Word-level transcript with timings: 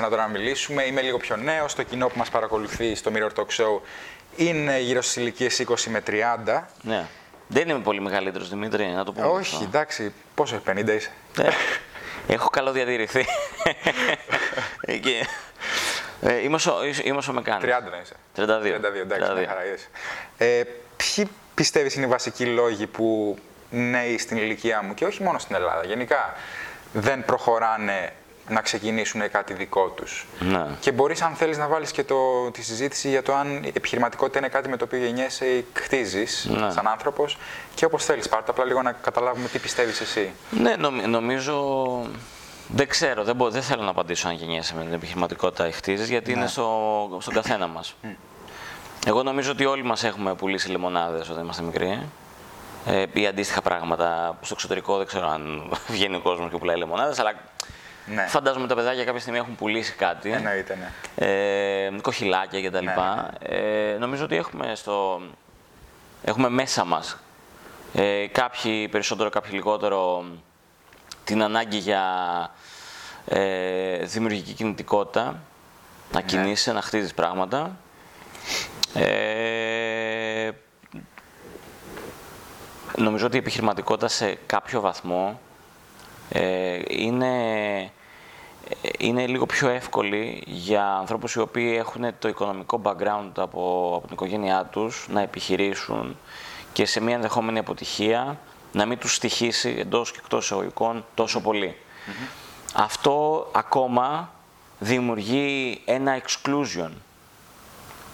μια 0.00 0.08
και 0.08 0.16
εγώ 0.16 0.16
έχω 0.16 0.16
έρθει 0.16 0.16
εγώ 0.16 0.16
σε 0.16 0.16
σένα 0.16 0.16
τώρα 0.16 0.22
να 0.22 0.28
μιλήσουμε, 0.28 0.82
είμαι 0.84 1.00
λίγο 1.00 1.16
πιο 1.16 1.36
νέος. 1.36 1.74
Το 1.74 1.82
κοινό 1.82 2.06
που 2.06 2.18
μας 2.18 2.30
παρακολουθεί 2.30 2.94
στο 2.94 3.10
Mirror 3.14 3.40
Talk 3.40 3.46
Show 3.62 3.80
είναι 4.36 4.80
γύρω 4.80 5.02
στις 5.02 5.16
ηλικίες 5.16 5.64
20 5.68 5.74
με 5.90 6.02
30. 6.06 6.62
Ναι. 6.82 7.06
Δεν 7.48 7.68
είμαι 7.68 7.78
πολύ 7.78 8.00
μεγαλύτερος 8.00 8.48
Δημήτρη, 8.48 8.86
να 8.86 9.04
το 9.04 9.12
πούμε. 9.12 9.26
Όχι, 9.26 9.54
αυτό. 9.54 9.66
εντάξει, 9.68 10.12
πόσο 10.34 10.62
50 10.66 10.88
είσαι; 10.88 11.10
Ε, 11.38 11.48
έχω 12.32 12.48
καλό 12.48 12.72
διατηρηθεί. 12.72 13.26
Και- 15.02 15.26
ε, 16.20 16.42
είμαι 16.42 16.54
όσο, 16.54 16.74
είμαι 17.04 17.16
όσο 17.16 17.32
με 17.32 17.42
κάνεις. 17.42 17.64
30 17.64 17.90
δεν 17.90 18.00
είσαι. 18.02 18.14
32. 18.36 18.74
32, 18.74 19.00
εντάξει, 19.00 19.30
32. 19.30 19.38
μια 19.38 19.48
χαρά 19.48 19.64
είσαι. 19.74 19.88
Ε, 20.38 20.62
ποιοι 20.96 21.28
πιστεύεις 21.54 21.94
είναι 21.94 22.06
οι 22.06 22.08
βασικοί 22.08 22.46
λόγοι 22.46 22.86
που 22.86 23.38
νέοι 23.70 24.18
στην 24.18 24.36
ηλικία 24.36 24.82
μου 24.82 24.94
και 24.94 25.04
όχι 25.04 25.22
μόνο 25.22 25.38
στην 25.38 25.54
Ελλάδα, 25.54 25.84
γενικά 25.84 26.34
δεν 26.92 27.24
προχωράνε 27.24 28.12
να 28.48 28.60
ξεκινήσουν 28.60 29.30
κάτι 29.30 29.54
δικό 29.54 29.88
τους. 29.88 30.26
Ναι. 30.38 30.66
Και 30.80 30.92
μπορείς 30.92 31.22
αν 31.22 31.34
θέλεις 31.34 31.58
να 31.58 31.68
βάλεις 31.68 31.90
και 31.90 32.04
το, 32.04 32.50
τη 32.50 32.62
συζήτηση 32.62 33.08
για 33.08 33.22
το 33.22 33.34
αν 33.34 33.62
η 33.64 33.72
επιχειρηματικότητα 33.74 34.38
είναι 34.38 34.48
κάτι 34.48 34.68
με 34.68 34.76
το 34.76 34.84
οποίο 34.84 34.98
γεννιέσαι 34.98 35.46
ή 35.46 35.64
χτίζεις 35.72 36.46
Ναι. 36.50 36.70
σαν 36.70 36.86
άνθρωπος 36.88 37.38
και 37.74 37.84
όπως 37.84 38.04
θέλεις. 38.04 38.28
Πάρτε 38.28 38.50
απλά 38.50 38.64
λίγο 38.64 38.82
να 38.82 38.92
καταλάβουμε 38.92 39.48
τι 39.48 39.58
πιστεύεις 39.58 40.00
εσύ. 40.00 40.32
Ναι, 40.50 40.74
νομ- 40.76 41.06
νομίζω. 41.06 41.84
Δεν 42.68 42.88
ξέρω, 42.88 43.24
δεν, 43.24 43.36
μπο- 43.36 43.50
δεν 43.50 43.62
θέλω 43.62 43.82
να 43.82 43.90
απαντήσω 43.90 44.28
αν 44.28 44.34
γεννιέσαι 44.34 44.74
με 44.74 44.82
την 44.82 44.92
επιχειρηματικότητα 44.92 45.68
ή 45.68 45.72
χτίζεις, 45.72 46.08
γιατί 46.08 46.32
Ναι. 46.32 46.38
είναι 46.38 46.48
στο, 46.48 47.18
στον 47.20 47.34
καθένα 47.34 47.66
μας. 47.66 47.94
Εγώ 49.06 49.22
νομίζω 49.22 49.50
ότι 49.50 49.64
όλοι 49.64 49.82
μας 49.82 50.04
έχουμε 50.04 50.34
πουλήσει 50.34 50.70
λεμονάδες 50.70 51.28
όταν 51.28 51.42
είμαστε 51.42 51.62
μικροί. 51.62 52.00
Ε, 52.86 53.04
ή 53.12 53.26
αντίστοιχα 53.26 53.60
πράγματα. 53.62 54.38
Στο 54.40 54.54
εξωτερικό 54.54 54.96
δεν 54.96 55.06
ξέρω 55.06 55.28
αν 55.28 55.72
βγαίνει 55.88 56.16
ο 56.16 56.20
κόσμος 56.20 56.50
και 56.50 56.56
πουλάει 56.56 56.76
λεμονάδες, 56.76 57.18
αλλά 57.18 57.32
Ναι, 58.06 58.26
φαντάζομαι 58.26 58.66
τα 58.66 58.74
παιδάκια 58.74 59.04
κάποια 59.04 59.20
στιγμή 59.20 59.38
έχουν 59.38 59.54
πουλήσει 59.56 59.92
κάτι. 59.92 60.30
εννοείται, 60.30 60.78
ναι. 61.16 61.26
ε, 61.26 62.00
κοχυλάκια 62.02 62.68
κτλ. 62.68 62.84
Ναι, 62.84 62.94
Ε, 63.38 63.96
νομίζω 63.98 64.24
ότι 64.24 64.36
έχουμε, 64.36 64.74
στο, 64.74 65.20
έχουμε 66.24 66.48
μέσα 66.48 66.84
μας 66.84 67.16
ε, 67.94 68.26
κάποιοι 68.32 68.88
περισσότερο, 68.88 69.30
κάποιοι 69.30 69.50
λιγότερο 69.54 70.24
την 71.24 71.42
ανάγκη 71.42 71.76
για 71.76 72.04
ε, 73.26 73.96
δημιουργική 74.04 74.52
κινητικότητα, 74.52 75.40
να 76.12 76.20
κινείσαι, 76.20 76.72
να 76.72 76.82
χτίζεις 76.82 77.14
πράγματα. 77.14 77.76
Ε, 78.94 80.50
νομίζω 82.96 83.26
ότι 83.26 83.36
η 83.36 83.38
επιχειρηματικότητα 83.38 84.08
σε 84.08 84.38
κάποιο 84.46 84.80
βαθμό 84.80 85.40
ε, 86.30 86.78
είναι, 86.88 87.80
ε, 87.82 87.90
είναι 88.98 89.26
λίγο 89.26 89.46
πιο 89.46 89.68
εύκολη 89.68 90.42
για 90.46 90.92
ανθρώπους 90.92 91.34
οι 91.34 91.40
οποίοι 91.40 91.76
έχουν 91.78 92.04
το 92.18 92.28
οικονομικό 92.28 92.80
background 92.84 93.30
από, 93.36 93.92
από 93.96 94.02
την 94.02 94.12
οικογένειά 94.12 94.64
τους 94.64 95.06
να 95.10 95.20
επιχειρήσουν 95.20 96.16
και 96.72 96.86
σε 96.86 97.00
μια 97.00 97.14
ενδεχόμενη 97.14 97.58
αποτυχία 97.58 98.38
να 98.72 98.86
μην 98.86 98.98
τους 98.98 99.14
στοιχήσει 99.14 99.76
εντός 99.78 100.12
και 100.12 100.18
εκτός 100.22 100.44
εισαγωγικών 100.44 101.04
τόσο 101.14 101.40
πολύ. 101.40 101.76
Αυτό 102.74 103.48
ακόμα 103.54 104.30
δημιουργεί 104.78 105.80
ένα 105.84 106.20
exclusion 106.22 106.90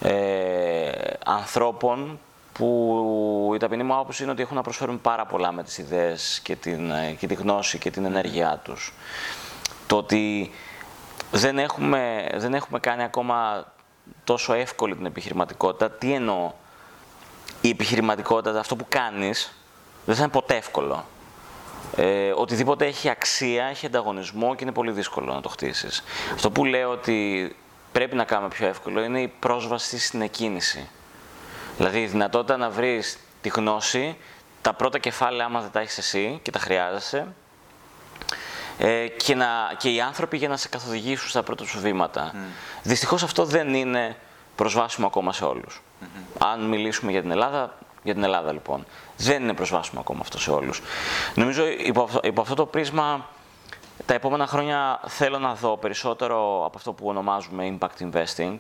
ε, 0.01 0.91
ανθρώπων 1.25 2.19
που 2.53 3.53
η 3.55 3.59
ταπεινή 3.59 3.83
μου 3.83 3.95
άποψη 3.95 4.23
είναι 4.23 4.33
ότι 4.33 4.43
έχουν 4.43 4.57
να 4.57 4.63
προσφέρουν 4.63 5.01
πάρα 5.01 5.27
πολλά 5.27 5.53
με 5.53 5.63
τις 5.63 5.79
ιδέες 5.79 6.41
και, 6.43 6.57
την, 6.57 6.91
ε, 6.91 7.11
και 7.19 7.27
τη 7.27 7.35
γνώση 7.35 7.79
και 7.79 7.91
την 7.91 8.05
ενέργειά 8.05 8.61
τους. 8.65 8.93
Το 9.93 9.99
ότι 9.99 10.51
δεν 11.31 11.59
έχουμε, 11.59 12.29
δεν 12.35 12.55
έχουμε 12.55 12.81
κάνει 12.81 13.03
ακόμα 13.03 13.67
τόσο 14.25 14.53
εύκολη 14.53 14.97
την 14.97 15.07
επιχειρηματικότητα, 15.07 15.91
τι 15.91 16.13
εννοώ; 16.13 16.53
Η 17.61 17.69
επιχειρηματικότητα, 17.69 18.59
αυτό 18.61 18.77
που 18.77 18.87
κάνεις, 18.89 19.53
δεν 20.05 20.15
θα 20.15 20.23
είναι 20.23 20.31
ποτέ 20.31 20.57
εύκολο. 20.57 21.05
Ε, 21.97 22.31
οτιδήποτε 22.31 22.87
έχει 22.87 23.09
αξία, 23.09 23.65
έχει 23.65 23.87
ανταγωνισμό 23.87 24.55
και 24.55 24.65
είναι 24.65 24.73
πολύ 24.73 24.91
δύσκολο 24.91 25.33
να 25.33 25.41
το 25.41 25.49
χτίσεις. 25.49 26.03
Αυτό 26.35 26.51
που 26.51 26.65
λέω 26.65 26.91
ότι 26.91 27.57
πρέπει 27.93 28.15
να 28.17 28.25
κάνουμε 28.25 28.49
πιο 28.49 28.67
εύκολο 28.67 29.03
είναι 29.03 29.21
η 29.21 29.29
πρόσβαση 29.29 29.99
στην 29.99 30.23
εκκίνηση. 30.23 30.89
Δηλαδή 31.77 32.03
η 32.03 32.07
δυνατότητα 32.07 32.57
να 32.57 32.71
βρεις 32.71 33.19
τη 33.41 33.49
γνώση, 33.49 34.17
τα 34.63 34.73
πρώτα 34.73 34.99
κεφάλαια 34.99 35.45
άμα 35.45 35.61
δεν 35.61 35.71
τα 35.71 35.81
έχεις 35.81 35.99
εσύ 35.99 36.41
και 36.43 36.51
τα 36.51 36.59
χρειάζεσαι, 36.59 37.27
ε, 38.85 39.07
και, 39.09 39.35
να, 39.35 39.47
και 39.79 39.91
οι 39.91 40.01
άνθρωποι 40.01 40.37
για 40.37 40.49
να 40.49 40.57
σε 40.57 40.69
καθοδηγήσουν 40.69 41.29
στα 41.29 41.43
πρώτα 41.43 41.65
σου 41.65 41.81
βήματα. 41.81 42.35
Δυστυχώς 42.83 43.23
αυτό 43.23 43.45
δεν 43.45 43.75
είναι 43.75 44.17
προσβάσιμο 44.57 45.07
ακόμα 45.07 45.33
σε 45.33 45.45
όλους. 45.45 45.83
Αν 46.39 46.65
μιλήσουμε 46.69 47.11
για 47.11 47.21
την 47.21 47.31
Ελλάδα, 47.31 47.75
για 48.03 48.15
την 48.15 48.23
Ελλάδα 48.25 48.53
λοιπόν, 48.53 48.87
δεν 49.17 49.43
είναι 49.43 49.55
προσβάσιμο 49.55 50.01
ακόμα 50.01 50.21
αυτό 50.23 50.39
σε 50.39 50.51
όλους. 50.51 50.83
Νομίζω 51.35 51.67
υπό, 51.67 52.03
αυτό- 52.03 52.21
υπό 52.23 52.41
αυτό 52.41 52.55
το 52.55 52.67
πρίσμα 52.67 53.27
τα 54.07 54.15
επόμενα 54.15 54.47
χρόνια 54.47 55.01
θέλω 55.07 55.39
να 55.39 55.55
δω 55.55 55.77
περισσότερο 55.77 56.65
από 56.65 56.73
αυτό 56.79 56.93
που 56.93 57.07
ονομάζουμε 57.09 57.79
impact 57.79 58.03
investing. 58.13 58.57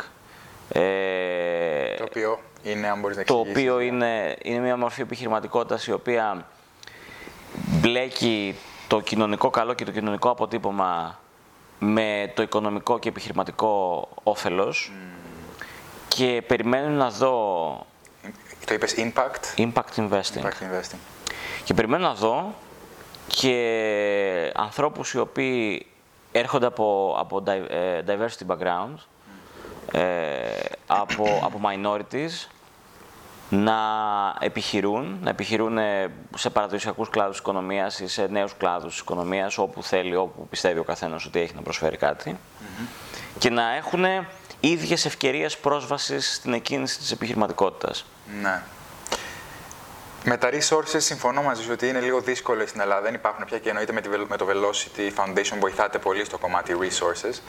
Ε, 0.72 1.94
Το 1.96 2.04
οποίο 2.04 2.40
είναι, 2.62 2.88
αν 2.88 3.00
μπορείς 3.00 3.16
να 3.16 3.24
το 3.24 3.34
εξηγήσεις. 3.38 3.62
οποίο 3.62 3.80
είναι, 3.80 4.36
είναι 4.42 4.58
μια 4.58 4.76
μορφή 4.76 5.00
επιχειρηματικότητας 5.00 5.86
η 5.86 5.92
οποία 5.92 6.46
μπλέκει 7.52 8.56
το 8.92 9.00
κοινωνικό 9.00 9.50
καλό 9.50 9.74
και 9.74 9.84
το 9.84 9.90
κοινωνικό 9.90 10.30
αποτύπωμα 10.30 11.18
με 11.78 12.32
το 12.34 12.42
οικονομικό 12.42 12.98
και 12.98 13.08
επιχειρηματικό 13.08 14.08
όφελος 14.22 14.92
και 16.08 16.42
περιμένω 16.46 16.88
να 16.88 17.10
δω 17.10 17.36
Το 18.66 18.74
είπες 18.74 18.94
impact; 18.98 19.58
impact 19.58 19.94
investing. 19.96 20.42
Impact 20.42 20.62
investing. 20.62 20.98
Και 21.64 21.74
περιμένω 21.74 22.06
να 22.06 22.14
δω 22.14 22.54
και 23.26 24.52
ανθρώπους 24.54 25.12
οι 25.12 25.18
οποίοι 25.18 25.86
έρχονται 26.32 26.66
από, 26.66 27.16
από 27.18 27.42
di- 27.46 27.66
ε, 27.70 28.02
diversity 28.06 28.46
background, 28.52 28.94
ε, 29.92 30.00
από, 30.86 31.40
από 31.44 31.60
minorities, 31.64 32.46
να 33.54 33.76
επιχειρούν, 34.40 35.18
να 35.22 35.30
επιχειρούν 35.30 35.78
ε, 35.78 36.10
σε 36.36 36.50
παραδοσιακούς 36.50 37.08
κλάδους 37.08 37.32
της 37.32 37.40
οικονομίας 37.40 37.98
ή 38.00 38.06
σε 38.08 38.26
νέους 38.26 38.54
κλάδους 38.56 38.90
της 38.92 39.00
οικονομίας, 39.00 39.58
όπου 39.58 39.82
θέλει, 39.82 40.16
όπου 40.16 40.46
πιστεύει 40.48 40.78
ο 40.78 40.84
καθένας 40.84 41.24
ότι 41.24 41.40
έχει 41.40 41.54
να 41.54 41.62
προσφέρει 41.62 41.96
κάτι, 41.96 42.38
και 43.38 43.50
να 43.50 43.74
έχουν 43.74 44.04
ίδιες 44.60 45.04
ευκαιρίες 45.04 45.58
πρόσβασης 45.58 46.34
στην 46.34 46.52
εκκίνηση 46.52 46.98
της 46.98 47.10
επιχειρηματικότητας. 47.10 48.04
Ναι. 48.42 48.62
Με 50.24 50.36
τα 50.36 50.48
resources 50.50 50.96
συμφωνώ 50.96 51.42
μαζί 51.42 51.62
σου 51.62 51.68
ότι 51.72 51.88
είναι 51.88 52.00
λίγο 52.00 52.20
δύσκολο 52.20 52.66
στην 52.66 52.80
Ελλάδα. 52.80 53.00
Δεν 53.00 53.14
υπάρχουν 53.14 53.44
πια 53.44 53.58
και 53.58 53.68
εννοείται 53.68 53.92
με, 53.92 54.00
τη, 54.00 54.08
Vel- 54.12 54.26
με 54.28 54.36
το 54.36 54.46
Velocity 54.48 55.00
Foundation 55.00 55.56
βοηθάτε 55.60 55.98
πολύ 55.98 56.24
στο 56.24 56.38
κομμάτι 56.38 56.76
resources. 56.80 57.40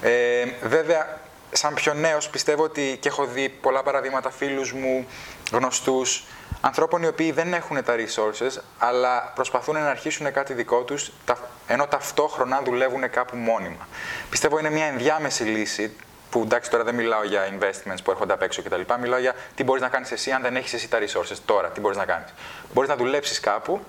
Ε, 0.00 0.44
βέβαια, 0.62 1.20
σαν 1.52 1.74
πιο 1.74 1.94
νέος 1.94 2.28
πιστεύω 2.28 2.62
ότι 2.62 2.96
και 3.00 3.08
έχω 3.08 3.24
δει 3.24 3.48
πολλά 3.48 3.82
παραδείγματα 3.82 4.30
φίλους 4.30 4.72
μου, 4.72 5.06
γνωστούς, 5.52 6.24
ανθρώπων 6.60 7.02
οι 7.02 7.06
οποίοι 7.06 7.32
δεν 7.32 7.52
έχουν 7.54 7.84
τα 7.84 7.94
resources, 7.96 8.60
αλλά 8.78 9.32
προσπαθούν 9.34 9.74
να 9.74 9.90
αρχίσουν 9.90 10.32
κάτι 10.32 10.52
δικό 10.52 10.82
τους, 10.82 11.12
τα- 11.24 11.38
ενώ 11.66 11.86
ταυτόχρονα 11.86 12.62
δουλεύουν 12.64 13.10
κάπου 13.10 13.36
μόνιμα. 13.36 13.88
Πιστεύω 14.30 14.58
είναι 14.58 14.70
μια 14.70 14.84
ενδιάμεση 14.84 15.42
λύση, 15.42 15.96
που 16.30 16.40
εντάξει 16.44 16.70
τώρα 16.70 16.84
δεν 16.84 16.94
μιλάω 16.94 17.24
για 17.24 17.48
investments 17.58 17.96
που 18.04 18.10
έρχονται 18.10 18.32
απ' 18.32 18.42
έξω 18.42 18.62
κτλ. 18.62 18.80
Μιλάω 19.00 19.18
για 19.18 19.34
τι 19.54 19.64
μπορείς 19.64 19.82
να 19.82 19.88
κάνεις 19.88 20.10
εσύ 20.12 20.30
αν 20.30 20.42
δεν 20.42 20.56
έχεις 20.56 20.72
εσύ 20.72 20.88
τα 20.88 20.98
resources 20.98 21.36
τώρα. 21.44 21.68
Τι 21.68 21.80
μπορείς 21.80 21.96
να 21.96 22.04
κάνεις. 22.04 22.28
Μπορείς 22.72 22.90
να 22.90 22.96
δουλέψεις 22.96 23.40
κάπου 23.40 23.80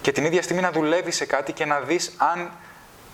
και 0.00 0.12
την 0.12 0.24
ίδια 0.24 0.42
στιγμή 0.42 0.62
να 0.62 0.70
δουλεύεις 0.70 1.16
σε 1.16 1.24
κάτι 1.24 1.52
και 1.52 1.64
να 1.64 1.80
δεις 1.80 2.12
αν 2.16 2.50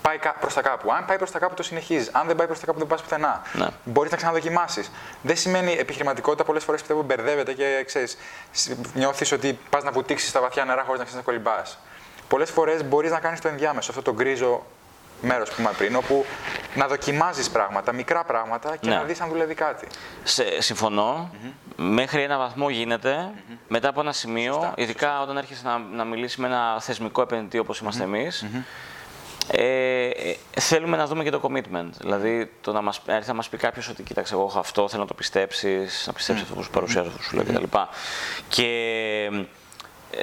πάει 0.06 0.18
προς 0.40 0.54
τα 0.54 0.62
κάπου. 0.62 0.92
Αν 0.92 1.04
πάει 1.04 1.16
προς 1.16 1.30
τα 1.30 1.38
κάπου, 1.38 1.54
το 1.54 1.62
συνεχίζεις. 1.62 2.10
Αν 2.12 2.26
δεν 2.26 2.36
πάει 2.36 2.46
προς 2.46 2.60
τα 2.60 2.66
κάπου, 2.66 2.78
δεν 2.78 2.86
πας 2.86 3.02
πουθενά. 3.02 3.42
Ναι. 3.52 3.66
Μπορείς 3.84 4.10
να 4.10 4.16
ξαναδοκιμάσεις. 4.16 4.90
Δεν 5.22 5.36
σημαίνει 5.36 5.72
επιχειρηματικότητα. 5.72 6.44
Πολλές 6.44 6.64
φορές 6.64 6.80
πιστεύω 6.80 7.02
μπερδεύεται 7.02 7.52
και 7.52 7.82
ξέρεις, 7.86 8.16
νιώθεις 8.94 9.32
ότι 9.32 9.58
πας 9.70 9.82
να 9.84 9.90
βουτήξεις 9.90 10.28
στα 10.28 10.40
βαθιά 10.40 10.64
νερά 10.64 10.82
χωρίς 10.82 10.98
να 10.98 11.04
ξέρεις 11.04 11.26
να 11.26 11.32
κολυμπάς. 11.32 11.78
Πολλές 12.28 12.50
φορές 12.50 12.84
μπορείς 12.84 13.10
να 13.10 13.18
κάνεις 13.20 13.40
το 13.40 13.48
ενδιάμεσο, 13.48 13.90
αυτό 13.90 14.02
το 14.02 14.12
γκρίζο 14.12 14.64
μέρος 15.20 15.48
που 15.50 15.60
είπαμε 15.60 15.76
πριν, 15.78 15.96
όπου 15.96 16.24
να 16.74 16.86
δοκιμάζεις 16.86 17.50
πράγματα, 17.50 17.92
μικρά 17.92 18.24
πράγματα 18.24 18.76
και 18.76 18.88
Ναι. 18.88 18.94
να 18.94 19.02
δεις 19.02 19.20
αν 19.20 19.28
δουλεύει 19.28 19.54
κάτι. 19.54 19.86
Σε, 20.24 20.60
συμφωνώ. 20.60 21.30
Μέχρι 21.76 22.22
ένα 22.22 22.38
βαθμό 22.38 22.68
γίνεται. 22.70 23.30
Μετά 23.68 23.88
από 23.88 24.00
ένα 24.00 24.12
σημείο, 24.12 24.52
Σωστά, 24.52 24.72
ειδικά 24.76 25.20
όταν 25.20 25.36
έρχεσαι 25.36 25.62
να, 25.64 25.78
να 25.78 26.04
μιλήσεις 26.04 26.36
με 26.36 26.46
ένα 26.46 26.80
θεσμικό 26.80 27.22
επενδυτή 27.22 27.58
όπως 27.58 27.78
είμαστε 27.78 28.02
εμείς, 28.02 28.44
ε, 29.50 30.06
ε, 30.08 30.36
θέλουμε 30.60 30.96
να 30.96 31.06
δούμε 31.06 31.24
και 31.24 31.30
το 31.30 31.40
commitment. 31.42 31.90
Δηλαδή, 32.00 32.50
το 32.60 32.72
να, 32.72 32.82
μας, 32.82 33.00
να 33.06 33.14
έρθει 33.14 33.28
να 33.28 33.34
μας 33.34 33.48
πει 33.48 33.56
κάποιος 33.56 33.88
ότι 33.88 34.02
κοίταξε, 34.02 34.34
εγώ 34.34 34.44
έχω 34.44 34.58
αυτό, 34.58 34.88
θέλω 34.88 35.02
να 35.02 35.08
το 35.08 35.14
πιστέψεις, 35.14 36.04
να 36.06 36.12
πιστέψεις 36.12 36.44
αυτό 36.44 36.54
που 36.54 36.62
σου 36.62 36.70
παρουσιάζω, 36.70 37.08
αυτό 37.08 37.20
που 37.20 37.24
σου 37.24 37.36
λέω 37.36 37.44
κτλ. 37.44 37.78
Και 38.48 38.68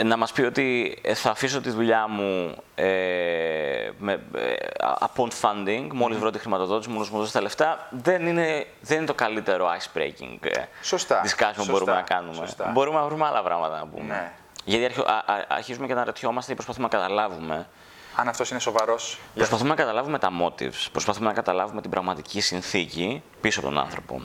να 0.04 0.18
μας 0.18 0.32
πει 0.32 0.42
ότι 0.42 0.98
ε, 1.02 1.14
θα 1.14 1.30
αφήσω 1.30 1.62
τη 1.62 1.70
δουλειά 1.70 2.08
μου 2.08 2.56
ε, 2.76 3.90
με, 3.98 4.14
ε, 4.36 4.54
upon 5.00 5.28
funding, 5.42 5.88
μόλις 5.94 6.18
βρω 6.18 6.30
τη 6.30 6.40
χρηματοδότηση, 6.40 6.90
μόλις 6.90 7.10
μου 7.10 7.18
δώσει 7.18 7.34
τα 7.34 7.42
λεφτά, 7.42 7.88
δεν 7.90 8.28
είναι, 8.28 8.66
δεν 8.82 8.98
είναι 8.98 9.06
το 9.06 9.14
καλύτερο 9.14 9.68
ice 9.68 9.98
breaking 9.98 10.38
ε, 10.42 10.64
Σωστά. 10.82 11.22
discussion 11.26 11.54
που 11.56 11.66
μπορούμε 11.70 11.94
να 11.94 12.02
κάνουμε. 12.02 12.36
Σωστά. 12.36 12.70
Μπορούμε 12.74 13.00
να 13.00 13.06
βρούμε 13.06 13.26
άλλα 13.26 13.44
πράγματα 13.44 13.80
να 13.80 13.88
πούμε. 13.88 14.14
Ναι. 14.14 14.32
Γιατί 14.66 14.86
αρχι, 14.86 15.00
α, 15.00 15.34
α, 15.34 15.46
αρχίζουμε 15.48 15.88
και 15.88 15.94
να 15.94 16.04
ρωτιόμαστε 16.04 16.52
ή 16.52 16.56
προσπαθούμε 16.56 16.88
να 16.92 16.98
καταλάβουμε. 16.98 17.68
Αν 18.16 18.28
αυτός 18.28 18.50
είναι 18.50 18.60
σοβαρός. 18.60 19.10
για- 19.20 19.20
Προσπαθούμε 19.34 19.70
να 19.70 19.76
καταλάβουμε 19.76 20.20
τα 20.20 20.30
motives, 20.42 20.88
προσπαθούμε 20.92 21.28
να 21.28 21.34
καταλάβουμε 21.34 21.82
την 21.82 21.90
πραγματική 21.90 22.42
συνθήκη 22.42 23.22
πίσω 23.42 23.60
από 23.60 23.70
τον 23.70 23.78
άνθρωπο. 23.78 24.22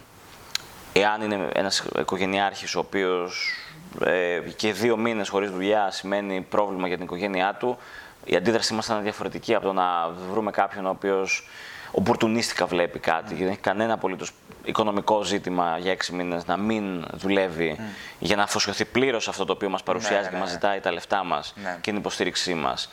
Εάν 0.92 1.22
είναι 1.22 1.48
ένας 1.52 1.84
οικογενειάρχης 1.98 2.74
ο 2.74 2.78
οποίος 2.78 3.50
ε, 4.04 4.40
και 4.56 4.72
δύο 4.72 4.96
μήνες 4.96 5.28
χωρίς 5.28 5.50
δουλειά 5.50 5.90
σημαίνει 5.90 6.40
πρόβλημα 6.40 6.86
για 6.86 6.96
την 6.96 7.04
οικογένειά 7.04 7.54
του, 7.54 7.78
η 8.24 8.36
αντίδρασή 8.36 8.74
μας 8.74 8.86
θα 8.86 8.94
είναι 8.94 9.02
διαφορετική 9.02 9.54
από 9.54 9.64
το 9.66 9.72
να 9.72 10.08
βρούμε 10.30 10.50
κάποιον 10.50 10.86
ο 10.86 10.90
οποίος 10.90 11.48
οπορτουνίστικα 11.92 12.66
βλέπει 12.66 12.98
κάτι 12.98 13.34
και 13.34 13.42
δεν 13.42 13.48
έχει 13.52 13.58
κανένα 13.60 13.92
απολύτως 13.92 14.30
οικονομικό 14.64 15.22
ζήτημα 15.22 15.78
για 15.78 15.90
έξι 15.92 16.12
μήνες 16.14 16.46
να 16.46 16.56
μην 16.56 17.06
δουλεύει 17.12 17.76
για 18.18 18.36
να 18.36 18.42
αφοσιωθεί 18.42 18.84
πλήρως 18.84 19.28
αυτό 19.28 19.44
το 19.44 19.52
οποίο 19.52 19.68
μας 19.68 19.82
παρουσιάζει 19.82 20.22
ναι, 20.22 20.28
και 20.28 20.34
ναι, 20.34 20.38
μας 20.40 20.48
ναι. 20.48 20.54
ζητάει 20.54 20.80
τα 20.80 20.92
λεφτά 20.92 21.24
μας 21.24 21.52
Ναι. 21.62 21.78
και 21.80 21.90
την 21.90 21.96
υποστήριξή 21.96 22.54
μας. 22.54 22.90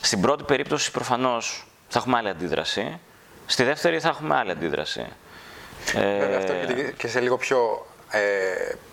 Στην 0.00 0.20
πρώτη 0.20 0.42
περίπτωση 0.44 0.90
προφανώς 0.90 1.66
θα 1.88 1.98
έχουμε 1.98 2.16
άλλη 2.18 2.28
αντίδραση, 2.28 3.00
στη 3.46 3.62
δεύτερη 3.64 4.00
θα 4.00 4.08
έχουμε 4.08 4.36
άλλη 4.36 4.50
αντίδραση. 4.50 5.06
Βέβαια, 5.92 6.24
Ε, 6.24 6.36
αυτό 6.36 6.52
και- 6.74 6.92
και 6.96 7.08
σε 7.08 7.20
λίγο 7.20 7.36
πιο, 7.36 7.86
ε, 8.10 8.20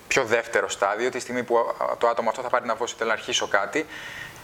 πιο 0.07 0.23
δεύτερο 0.23 0.69
στάδιο, 0.69 1.09
τη 1.09 1.19
στιγμή 1.19 1.43
που 1.43 1.57
α, 1.57 1.97
το 1.97 2.07
άτομο 2.07 2.29
αυτό 2.29 2.41
θα 2.41 2.49
πάρει 2.49 2.61
την 2.61 2.71
απόφαση 2.71 2.93
ότι 2.93 3.03
θέλω 3.03 3.13
να 3.15 3.19
αρχίσω 3.19 3.47
κάτι 3.47 3.85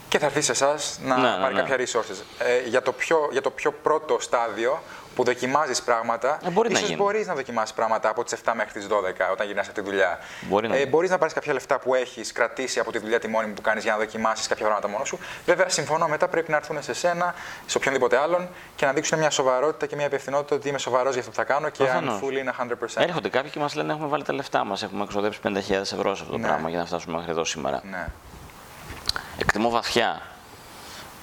και 0.08 0.18
θα 0.18 0.26
έρθει 0.26 0.40
σε 0.40 0.52
εσάς 0.52 0.98
να 1.02 1.16
Ναι, 1.16 1.28
ναι, 1.30 1.36
πάρει 1.42 1.54
ναι. 1.54 1.60
κάποια 1.60 1.76
resources. 1.76 2.22
Ε, 2.38 2.68
για, 2.68 2.82
το 2.82 2.92
πιο, 2.92 3.28
για 3.32 3.40
το 3.40 3.50
πιο 3.50 3.72
πρώτο 3.72 4.16
στάδιο 4.20 4.82
που 5.14 5.24
δοκιμάζεις 5.24 5.82
πράγματα, 5.82 6.38
Ε, 6.46 6.50
μπορεί 6.50 6.68
να 6.68 6.74
ίσως 6.78 6.88
γίνει. 6.88 7.02
μπορείς 7.02 7.26
να 7.26 7.34
δοκιμάσεις 7.34 7.74
πράγματα 7.74 8.08
από 8.08 8.24
τις 8.24 8.32
7 8.32 8.52
μέχρι 8.54 8.72
τις 8.72 8.86
12 8.86 9.30
όταν 9.32 9.46
γυρνάς 9.46 9.66
από 9.66 9.74
τη 9.74 9.80
δουλειά. 9.80 10.18
Μπορεί 10.40 10.68
να 10.68 10.74
ε, 10.74 10.78
γίνει. 10.78 10.90
μπορείς 10.90 11.10
να 11.10 11.18
πάρεις 11.18 11.34
κάποια 11.34 11.52
λεφτά 11.52 11.78
που 11.78 11.94
έχεις 11.94 12.32
κρατήσει 12.32 12.78
από 12.80 12.92
τη 12.92 12.98
δουλειά 12.98 13.18
τη 13.20 13.28
μόνιμη 13.28 13.52
που 13.54 13.60
κάνεις 13.60 13.82
για 13.82 13.92
να 13.92 13.98
δοκιμάσεις 13.98 14.46
κάποια 14.46 14.64
πράγματα 14.64 14.88
μόνος 14.88 15.08
σου. 15.08 15.18
Βέβαια, 15.46 15.68
συμφωνώ, 15.68 16.08
μετά 16.08 16.28
πρέπει 16.28 16.50
να 16.50 16.56
έρθουν 16.56 16.82
σε 16.82 16.92
σένα, 16.94 17.34
σε 17.66 17.76
οποιονδήποτε 17.76 18.16
άλλον 18.18 18.48
και 18.76 18.86
να 18.86 18.92
δείξουν 18.92 19.18
μια 19.18 19.30
σοβαρότητα 19.30 19.86
και 19.86 19.96
μια 19.96 20.06
υπευθυνότητα 20.06 20.54
ότι 20.56 20.68
είμαι 20.68 20.78
σοβαρός 20.78 21.10
για 21.12 21.20
αυτό 21.20 21.30
που 21.30 21.36
θα 21.36 21.44
κάνω 21.44 21.68
και 21.68 21.84
Προφανώς. 21.84 22.20
I'm 22.20 22.24
full 22.24 22.32
in 22.32 22.72
100%. 22.72 23.02
Έρχονται 23.02 23.28
κάποιοι 23.28 23.50
και 23.50 23.58
μας 23.58 23.74
λένε 23.74 23.92
έχουμε 23.92 24.08
βάλει 24.08 24.22
τα 24.24 24.32
λεφτά 24.32 24.64
μας, 24.64 24.82
έχουμε 24.82 25.02
εξοδέψει 25.04 25.40
50.000 25.42 25.52
ευρώ 25.92 26.14
σε 26.14 26.22
αυτό 26.22 26.32
το 26.32 26.38
Ναι. 26.38 26.46
πράγμα 26.46 26.68
για 26.68 26.78
να 26.78 26.84
φτάσουμε 26.86 27.16
μέχρι 27.16 27.30
εδώ 27.30 27.44
σήμερα. 27.44 27.80
Ναι. 27.90 28.06
Εκτιμώ 29.38 29.70
βαθιά 29.70 30.20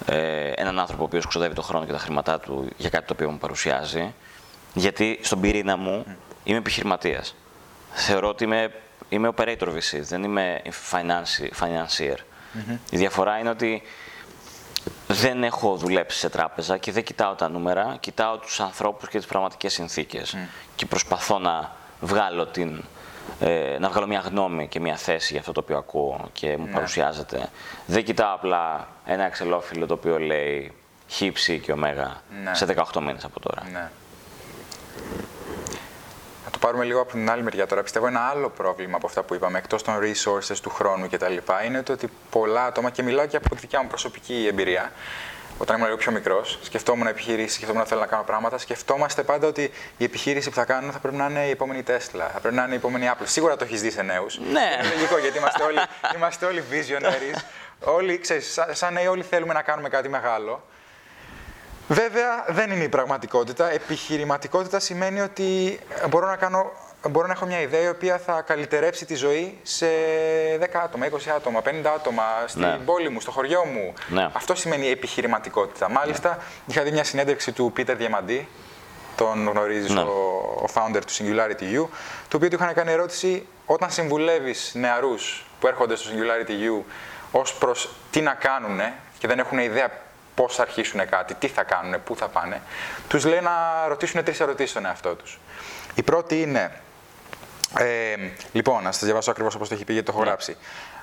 ε, 0.06 0.52
έναν 0.56 0.80
άνθρωπο 0.80 1.04
ο 1.04 1.06
οποίος 1.06 1.28
ξοδεύει 1.28 1.56
το 1.56 1.62
χρόνο 1.62 1.86
και 1.86 1.92
τα 1.92 1.98
χρήματά 1.98 2.40
του 2.40 2.70
για 2.78 2.90
κάτι 2.90 3.08
το 3.08 3.14
οποίο 3.14 3.32
μου 3.32 3.38
παρουσιάζει, 3.38 4.14
γιατί 4.74 5.20
στον 5.22 5.40
πυρήνα 5.42 5.78
μου 5.78 6.06
είμαι 6.44 6.58
επιχειρηματίας. 6.58 7.36
Θεωρώ 7.94 8.28
ότι 8.28 8.44
είμαι, 8.44 8.72
είμαι 9.10 9.30
operator 9.36 9.68
VC, 9.68 10.00
δεν 10.02 10.24
είμαι 10.24 10.62
financi- 10.92 11.66
financier. 11.66 12.16
Η 12.90 12.98
διαφορά 12.98 13.38
είναι 13.38 13.50
ότι 13.50 13.82
δεν 15.08 15.44
έχω 15.44 15.76
δουλέψει 15.76 16.18
σε 16.18 16.30
τράπεζα 16.30 16.78
και 16.78 16.92
δεν 16.92 17.04
κοιτάω 17.04 17.34
τα 17.34 17.50
νούμερα, 17.50 17.98
κοιτάω 18.00 18.38
τους 18.38 18.60
ανθρώπους 18.60 19.10
και 19.10 19.18
τις 19.18 19.28
πραγματικές 19.28 19.74
συνθήκες 19.74 20.38
και 20.76 20.86
προσπαθώ 20.86 21.40
να 21.40 21.76
βγάλω, 22.00 22.46
την, 22.46 22.84
ε, 23.40 23.78
να 23.80 23.90
βγάλω 23.90 24.08
μια 24.08 24.20
γνώμη 24.20 24.68
και 24.68 24.80
μια 24.80 24.96
θέση 24.96 25.32
για 25.32 25.40
αυτό 25.40 25.52
το 25.52 25.60
οποίο 25.60 25.78
ακούω 25.78 26.30
και 26.34 26.58
μου 26.58 26.68
παρουσιάζεται. 26.74 27.50
Δεν 27.86 28.04
κοιτάω 28.04 28.34
απλά 28.34 28.88
ένα 29.06 29.24
εξελόφυλλο 29.24 29.86
το 29.86 29.94
οποίο 29.94 30.20
λέει 30.20 30.74
χ, 31.10 31.22
ψ 31.34 31.46
και 31.62 31.72
ω 31.72 31.76
Ναι. 31.76 32.54
σε 32.54 32.66
18 32.94 33.02
μήνες 33.02 33.24
από 33.24 33.40
τώρα. 33.40 33.64
Ναι. 33.72 33.90
Να 36.46 36.52
το 36.52 36.58
πάρουμε 36.58 36.84
λίγο 36.84 37.02
από 37.02 37.12
την 37.12 37.30
άλλη 37.30 37.44
μεριά 37.44 37.68
τώρα. 37.68 37.84
Πιστεύω 37.84 38.08
ένα 38.08 38.20
άλλο 38.20 38.50
πρόβλημα 38.50 38.96
από 38.96 39.08
αυτά 39.08 39.24
που 39.24 39.34
είπαμε, 39.34 39.58
εκτός 39.58 39.84
των 39.84 39.94
resources, 40.02 40.56
του 40.62 40.70
χρόνου 40.70 41.08
κτλ., 41.10 41.38
είναι 41.66 41.84
το 41.84 41.94
ότι 41.94 42.10
πολλά 42.30 42.66
άτομα, 42.66 42.90
και 42.90 43.04
μιλάω 43.04 43.26
και 43.26 43.38
από 43.38 43.50
τη 43.50 43.62
δικιά 43.62 43.82
μου 43.82 43.88
προσωπική 43.88 44.48
εμπειρία, 44.50 44.92
όταν 45.62 45.76
ήμουν 45.76 45.88
λίγο 45.88 46.00
πιο 46.00 46.12
μικρός, 46.12 46.60
σκεφτόμουν 46.62 47.08
επιχειρήσει, 47.08 47.54
σκεφτόμουν 47.54 47.82
ότι 47.82 47.90
θέλω 47.90 48.02
να 48.02 48.08
κάνω 48.08 48.24
πράγματα. 48.24 48.58
Σκεφτόμαστε 48.58 49.24
πάντα 49.24 49.48
ότι 49.48 49.72
η 49.98 50.04
επιχείρηση 50.04 50.50
που 50.50 50.56
θα 50.56 50.66
κάνουμε 50.66 50.92
θα 50.94 51.00
πρέπει 51.00 51.18
να 51.18 51.26
είναι 51.26 51.46
η 51.46 51.50
επόμενη 51.50 51.84
Tesla, 51.88 52.28
θα 52.34 52.40
πρέπει 52.42 52.56
να 52.56 52.64
είναι 52.64 52.74
η 52.74 52.76
επόμενη 52.76 53.12
Apple. 53.14 53.24
Σίγουρα 53.24 53.56
το 53.56 53.64
έχεις 53.64 53.82
δει 53.82 53.92
σε 53.92 54.02
νέους. 54.02 54.40
Ναι. 54.40 54.78
Είναι 54.80 54.94
λογικό 54.94 55.18
γιατί 55.18 55.38
είμαστε 55.38 55.64
όλοι, 55.64 55.80
είμαστε 56.16 56.46
όλοι 56.46 56.64
visionaries. 56.72 57.42
όλοι, 57.96 58.20
ξέρεις, 58.20 58.54
σαν, 58.54 58.68
σαν 58.72 58.94
νέοι, 58.94 59.08
όλοι 59.08 59.24
θέλουμε 59.24 59.54
να 59.54 59.62
κάνουμε 59.62 59.90
κάτι 59.90 60.10
μεγάλο. 60.10 60.64
Βέβαια, 61.88 62.46
δεν 62.48 62.72
είναι 62.72 62.84
η 62.84 62.90
πραγματικότητα. 62.90 63.72
Επιχειρηματικότητα 63.72 64.80
σημαίνει 64.80 65.22
ότι 65.22 65.80
μπορώ 66.10 66.28
να, 66.28 66.36
κάνω, 66.36 66.72
μπορώ 67.10 67.28
να 67.28 67.34
έχω 67.34 67.46
μια 67.46 67.62
ιδέα 67.62 67.82
η 67.82 67.88
οποία 67.88 68.18
θα 68.18 68.42
καλυτερέψει 68.42 69.06
τη 69.06 69.16
ζωή 69.16 69.58
σε 69.64 69.86
10 70.60 70.66
άτομα, 70.84 71.06
20 71.06 71.30
άτομα, 71.36 71.62
50 71.62 71.70
άτομα, 71.96 72.24
στην 72.48 72.62
Ναι. 72.62 72.78
πόλη 72.86 73.10
μου, 73.10 73.20
στο 73.22 73.32
χωριό 73.32 73.66
μου. 73.66 73.94
Ναι. 74.08 74.30
Αυτό 74.34 74.56
σημαίνει 74.56 74.88
επιχειρηματικότητα. 74.90 75.90
Μάλιστα, 75.90 76.38
είχα 76.66 76.84
δει 76.84 76.92
μια 76.92 77.04
συνέντευξη 77.04 77.52
του 77.52 77.72
Πίτερ 77.74 77.96
Διαμαντή, 77.96 78.48
τον 79.16 79.48
γνωρίζει 79.50 79.94
Ναι. 79.94 80.00
ο, 80.02 80.12
ο 80.62 80.66
founder 80.74 81.00
του 81.06 81.14
Singularity 81.14 81.82
U, 81.84 81.88
το 82.28 82.38
οποίο 82.38 82.50
του 82.50 82.56
είχαν 82.56 82.74
κάνει 82.74 82.92
ερώτηση 82.92 83.48
όταν 83.66 83.92
συμβουλεύεις 83.92 84.72
νεαρούς 84.76 85.46
που 85.60 85.68
έρχονται 85.68 85.96
στο 85.96 86.10
Singularity 86.10 86.80
U 86.82 86.84
ως 87.32 87.54
προς 87.54 87.90
τι 88.12 88.22
να 88.22 88.34
κάνουν 88.34 88.80
και 89.18 89.28
δεν 89.28 89.40
έχουν 89.40 89.58
ιδέα 89.60 89.90
πώς 90.36 90.56
θα 90.56 90.62
αρχίσουν 90.62 91.10
κάτι, 91.10 91.34
τι 91.34 91.48
θα 91.48 91.64
κάνουν, 91.64 92.04
πού 92.04 92.16
θα 92.16 92.28
πάνε, 92.28 92.62
τους 93.08 93.26
λέει 93.26 93.40
να 93.42 93.52
ρωτήσουν 93.88 94.24
τρεις 94.24 94.40
ερωτήσεις 94.40 94.72
στον 94.72 94.86
εαυτό 94.86 95.16
τους. 95.16 95.40
Η 95.96 96.04
πρώτη 96.04 96.42
είναι. 96.42 96.72
Ε, 97.78 98.16
λοιπόν, 98.54 98.84
να 98.84 98.92
σα 98.92 99.06
διαβάσω 99.06 99.32
ακριβώ 99.32 99.50
όπω 99.56 99.68
το 99.68 99.74
έχει 99.74 99.84
πει 99.84 99.94
γιατί 99.94 100.08
το 100.08 100.14
έχω 100.16 100.24
γράψει. 100.24 100.58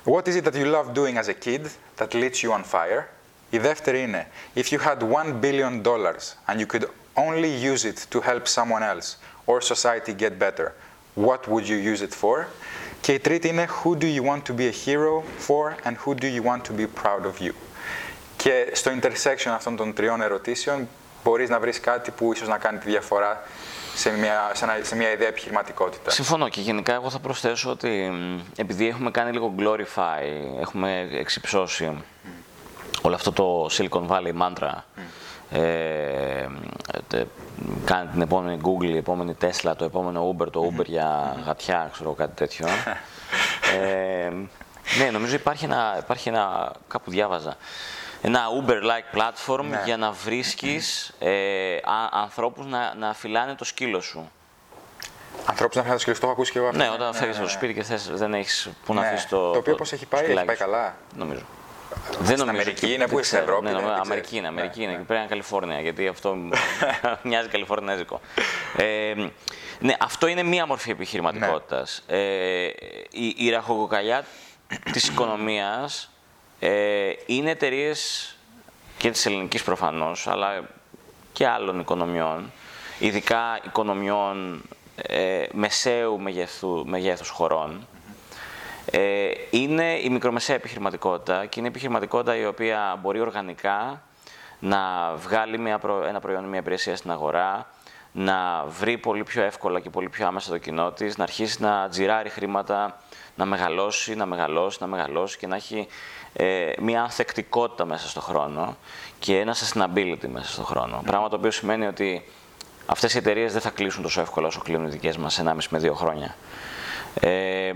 What 0.05 0.27
is 0.27 0.35
it 0.35 0.43
that 0.43 0.53
you 0.53 0.65
love 0.65 0.93
doing 0.93 1.17
as 1.17 1.27
a 1.27 1.33
kid 1.45 1.61
that 1.97 2.13
lights 2.13 2.43
you 2.43 2.51
on 2.51 2.63
fire? 2.71 3.03
Η 3.49 3.57
δεύτερη 3.57 4.01
είναι 4.01 4.27
If 4.55 4.63
you 4.63 4.79
had 4.79 4.97
one 4.97 5.39
billion 5.41 5.83
dollars 5.83 6.35
and 6.47 6.59
you 6.59 6.65
could 6.65 6.85
only 7.15 7.73
use 7.73 7.85
it 7.85 8.07
to 8.11 8.21
help 8.21 8.47
someone 8.47 8.83
else 8.83 9.17
or 9.45 9.61
society 9.61 10.13
get 10.13 10.39
better, 10.39 10.71
what 11.13 11.47
would 11.47 11.67
you 11.67 11.93
use 11.93 12.01
it 12.01 12.13
for? 12.21 12.45
Και 13.01 13.13
η 13.13 13.19
τρίτη 13.19 13.47
είναι 13.47 13.67
Who 13.83 13.97
do 13.97 14.05
you 14.05 14.23
want 14.23 14.41
to 14.45 14.53
be 14.53 14.67
a 14.67 14.85
hero 14.85 15.23
for 15.47 15.87
and 15.87 15.95
who 16.05 16.13
do 16.13 16.27
you 16.27 16.43
want 16.43 16.63
to 16.63 16.73
be 16.73 16.87
proud 17.03 17.25
of 17.25 17.45
you? 17.45 17.53
Και 18.37 18.69
στο 18.73 18.91
intersection 19.01 19.49
αυτών 19.49 19.75
των 19.75 19.93
τριών 19.93 20.21
ερωτήσεων 20.21 20.87
μπορείς 21.23 21.49
να 21.49 21.59
βρεις 21.59 21.79
κάτι 21.79 22.11
που 22.11 22.33
ίσως 22.33 22.47
να 22.47 22.57
κάνει 22.57 22.77
τη 22.77 22.89
διαφορά 22.89 23.43
σε 23.99 24.09
μια, 24.17 24.51
σε, 24.53 24.63
ένα- 24.63 24.77
σε 24.83 24.95
μια 24.95 25.11
ιδέα 25.11 25.27
επιχειρηματικότητας. 25.27 26.13
Συμφωνώ 26.13 26.49
και 26.49 26.61
γενικά 26.61 26.93
εγώ 26.93 27.09
θα 27.09 27.19
προσθέσω 27.19 27.69
ότι 27.69 27.87
μ, 28.11 28.39
επειδή 28.55 28.87
έχουμε 28.87 29.11
κάνει 29.11 29.31
λίγο 29.31 29.53
glorify, 29.57 30.23
έχουμε 30.59 31.07
εξυψώσει 31.11 32.03
όλο 33.01 33.15
αυτό 33.15 33.31
το 33.31 33.69
Silicon 33.71 34.07
Valley 34.07 34.33
mantra, 34.41 34.71
ε, 35.51 36.45
τε- 37.07 37.27
κάνει 37.85 38.09
την 38.11 38.21
επόμενη 38.21 38.59
Google, 38.63 38.83
η 38.89 38.97
επόμενη 38.97 39.35
Tesla, 39.41 39.73
το 39.77 39.85
επόμενο 39.85 40.35
Uber, 40.37 40.51
το 40.51 40.71
Uber 40.73 40.85
για 40.85 41.35
γατιά, 41.45 41.89
ξέρω 41.93 42.11
κάτι 42.13 42.35
τέτοιο. 42.35 42.67
ε, 43.81 44.29
ναι, 44.99 45.09
νομίζω 45.11 45.35
υπάρχει 45.35 45.65
ένα, 45.65 45.95
υπάρχει 45.99 46.29
ένα, 46.29 46.71
κάπου 46.87 47.11
διάβαζα, 47.11 47.57
ένα 48.21 48.41
Uber-like 48.61 49.17
platform 49.17 49.63
Ναι. 49.69 49.81
για 49.85 49.97
να 49.97 50.11
βρίσκεις 50.11 51.13
ε, 51.19 51.75
α, 51.75 52.09
ανθρώπους 52.11 52.65
να, 52.65 52.93
να 52.95 53.13
φυλάνε 53.13 53.55
το 53.55 53.63
σκύλο 53.63 54.01
σου. 54.01 54.31
Ανθρώπους 55.45 55.75
να 55.75 55.81
φέρουν 55.81 55.95
το 55.95 56.01
σκυλιστό, 56.01 56.25
έχω 56.25 56.33
ακούσει 56.35 56.51
και 56.51 56.57
εγώ 56.57 56.67
αυτό. 56.67 56.79
Ναι, 56.79 56.89
όταν 56.89 57.13
φεύγεις 57.13 57.35
από 57.37 57.45
το 57.45 57.51
σπίτι 57.51 57.73
και 57.73 57.83
θες, 57.83 58.09
δεν 58.13 58.33
έχεις 58.33 58.69
πού 58.85 58.93
να 58.93 59.01
Ναι. 59.01 59.07
αφήσεις 59.07 59.29
το. 59.29 59.51
Το 59.51 59.57
οποίο 59.57 59.75
πώς 59.75 59.91
έχει 59.91 60.05
πάει, 60.05 60.19
έχει 60.19 60.27
σκυλάκι 60.29 60.47
πάει 60.47 60.55
σου. 60.55 60.63
καλά. 60.63 60.95
Νομίζω. 61.15 61.41
Δεν 62.19 62.37
νομίζω. 62.37 62.43
Αμερική 62.49 62.79
και- 62.85 62.87
είναι, 62.87 62.97
δεν 62.97 63.09
πού 63.09 63.19
είσαι, 63.19 63.29
ξέρω. 63.29 63.43
Ευρώπη, 63.43 63.63
Ναι, 63.63 63.69
δεν- 63.71 63.79
νομίζω, 63.81 63.93
δεν 63.95 64.03
Αμερική 64.05 64.25
ξέρεις. 64.25 64.39
είναι, 64.39 64.47
Αμερική 64.59 64.77
Ναι, 64.79 64.83
είναι. 64.83 64.93
ναι. 64.93 64.97
Και 64.99 65.05
πρέπει 65.05 65.13
να 65.13 65.19
είναι 65.19 65.29
Καλιφόρνια, 65.29 65.79
γιατί 65.81 66.07
αυτό 66.07 66.35
μοιάζει 67.23 67.47
Καλιφορνέζικο. 67.47 68.21
Ε, 68.77 69.13
ναι, 69.79 69.93
αυτό 69.99 70.27
είναι 70.27 70.43
μία 70.43 70.65
μορφή 70.65 70.91
επιχειρηματικότητας. 70.91 72.03
Ναι. 72.07 72.17
Ε, 72.17 72.73
η, 73.11 73.33
η 73.37 73.49
ραχοκοκαλιά 73.49 74.25
της 74.91 75.07
οικονομίας 75.07 76.09
ε, 76.59 77.11
είναι 77.25 77.49
εταιρείες 77.49 78.33
και 78.97 79.11
της 79.11 79.25
ελληνικής 79.25 79.63
προφανώς, 79.63 80.27
αλλά 80.27 80.69
και 81.33 81.47
άλλων 81.47 81.79
οικονομιών, 81.79 82.51
ειδικά 82.99 83.59
οικονομιών 83.65 84.61
ε, 84.95 85.45
μεσαίου 85.51 86.19
μεγεθού, 86.19 86.83
μεγέθους 86.87 87.29
χωρών, 87.29 87.87
ε, 88.91 89.29
είναι 89.49 89.99
η 89.99 90.09
μικρομεσαία 90.09 90.55
επιχειρηματικότητα 90.55 91.45
και 91.45 91.59
είναι 91.59 91.67
επιχειρηματικότητα 91.67 92.35
η 92.35 92.45
οποία 92.45 92.99
μπορεί 93.01 93.19
οργανικά 93.19 94.01
να 94.59 94.79
βγάλει 95.15 95.59
μια 95.59 95.79
προ- 95.79 96.05
ένα 96.05 96.19
προϊόν, 96.19 96.43
μια 96.43 96.59
υπηρεσία 96.59 96.95
στην 96.95 97.11
αγορά, 97.11 97.67
να 98.11 98.65
βρει 98.67 98.97
πολύ 98.97 99.23
πιο 99.23 99.43
εύκολα 99.43 99.79
και 99.79 99.89
πολύ 99.89 100.09
πιο 100.09 100.27
άμεσα 100.27 100.49
το 100.49 100.57
κοινό 100.57 100.91
της, 100.91 101.17
να 101.17 101.23
αρχίσει 101.23 101.61
να 101.61 101.89
τζιράρει 101.89 102.29
χρήματα, 102.29 102.97
να 103.35 103.45
μεγαλώσει, 103.45 104.15
να 104.15 104.25
μεγαλώσει, 104.25 104.77
να 104.81 104.87
μεγαλώσει 104.87 105.37
και 105.37 105.47
να 105.47 105.55
έχει 105.55 105.87
ε, 106.33 106.71
μια 106.79 107.01
ανθεκτικότητα 107.01 107.85
μέσα 107.85 108.07
στον 108.07 108.21
χρόνο 108.21 108.77
και 109.19 109.39
ένα 109.39 109.55
sustainability 109.55 110.27
μέσα 110.27 110.51
στον 110.51 110.65
χρόνο. 110.65 111.01
Πράγμα 111.05 111.29
το 111.29 111.35
οποίο 111.35 111.51
σημαίνει 111.51 111.85
ότι 111.85 112.25
αυτές 112.85 113.13
οι 113.13 113.17
εταιρείες 113.17 113.51
δεν 113.51 113.61
θα 113.61 113.69
κλείσουν 113.69 114.03
τόσο 114.03 114.21
εύκολα 114.21 114.47
όσο 114.47 114.59
κλείνουν 114.59 114.85
οι 114.85 114.89
δικές 114.89 115.17
μας 115.17 115.41
1,5 115.43 115.55
με 115.69 115.79
2 115.79 115.93
χρόνια. 115.93 116.35
Ε, 117.19 117.71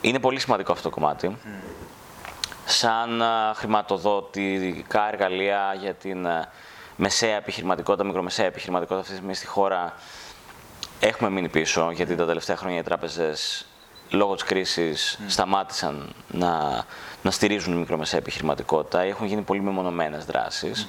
είναι 0.00 0.18
πολύ 0.18 0.40
σημαντικό 0.40 0.72
αυτό 0.72 0.88
το 0.88 0.94
κομμάτι. 0.94 1.36
Σαν 2.64 3.22
χρηματοδοτικά 3.54 5.08
εργαλεία 5.08 5.76
για 5.80 5.94
την 5.94 6.26
μεσαία 6.96 7.36
επιχειρηματικότητα, 7.36 8.04
μικρομεσαία 8.04 8.46
επιχειρηματικότητα 8.46 9.00
αυτή 9.00 9.10
τη 9.10 9.16
στιγμή 9.16 9.34
στη 9.34 9.46
χώρα 9.46 9.94
έχουμε 11.00 11.30
μείνει 11.30 11.48
πίσω, 11.48 11.90
γιατί 11.90 12.14
τα 12.14 12.26
τελευταία 12.26 12.56
χρόνια 12.56 12.78
οι 12.78 12.82
τράπεζες 12.82 13.66
λόγω 14.10 14.34
της 14.34 14.44
κρίσης 14.44 15.18
σταμάτησαν 15.26 16.14
να, 16.30 16.84
να 17.22 17.30
στηρίζουν 17.30 17.72
η 17.72 17.76
μικρομεσαία 17.76 18.18
επιχειρηματικότητα, 18.18 19.00
έχουν 19.00 19.26
γίνει 19.26 19.42
πολύ 19.42 19.60
μεμονωμένες 19.60 20.24
δράσεις. 20.24 20.88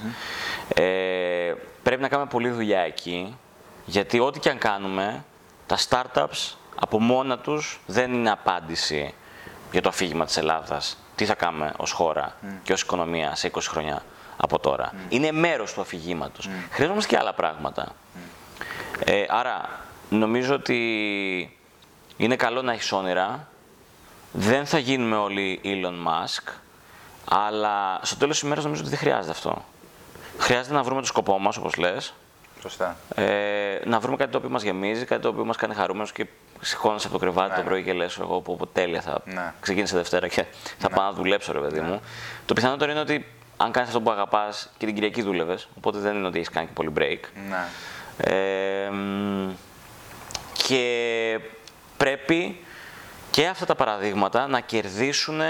Ε, 0.74 1.54
πρέπει 1.82 2.02
να 2.02 2.08
κάνουμε 2.08 2.28
πολλή 2.28 2.50
δουλειά 2.50 2.80
εκεί, 2.80 3.36
γιατί 3.84 4.18
ό,τι 4.18 4.38
και 4.38 4.48
αν 4.48 4.58
κάνουμε, 4.58 5.24
τα 5.66 5.78
startups 5.88 6.54
από 6.80 7.00
μόνα 7.00 7.38
τους 7.38 7.80
δεν 7.86 8.12
είναι 8.12 8.30
απάντηση 8.30 9.14
για 9.72 9.82
το 9.82 9.88
αφήγημα 9.88 10.24
της 10.24 10.36
Ελλάδας. 10.36 10.96
Τι 11.14 11.24
θα 11.24 11.34
κάνουμε 11.34 11.72
ως 11.76 11.92
χώρα 11.92 12.36
και 12.62 12.72
ως 12.72 12.82
οικονομία 12.82 13.34
σε 13.34 13.50
20 13.54 13.58
χρόνια 13.60 14.02
από 14.36 14.58
τώρα. 14.58 14.92
Είναι 15.08 15.32
μέρος 15.32 15.72
του 15.72 15.80
αφηγήματος. 15.80 16.48
Mm. 16.48 16.50
Χρειαζόμαστε 16.70 17.14
και 17.14 17.20
άλλα 17.20 17.34
πράγματα. 17.34 17.94
Ε, 19.04 19.24
άρα, 19.28 19.80
νομίζω 20.08 20.54
ότι 20.54 21.55
είναι 22.16 22.36
καλό 22.36 22.62
να 22.62 22.72
έχεις 22.72 22.92
όνειρα. 22.92 23.48
Δεν 24.32 24.66
θα 24.66 24.78
γίνουμε 24.78 25.16
όλοι 25.16 25.60
Elon 25.64 26.08
Musk, 26.08 26.52
αλλά 27.30 28.00
στο 28.02 28.16
τέλος 28.16 28.34
της 28.34 28.44
ημέρας 28.44 28.64
νομίζω 28.64 28.80
ότι 28.82 28.90
δεν 28.90 28.98
χρειάζεται 28.98 29.30
αυτό. 29.30 29.64
Χρειάζεται 30.38 30.74
να 30.74 30.82
βρούμε 30.82 31.00
το 31.00 31.06
σκοπό 31.06 31.38
μας, 31.38 31.56
όπως 31.56 31.76
λες. 31.76 32.14
Σωστά. 32.60 32.96
Ε, 33.14 33.78
να 33.84 34.00
βρούμε 34.00 34.16
κάτι 34.16 34.30
το 34.30 34.38
οποίο 34.38 34.50
μας 34.50 34.62
γεμίζει, 34.62 35.04
κάτι 35.04 35.22
το 35.22 35.28
οποίο 35.28 35.44
μας 35.44 35.56
κάνει 35.56 35.74
χαρούμενος 35.74 36.12
και 36.12 36.26
σηκώνεσαι 36.60 37.06
από 37.06 37.18
το 37.18 37.24
κρεβάτι 37.24 37.50
ναι, 37.50 37.56
το 37.56 37.62
πρωί 37.62 37.82
και 37.82 37.92
λες 37.92 38.18
εγώ 38.18 38.40
που, 38.40 38.56
που 38.56 38.66
τέλεια 38.66 39.00
θα 39.00 39.20
ναι. 39.24 39.52
ξεκίνησε 39.60 39.96
Δευτέρα 39.96 40.28
και 40.28 40.44
θα 40.78 40.88
ναι. 40.90 40.96
πάω 40.96 41.04
να 41.04 41.12
δουλέψω 41.12 41.52
ρε 41.52 41.58
παιδί 41.58 41.80
ναι. 41.80 41.86
μου. 41.86 42.00
Το 42.46 42.54
πιθανότερο 42.54 42.90
είναι 42.90 43.00
ότι 43.00 43.26
αν 43.56 43.72
κάνεις 43.72 43.88
αυτό 43.88 44.00
που 44.00 44.10
αγαπάς 44.10 44.70
και 44.78 44.86
την 44.86 44.94
Κυριακή 44.94 45.22
δούλευες, 45.22 45.68
οπότε 45.76 45.98
δεν 45.98 46.16
είναι 46.16 46.26
ότι 46.26 46.36
έχεις 46.36 46.50
κάνει 46.50 46.66
και 46.66 46.72
πολύ 46.72 46.92
break. 46.98 47.20
Ναι. 47.48 47.64
Ε, 48.16 48.90
και 50.66 51.40
πρέπει 52.06 52.60
και 53.30 53.46
αυτά 53.46 53.66
τα 53.66 53.74
παραδείγματα 53.74 54.46
να 54.46 54.60
κερδίσουν 54.60 55.40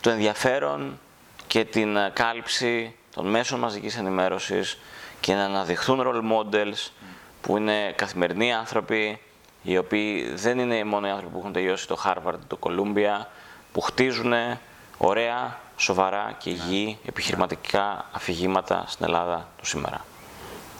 το 0.00 0.10
ενδιαφέρον 0.10 1.00
και 1.46 1.64
την 1.64 1.98
κάλυψη 2.12 2.94
των 3.14 3.26
μέσων 3.26 3.58
μαζικής 3.58 3.96
ενημέρωσης 3.96 4.78
και 5.20 5.34
να 5.34 5.44
αναδειχθούν 5.44 6.02
role 6.06 6.32
models 6.32 6.90
που 7.40 7.56
είναι 7.56 7.92
καθημερινοί 7.96 8.52
άνθρωποι 8.54 9.20
οι 9.62 9.76
οποίοι 9.78 10.32
δεν 10.34 10.58
είναι 10.58 10.84
μόνο 10.84 11.06
οι 11.06 11.10
άνθρωποι 11.10 11.32
που 11.32 11.38
έχουν 11.38 11.52
τελειώσει 11.52 11.86
το 11.86 11.98
Harvard, 12.04 12.38
το 12.46 12.58
Columbia, 12.60 13.24
που 13.72 13.80
χτίζουν 13.80 14.32
ωραία 14.98 15.58
σοβαρά 15.76 16.34
και 16.38 16.50
υγιή 16.50 16.98
επιχειρηματικά 17.06 18.06
αφηγήματα 18.12 18.84
στην 18.86 19.04
Ελλάδα 19.04 19.48
του 19.56 19.66
σήμερα. 19.66 20.04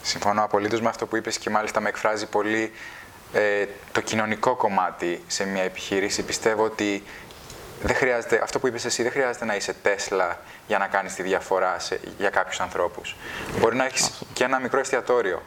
Συμφωνώ 0.03 0.45
απολύτως 0.45 0.81
με 0.81 0.89
αυτό 0.89 1.07
που 1.07 1.17
είπες 1.17 1.39
και 1.39 1.51
μάλιστα 1.51 1.81
με 1.81 1.89
εκφράζει 1.89 2.27
πολύ 2.27 2.73
ε, 3.33 3.67
το 3.93 4.01
κοινωνικό 4.01 4.55
κομμάτι 4.55 5.25
σε 5.27 5.45
μια 5.45 5.63
επιχείρηση. 5.63 6.23
Πιστεύω 6.23 6.65
ότι 6.65 7.03
δεν 7.83 7.97
χρειάζεται, 7.97 8.41
αυτό 8.43 8.59
που 8.59 8.67
είπες 8.67 8.85
εσύ 8.85 9.03
δεν 9.03 9.13
χρειάζεται 9.13 9.45
να 9.45 9.57
είσαι 9.57 9.75
Τέσλα 9.83 10.41
για 10.67 10.79
να 10.79 10.87
κάνεις 10.87 11.15
τη 11.15 11.23
διαφορά 11.23 11.79
σε, 11.79 12.01
για 12.19 12.31
κάποιους 12.31 12.61
ανθρώπους. 12.61 13.17
Μπορεί 13.59 13.77
να 13.77 13.85
έχεις 13.85 14.23
και 14.33 14.45
ένα 14.45 14.59
μικρό 14.59 14.81
εστιατόριο. 14.81 15.43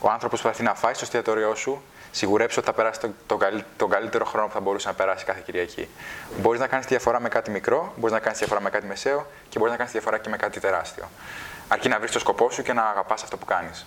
Ο 0.00 0.10
άνθρωπος 0.10 0.40
που 0.40 0.52
θα 0.52 0.62
να 0.62 0.74
φάει 0.74 0.94
στο 0.94 1.04
εστιατόριό 1.04 1.54
σου 1.54 1.82
σιγουρέψει 2.10 2.58
ότι 2.58 2.68
θα 2.68 2.74
περάσει 2.74 3.00
τον, 3.00 3.14
τον, 3.26 3.38
τον 3.76 3.90
καλύτερο 3.90 4.24
χρόνο 4.24 4.46
που 4.46 4.52
θα 4.52 4.60
μπορούσε 4.60 4.88
να 4.88 4.94
περάσει 4.94 5.24
κάθε 5.24 5.42
Κυριακή. 5.44 5.88
Μπορείς 6.40 6.60
να 6.60 6.66
κάνεις 6.66 6.86
τη 6.86 6.92
διαφορά 6.92 7.20
με 7.20 7.28
κάτι 7.28 7.50
μικρό, 7.50 7.92
μπορείς 7.96 8.12
να 8.12 8.20
κάνεις 8.20 8.38
τη 8.38 8.44
διαφορά 8.44 8.64
με 8.64 8.70
κάτι 8.70 8.86
μεσαίο 8.86 9.26
και 9.48 9.58
μπορείς 9.58 9.72
να 9.72 9.78
κάνεις 9.78 9.92
τη 9.92 9.98
διαφορά 9.98 10.18
και 10.22 10.28
με 10.28 10.36
κάτι 10.36 10.60
τεράστιο. 10.60 11.10
Αρκεί 11.68 11.88
να 11.88 11.98
βρεις 11.98 12.10
το 12.10 12.18
σκοπό 12.18 12.50
σου 12.50 12.62
και 12.62 12.72
να 12.72 12.82
αγαπάς 12.82 13.22
αυτό 13.22 13.36
που 13.36 13.44
κάνεις. 13.44 13.86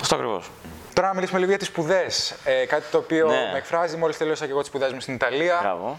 Αυτό 0.00 0.14
ακριβώς. 0.14 0.50
Τώρα 0.98 1.10
να 1.10 1.14
μιλήσουμε 1.14 1.38
λίγο 1.38 1.50
για 1.50 1.58
τις 1.58 1.68
σπουδές. 1.68 2.34
Ε, 2.44 2.66
κάτι 2.66 2.84
το 2.90 2.98
οποίο 2.98 3.26
ναι. 3.26 3.50
με 3.52 3.58
εκφράζει. 3.58 3.96
Μόλις 3.96 4.16
τελείωσα 4.16 4.44
και 4.44 4.50
εγώ 4.50 4.60
τις 4.60 4.68
σπουδές 4.68 4.92
μου 4.92 5.00
στην 5.00 5.14
Ιταλία. 5.14 5.58
Μπράβο. 5.62 5.98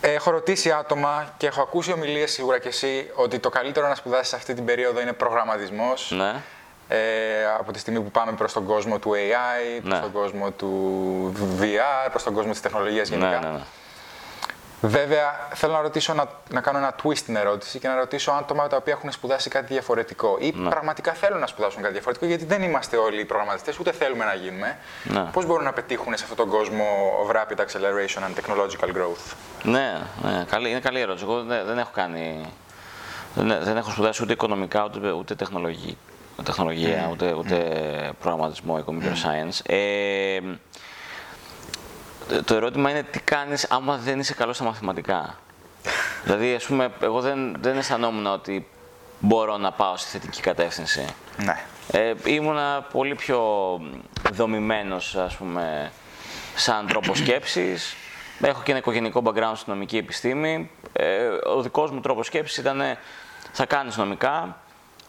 Έχω 0.00 0.30
ρωτήσει 0.30 0.70
άτομα 0.70 1.34
και 1.36 1.46
έχω 1.46 1.62
ακούσει 1.62 1.92
ομιλίες 1.92 2.32
σίγουρα 2.32 2.58
κι 2.58 2.68
εσύ 2.68 3.10
ότι 3.14 3.38
το 3.38 3.48
καλύτερο 3.48 3.88
να 3.88 3.94
σπουδάσεις 3.94 4.32
αυτή 4.32 4.54
την 4.54 4.64
περίοδο 4.64 5.00
είναι 5.00 5.12
προγραμματισμός. 5.12 6.12
Ναι 6.16 6.42
ε, 6.88 7.44
από 7.58 7.72
τη 7.72 7.78
στιγμή 7.78 8.00
που 8.00 8.10
πάμε 8.10 8.32
προς 8.32 8.52
τον 8.52 8.64
κόσμο 8.64 8.98
του 8.98 9.10
AI, 9.10 9.80
προς 9.82 9.94
ναι. 9.94 10.00
τον 10.00 10.12
κόσμο 10.12 10.50
του 10.50 11.32
VR, 11.60 12.08
προς 12.10 12.22
τον 12.22 12.34
κόσμο 12.34 12.50
της 12.50 12.60
τεχνολογίας 12.60 13.08
γενικά. 13.08 13.28
Ναι, 13.28 13.46
ναι, 13.46 13.52
ναι. 13.52 13.60
Βέβαια, 14.80 15.48
θέλω 15.54 15.72
να 15.72 15.80
ρωτήσω, 15.80 16.14
να, 16.14 16.28
να 16.50 16.60
κάνω 16.60 16.78
ένα 16.78 16.94
twist 17.02 17.16
στην 17.16 17.36
ερώτηση 17.36 17.78
και 17.78 17.88
να 17.88 17.94
ρωτήσω 17.94 18.30
άτομα 18.30 18.66
τα 18.68 18.76
οποία 18.76 18.92
έχουν 18.92 19.12
σπουδάσει 19.12 19.50
κάτι 19.50 19.72
διαφορετικό 19.72 20.36
ή 20.40 20.52
ναι. 20.56 20.68
πραγματικά 20.68 21.12
θέλουν 21.12 21.40
να 21.40 21.46
σπουδάσουν 21.46 21.80
κάτι 21.80 21.92
διαφορετικό, 21.92 22.26
γιατί 22.26 22.44
δεν 22.44 22.62
είμαστε 22.62 22.96
όλοι 22.96 23.20
οι 23.20 23.24
προγραμματιστές, 23.24 23.78
ούτε 23.78 23.92
θέλουμε 23.92 24.24
να 24.24 24.34
γίνουμε. 24.34 24.78
Ναι. 25.04 25.24
Πώς 25.32 25.46
μπορούν 25.46 25.64
να 25.64 25.72
πετύχουν 25.72 26.16
σε 26.16 26.22
αυτόν 26.22 26.36
τον 26.36 26.48
κόσμο 26.48 26.84
of 27.26 27.34
rapid 27.34 27.60
acceleration 27.60 28.22
and 28.22 28.34
technological 28.40 28.88
growth; 28.88 29.34
Ναι, 29.62 29.98
ναι 30.22 30.44
καλή, 30.50 30.70
είναι 30.70 30.80
καλή 30.80 31.00
ερώτηση. 31.00 31.24
Εγώ 31.24 31.42
δεν, 31.42 31.66
δεν 31.66 31.78
έχω 31.78 31.90
κάνει. 31.94 32.52
Δεν, 33.34 33.58
δεν 33.62 33.76
έχω 33.76 33.90
σπουδάσει 33.90 34.22
ούτε 34.22 34.32
οικονομικά 34.32 34.84
ούτε, 34.84 35.10
ούτε 35.10 35.34
τεχνολογία 35.34 35.94
τεχνολογία, 36.42 37.08
ούτε, 37.12 37.32
ούτε 37.32 37.56
προγραμματισμό, 38.20 38.76
ή 38.80 38.84
computer 38.86 39.26
science. 39.26 39.60
Ε, 39.66 40.38
το 42.44 42.54
ερώτημα 42.54 42.90
είναι 42.90 43.02
τι 43.02 43.20
κάνεις 43.20 43.66
άμα 43.70 43.96
δεν 43.96 44.18
είσαι 44.18 44.34
καλός 44.34 44.56
στα 44.56 44.64
μαθηματικά. 44.64 45.38
δηλαδή, 46.24 46.54
ας 46.54 46.64
πούμε, 46.64 46.92
εγώ 47.00 47.20
δεν, 47.20 47.56
δεν 47.60 47.76
αισθανόμουν 47.76 48.26
ότι 48.26 48.66
μπορώ 49.18 49.56
να 49.56 49.72
πάω 49.72 49.96
στη 49.96 50.10
θετική 50.10 50.40
κατεύθυνση. 50.40 51.06
Ναι. 51.36 51.64
Ε, 51.90 52.14
ήμουνα 52.24 52.86
πολύ 52.92 53.14
πιο 53.14 53.40
δομημένος, 54.32 55.16
ας 55.16 55.36
πούμε, 55.36 55.92
σαν 56.54 56.86
τρόπος 56.86 57.18
σκέψης. 57.18 57.94
Έχω 58.40 58.62
και 58.62 58.70
ένα 58.70 58.80
οικογενικό 58.80 59.22
background 59.24 59.52
στην 59.54 59.72
νομική 59.72 59.96
επιστήμη. 59.96 60.70
Ε, 60.92 61.26
ο 61.54 61.62
δικός 61.62 61.90
μου 61.90 62.00
τρόπος 62.00 62.26
σκέψης 62.26 62.56
ήταν 62.56 62.82
θα 63.52 63.66
κάνεις 63.66 63.96
νομικά, 63.96 64.62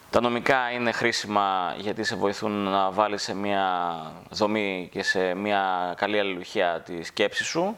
τα 0.10 0.22
νομικά 0.22 0.72
είναι 0.72 0.92
χρήσιμα 0.92 1.76
γιατί 1.78 2.04
σε 2.04 2.16
βοηθούν 2.16 2.52
να 2.52 2.92
βάλεις 2.92 3.22
σε 3.22 3.36
μια 3.36 3.96
δομή 4.30 4.90
και 4.92 5.04
σε 5.04 5.34
μια 5.34 5.94
καλή 5.98 6.20
αλληλουχία 6.20 6.82
τη 6.86 7.04
σκέψη 7.04 7.44
σου. 7.44 7.78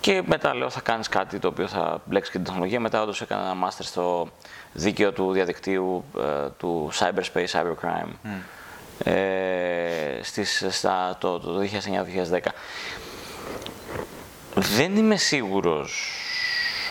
Και 0.00 0.22
μετά 0.26 0.54
λέω 0.54 0.70
θα 0.70 0.80
κάνεις 0.80 1.08
κάτι 1.08 1.38
το 1.38 1.48
οποίο 1.48 1.68
θα 1.68 2.00
μπλέξεις 2.04 2.32
και 2.32 2.38
την 2.38 2.46
τεχνολογία. 2.46 2.80
Μετά 2.80 3.02
όντως 3.02 3.20
έκανα 3.20 3.42
ένα 3.42 3.54
μάστερ 3.54 3.86
στο 3.86 4.28
δίκαιο 4.72 5.12
του 5.12 5.32
διαδικτύου 5.32 6.04
ε, 6.18 6.48
του 6.58 6.90
cyberspace, 6.94 7.46
cybercrime. 7.52 8.12
Mm. 8.24 8.28
Ε, 9.04 10.18
στις, 10.22 10.66
στα, 10.68 11.16
το, 11.20 11.38
το 11.38 11.60
2009-2010. 12.30 12.38
Δεν 14.54 14.96
είμαι 14.96 15.16
σίγουρος 15.16 16.20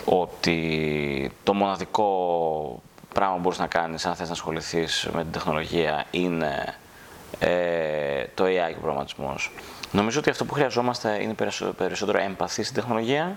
ότι 0.04 1.30
το 1.42 1.54
μοναδικό 1.54 2.82
πράγμα 3.14 3.34
που 3.34 3.40
μπορείς 3.40 3.58
να 3.58 3.66
κάνεις 3.66 4.06
αν 4.06 4.14
θες 4.14 4.26
να 4.26 4.32
ασχοληθείς 4.32 5.08
με 5.12 5.22
την 5.22 5.32
τεχνολογία 5.32 6.04
είναι 6.10 6.74
ε, 7.38 8.24
το 8.34 8.44
AI 8.44 8.68
και 8.68 8.74
ο 8.76 8.80
προγραμματισμός. 8.80 9.50
Νομίζω 9.90 10.18
ότι 10.18 10.30
αυτό 10.30 10.44
που 10.44 10.54
χρειαζόμαστε 10.54 11.22
είναι 11.22 11.34
περισσότερο 11.76 12.18
εμπαθή 12.18 12.62
στην 12.62 12.74
τεχνολογία. 12.74 13.36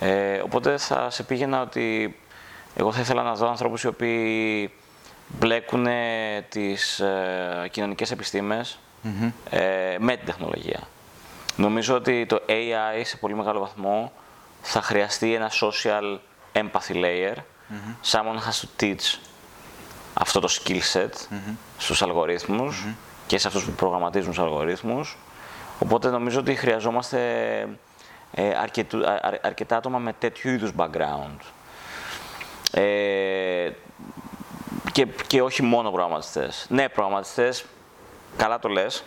Ε, 0.00 0.38
οπότε 0.38 0.78
θα 0.78 1.10
σε 1.10 1.22
πήγαινα 1.22 1.62
ότι 1.62 2.16
εγώ 2.76 2.92
θα 2.92 3.00
ήθελα 3.00 3.22
να 3.22 3.34
δω 3.34 3.48
ανθρώπους 3.48 3.82
οι 3.82 3.86
οποίοι 3.86 4.70
μπλέκουν 5.28 5.86
τις 6.48 7.00
ε, 7.00 7.68
κοινωνικές 7.70 8.10
επιστήμες 8.10 8.78
ε, 9.50 9.96
με 9.98 10.16
την 10.16 10.26
τεχνολογία. 10.26 10.80
Νομίζω 11.56 11.94
ότι 11.94 12.26
το 12.26 12.42
AI 12.46 13.00
σε 13.02 13.16
πολύ 13.16 13.34
μεγάλο 13.34 13.60
βαθμό 13.60 14.12
θα 14.62 14.82
χρειαστεί 14.82 15.34
ένα 15.34 15.50
social 15.60 16.18
empathy 16.52 16.94
layer 16.94 17.34
Mm-hmm. 17.70 18.12
Someone 18.12 18.38
has 18.38 18.60
to 18.60 18.82
teach 18.82 19.18
αυτό 20.14 20.40
το 20.40 20.48
skill 20.50 20.80
set 20.92 21.06
mm-hmm. 21.06 21.54
στους 21.78 22.02
αλγοριθμους 22.02 22.86
και 23.26 23.38
σε 23.38 23.48
αυτούς 23.48 23.64
που 23.64 23.70
προγραμματίζουν 23.70 24.30
τους 24.30 24.38
αλγορίθμους. 24.38 25.16
Οπότε 25.78 26.10
νομίζω 26.10 26.38
ότι 26.40 26.54
χρειαζόμαστε 26.54 27.18
ε, 28.32 28.50
αρκετά 29.42 29.76
άτομα 29.76 29.98
με 29.98 30.12
τέτοιου 30.12 30.50
είδους 30.50 30.70
background. 30.76 31.38
Ε, 32.70 33.70
και, 34.92 35.06
και 35.26 35.42
όχι 35.42 35.62
μόνο 35.62 35.90
προγραμματιστές. 35.90 36.66
Ναι, 36.68 36.88
προγραμματιστές 36.88 37.64
καλά 38.36 38.58
το 38.58 38.68
λες. 38.68 39.04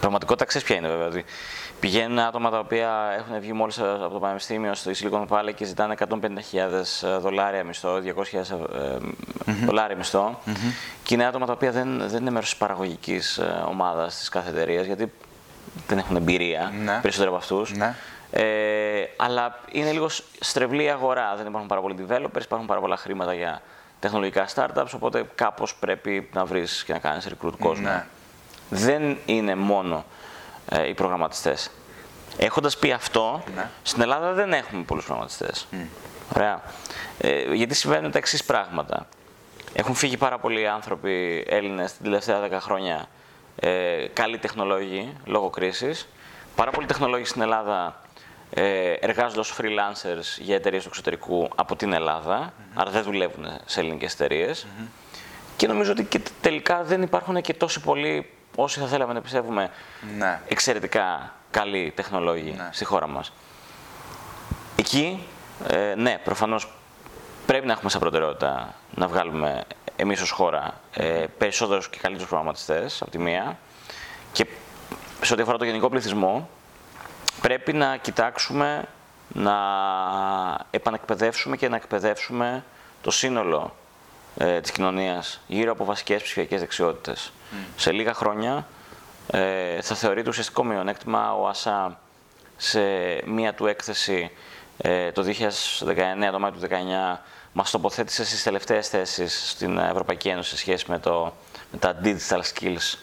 Πραγματικότητα 0.00 0.44
ξέρεις 0.44 0.66
ποια 0.66 0.76
είναι 0.76 0.88
βέβαια. 0.88 1.06
Ότι 1.06 1.24
πηγαίνουν 1.80 2.18
άτομα 2.18 2.50
τα 2.50 2.58
οποία 2.58 3.14
έχουν 3.18 3.40
βγει 3.40 3.52
μόλις 3.52 3.78
από 3.78 4.08
το 4.12 4.18
Πανεπιστήμιο 4.18 4.74
στο 4.74 4.90
Silicon 4.94 5.26
Valley 5.28 5.54
και 5.54 5.64
ζητάνε 5.64 5.94
150.000 6.08 7.18
δολάρια 7.20 7.64
μισθό, 7.64 8.00
200.000 8.04 9.00
δολάρια 9.64 9.96
μισθό. 9.96 10.38
Και 11.02 11.14
είναι 11.14 11.24
άτομα 11.26 11.46
τα 11.46 11.52
οποία 11.52 11.70
δεν, 11.70 12.08
δεν 12.08 12.20
είναι 12.20 12.30
μέρος 12.30 12.48
της 12.48 12.58
παραγωγικής 12.58 13.40
ομάδας 13.68 14.16
της 14.18 14.28
κάθε 14.28 14.50
εταιρεία, 14.50 14.82
γιατί 14.82 15.12
δεν 15.86 15.98
έχουν 15.98 16.16
εμπειρία 16.16 16.72
Ναι. 16.84 16.98
περισσότερο 17.02 17.30
από 17.30 17.38
αυτούς. 17.38 17.72
Ναι. 17.76 17.94
Ε, 18.30 19.04
αλλά 19.16 19.58
είναι 19.72 19.92
λίγο 19.92 20.08
στρεβλή 20.40 20.84
η 20.84 20.88
αγορά. 20.88 21.34
Δεν 21.36 21.46
υπάρχουν 21.46 21.68
πάρα 21.68 21.80
πολλοί 21.80 22.06
developers, 22.08 22.42
υπάρχουν 22.42 22.66
πάρα 22.66 22.80
πολλά 22.80 22.96
χρήματα 22.96 23.34
για 23.34 23.62
τεχνολογικά 24.00 24.46
startups, 24.54 24.86
οπότε 24.94 25.24
κάπως 25.34 25.74
πρέπει 25.74 26.28
να 26.32 26.44
βρεις 26.44 26.84
και 26.84 26.92
να 26.92 26.98
κάνεις 26.98 27.28
recruit 27.28 27.52
κόσμο. 27.58 27.88
Ναι. 27.88 28.04
Δεν 28.70 29.16
είναι 29.26 29.54
μόνο 29.54 30.04
ε, 30.68 30.88
οι 30.88 30.94
προγραμματιστές. 30.94 31.70
Έχοντας 32.38 32.76
πει 32.78 32.92
αυτό, 32.92 33.42
Ναι. 33.54 33.70
στην 33.82 34.02
Ελλάδα 34.02 34.32
δεν 34.32 34.52
έχουμε 34.52 34.82
πολλούς 34.82 35.04
προγραμματιστές. 35.04 35.66
Ωραία. 36.36 36.62
Ε, 37.18 37.54
γιατί 37.54 37.74
συμβαίνουν 37.74 38.10
τα 38.10 38.18
εξής 38.18 38.44
πράγματα. 38.44 39.06
Έχουν 39.72 39.94
φύγει 39.94 40.16
πάρα 40.16 40.38
πολλοί 40.38 40.68
άνθρωποι 40.68 41.44
Έλληνες 41.48 41.92
την 41.92 42.04
τελευταία 42.04 42.40
10 42.40 42.60
χρόνια 42.60 43.08
ε, 43.56 44.06
καλοί 44.12 44.38
τεχνολόγοι 44.38 45.12
λόγω 45.24 45.50
κρίσης. 45.50 46.08
Πάρα 46.54 46.70
πολλοί 46.70 46.86
τεχνολόγοι 46.86 47.24
στην 47.24 47.42
Ελλάδα 47.42 48.00
ε, 48.50 48.92
εργάζονται 48.92 49.40
ως 49.40 49.54
freelancers 49.60 50.38
για 50.38 50.54
εταιρείες 50.54 50.82
του 50.82 50.88
εξωτερικού 50.88 51.48
από 51.54 51.76
την 51.76 51.92
Ελλάδα, 51.92 52.52
άρα 52.74 52.90
δεν 52.90 53.02
δουλεύουν 53.02 53.46
σε 53.64 53.80
ελληνικές 53.80 54.12
εταιρείες. 54.12 54.66
Και 55.56 55.66
νομίζω 55.66 55.92
ότι 55.92 56.04
και 56.04 56.20
τελικά 56.40 56.82
δεν 56.82 57.02
υπάρχουν 57.02 57.40
και 57.40 57.54
τόσοι 57.54 57.80
πολλοί 57.80 58.30
όσοι 58.60 58.80
θα 58.80 58.86
θέλαμε 58.86 59.12
να 59.12 59.20
πιστεύουμε 59.20 59.70
Ναι. 60.18 60.40
εξαιρετικά 60.48 61.34
καλοί 61.50 61.92
τεχνολόγοι 61.96 62.54
Ναι. 62.56 62.68
στη 62.72 62.84
χώρα 62.84 63.06
μας. 63.06 63.32
Εκεί, 64.76 65.26
ε, 65.68 65.94
ναι, 65.96 66.18
προφανώς 66.24 66.72
πρέπει 67.46 67.66
να 67.66 67.72
έχουμε 67.72 67.90
σαν 67.90 68.00
προτεραιότητα 68.00 68.74
να 68.94 69.08
βγάλουμε 69.08 69.64
εμείς 69.96 70.20
ως 70.20 70.30
χώρα 70.30 70.80
ε, 70.92 71.24
περισσότερους 71.38 71.88
και 71.88 71.98
καλύτερους 71.98 72.28
προγραμματιστές 72.28 73.02
από 73.02 73.10
τη 73.10 73.18
μία 73.18 73.58
και 74.32 74.46
σε 75.22 75.32
ό,τι 75.32 75.42
αφορά 75.42 75.58
το 75.58 75.64
γενικό 75.64 75.88
πληθυσμό 75.88 76.48
πρέπει 77.40 77.72
να 77.72 77.96
κοιτάξουμε 77.96 78.84
να 79.28 79.54
επανεκπαιδεύσουμε 80.70 81.56
και 81.56 81.68
να 81.68 81.76
εκπαιδεύσουμε 81.76 82.64
το 83.02 83.10
σύνολο 83.10 83.74
ε, 84.38 84.60
της 84.60 84.70
κοινωνίας 84.70 85.40
γύρω 85.46 85.72
από 85.72 85.84
βασικές 85.84 86.22
ψηφιακές 86.22 86.60
δεξιότητες. 86.60 87.32
Σε 87.76 87.92
λίγα 87.92 88.14
χρόνια 88.14 88.66
ε, 89.30 89.80
θα 89.82 89.94
θεωρείται 89.94 90.28
ουσιαστικό 90.28 90.64
μειονέκτημα 90.64 91.34
ο 91.34 91.48
ΑΣΑ 91.48 91.98
σε 92.56 92.80
μία 93.26 93.54
του 93.54 93.66
έκθεση 93.66 94.30
ε, 94.78 95.12
το 95.12 95.22
2019, 95.22 95.28
το 96.32 96.38
Μάιο 96.38 96.52
του 96.52 96.60
2019, 97.14 97.18
μας 97.52 97.70
τοποθέτησε 97.70 98.24
στις 98.24 98.42
τελευταίες 98.42 98.88
θέσεις 98.88 99.50
στην 99.50 99.78
Ευρωπαϊκή 99.78 100.28
Ένωση 100.28 100.50
σε 100.50 100.56
σχέση 100.56 100.84
με, 100.88 100.98
το, 100.98 101.32
με 101.72 101.78
τα 101.78 102.00
digital 102.02 102.40
skills, 102.40 102.98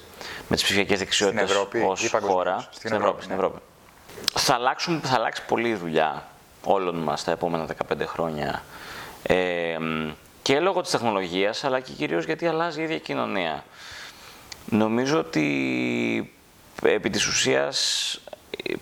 με 0.48 0.56
τις 0.56 0.64
ψηφιακές 0.64 1.00
δεξιότητες 1.00 1.50
Ευρώπη 1.52 1.80
ως 1.80 2.04
ή 2.04 2.10
παγκοσμίως; 2.10 2.38
χώρα. 2.38 2.60
Στην 2.60 2.74
Στην 2.76 2.94
Ευρώπη, 2.94 3.04
Ευρώπη, 3.04 3.24
στην 3.24 3.36
ναι. 3.36 3.42
Ευρώπη. 3.42 3.62
Θα, 4.34 4.54
αλλάξουν, 4.54 5.02
θα 5.04 5.16
αλλάξει 5.16 5.42
πολύ 5.48 5.70
η 5.70 5.76
δουλειά 5.76 6.26
όλων 6.64 6.96
μας 6.96 7.24
τα 7.24 7.32
επόμενα 7.32 7.66
15 7.94 8.06
χρόνια. 8.06 8.64
Ε, 9.24 9.78
μ, 9.80 10.12
και 10.46 10.60
λόγω 10.60 10.82
της 10.82 10.92
τεχνολογίας, 10.92 11.64
αλλά 11.64 11.80
και 11.80 11.92
κυρίως 11.92 12.26
γιατί 12.26 12.48
αλλάζει 12.48 12.80
η 12.80 12.84
ίδια 12.84 12.96
η 12.96 13.00
κοινωνία. 13.00 13.64
Νομίζω 14.70 15.20
ότι 15.20 16.34
επί 16.84 17.10
της 17.10 17.28
ουσίας 17.28 18.20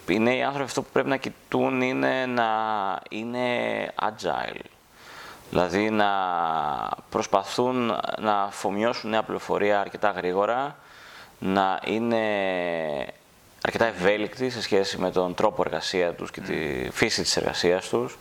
οι 0.07 0.19
νέοι 0.19 0.41
άνθρωποι 0.43 0.65
αυτό 0.65 0.81
που 0.81 0.89
πρέπει 0.93 1.09
να 1.09 1.17
κοιτούν 1.17 1.81
είναι 1.81 2.25
να 2.25 2.47
είναι 3.09 3.47
agile. 4.01 4.61
Δηλαδή 5.49 5.89
να 5.89 6.09
προσπαθούν 7.09 7.95
να 8.19 8.41
αφομοιώσουν 8.41 9.09
νέα 9.09 9.23
πληροφορία 9.23 9.79
αρκετά 9.79 10.09
γρήγορα, 10.09 10.77
να 11.39 11.79
είναι 11.85 12.23
αρκετά 13.61 13.85
ευέλικτοι 13.85 14.49
σε 14.49 14.61
σχέση 14.61 14.97
με 14.97 15.11
τον 15.11 15.33
τρόπο 15.33 15.63
εργασία 15.65 16.13
τους 16.13 16.31
και 16.31 16.41
τη 16.41 16.89
φύση 16.91 17.21
της 17.21 17.37
εργασίας 17.37 17.89
τους 17.89 18.17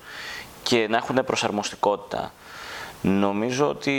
και 0.62 0.86
να 0.88 0.96
έχουν 0.96 1.24
προσαρμοστικότητα. 1.24 2.32
Νομίζω 3.02 3.68
ότι 3.68 3.92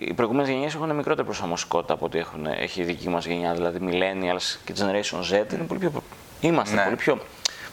οι 0.00 0.12
προηγούμενες 0.14 0.50
γενιές 0.50 0.74
έχουν 0.74 0.94
μικρότερη 0.94 1.26
προσαρμοστικότητα 1.26 1.92
από 1.94 2.04
ό,τι 2.04 2.18
έχουν, 2.18 2.46
έχει 2.46 2.80
η 2.80 2.84
δική 2.84 3.08
μας 3.08 3.26
γενιά, 3.26 3.54
δηλαδή 3.54 3.78
millennials 3.82 4.56
και 4.64 4.74
generation 4.78 5.18
Z 5.32 5.52
είναι 5.52 5.62
πολύ 5.66 5.80
πιο, 5.80 6.02
είμαστε 6.40 6.74
Ναι. 6.74 6.82
πολύ 6.84 6.96
πιο 6.96 7.18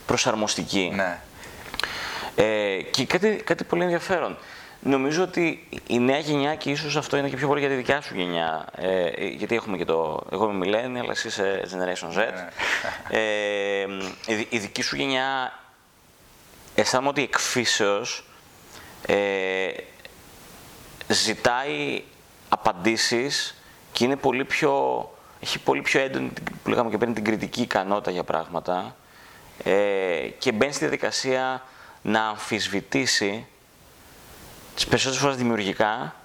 προσαρμοστικοί. 0.05 0.91
Ναι. 0.95 1.19
Ε, 2.35 2.81
και 2.81 3.05
κάτι, 3.05 3.35
κάτι 3.35 3.63
πολύ 3.63 3.83
ενδιαφέρον. 3.83 4.37
Νομίζω 4.83 5.23
ότι 5.23 5.67
η 5.87 5.99
νέα 5.99 6.17
γενιά 6.17 6.55
και 6.55 6.69
ίσως 6.69 6.95
αυτό 6.97 7.17
είναι 7.17 7.29
και 7.29 7.35
πιο 7.35 7.47
πολύ 7.47 7.59
για 7.59 7.69
τη 7.69 7.75
δικιά 7.75 8.01
σου 8.01 8.15
γενιά. 8.15 8.65
Ε, 8.75 9.25
γιατί 9.27 9.55
έχουμε 9.55 9.77
και 9.77 9.85
το. 9.85 10.23
Εγώ 10.31 10.49
είμαι 10.49 10.65
millennial, 10.65 11.09
εσύ 11.09 11.27
είσαι 11.27 11.61
Generation 11.71 12.17
Z. 12.17 12.23
Ε, 13.09 13.19
η, 14.27 14.33
δι- 14.33 14.53
η 14.53 14.57
δική 14.57 14.81
σου 14.81 14.95
γενιά 14.95 15.53
αισθάνομαι 16.75 17.09
ότι 17.09 17.21
εκφύσεως 17.23 18.23
ε, 19.05 19.15
ζητάει 21.13 22.03
απαντήσεις 22.49 23.55
και 23.91 24.03
είναι 24.05 24.15
πολύ 24.15 24.45
πιο, 24.45 25.09
έχει 25.39 25.59
πολύ 25.59 25.81
πιο 25.81 25.99
έντονη, 25.99 26.29
την- 26.29 26.43
που 26.63 26.69
λέγαμε 26.69 26.89
και 26.89 26.97
πριν, 26.97 27.13
την 27.13 27.23
κριτική 27.23 27.61
ικανότητα 27.61 28.11
για 28.11 28.23
πράγματα 28.23 28.95
ε, 29.63 29.73
και 30.37 30.51
μπαίνει 30.51 30.71
στη 30.71 30.79
διαδικασία 30.79 31.63
να 32.01 32.25
αμφισβητήσει 32.27 33.45
τις 34.75 34.85
περισσότερες 34.87 35.21
φορές 35.21 35.37
δημιουργικά 35.37 36.15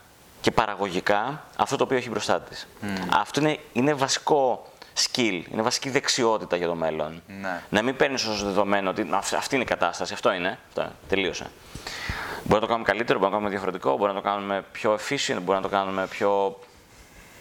και 0.40 0.51
παραγωγικά 0.51 1.44
αυτό 1.57 1.77
το 1.77 1.85
οποίο 1.85 1.96
έχει 1.96 2.11
μπροστά 2.11 2.40
της. 2.40 2.66
Αυτό 3.11 3.40
είναι, 3.40 3.59
είναι 3.72 3.94
βασικό 3.94 4.70
skill, 4.96 5.42
είναι 5.53 5.62
βασική 5.62 5.90
δεξιότητα 5.90 6.57
για 6.57 6.66
το 6.66 6.75
μέλλον. 6.75 7.22
Ναι. 7.40 7.62
Να 7.68 7.83
μην 7.83 7.96
παίρνεις 7.96 8.25
ως 8.25 8.44
δεδομένο 8.44 8.90
ότι 8.90 9.03
«Α, 9.03 9.18
αυτή 9.37 9.55
είναι 9.55 9.64
η 9.64 9.66
κατάσταση, 9.66 10.12
αυτό 10.12 10.33
είναι, 10.33 10.59
αυτό, 10.68 10.92
τελείωσε. 11.09 11.51
Μπορεί 12.49 12.55
να 12.55 12.61
το 12.61 12.67
κάνουμε 12.67 12.85
καλύτερο, 12.89 13.19
μπορεί 13.19 13.31
να 13.33 13.39
το 13.39 13.45
κάνουμε 13.45 13.51
διαφορετικό, 13.51 13.97
μπορεί 13.97 14.13
να 14.13 14.21
το 14.21 14.29
κάνουμε 14.29 14.65
πιο 14.73 14.95
efficient, 14.95 15.39
μπορεί 15.43 15.57
να 15.59 15.63
το 15.63 15.69
κάνουμε 15.69 16.07
πιο. 16.07 16.59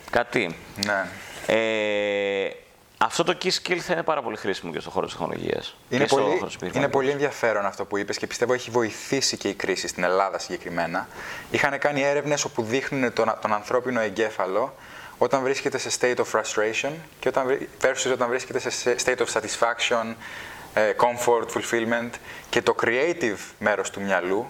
κάτι. 0.09 0.55
ναι. 0.85 1.05
Ε, 1.47 2.49
αυτό 2.97 3.23
το 3.23 3.37
key 3.43 3.47
skill 3.47 3.77
θα 3.77 3.93
είναι 3.93 4.03
πάρα 4.03 4.21
πολύ 4.21 4.37
χρήσιμο 4.37 4.71
και 4.71 4.79
στον 4.79 4.91
χώρο 4.91 5.05
της 5.05 5.15
τεχνολογίας. 5.15 5.75
Είναι 5.89 6.01
και 6.01 6.07
στον 6.07 6.21
πολύ, 6.23 6.33
χώρο 6.33 6.45
της 6.45 6.55
είναι 6.55 6.65
επιχειρηματικότητας. 6.65 6.91
πολύ 6.91 7.09
ενδιαφέρον 7.09 7.65
αυτό 7.65 7.85
που 7.85 7.97
είπες 7.97 8.17
και 8.17 8.27
πιστεύω 8.27 8.53
έχει 8.53 8.69
βοηθήσει 8.71 9.37
και 9.37 9.47
η 9.49 9.53
κρίση 9.53 9.87
στην 9.87 10.03
Ελλάδα 10.03 10.39
συγκεκριμένα. 10.39 11.07
Είχαν 11.51 11.79
κάνει 11.79 12.01
έρευνες 12.01 12.43
όπου 12.43 12.61
δείχνουν 12.63 13.13
τον, 13.13 13.37
τον 13.41 13.53
ανθρώπινο 13.53 13.99
εγκέφαλο 13.99 14.73
όταν 15.17 15.41
βρίσκεται 15.43 15.77
σε 15.77 15.89
state 15.99 16.15
of 16.15 16.39
frustration 16.39 16.91
και 17.19 17.27
όταν, 17.27 17.45
βρει- 17.45 17.69
versus 17.81 18.11
όταν 18.11 18.29
βρίσκεται 18.29 18.69
σε 18.69 18.95
state 19.05 19.17
of 19.17 19.25
satisfaction, 19.33 20.13
ε, 20.73 20.91
comfort, 20.97 21.45
fulfillment 21.57 22.09
και 22.49 22.61
το 22.61 22.75
creative 22.83 23.39
μέρος 23.59 23.89
του 23.89 24.01
μυαλού 24.01 24.45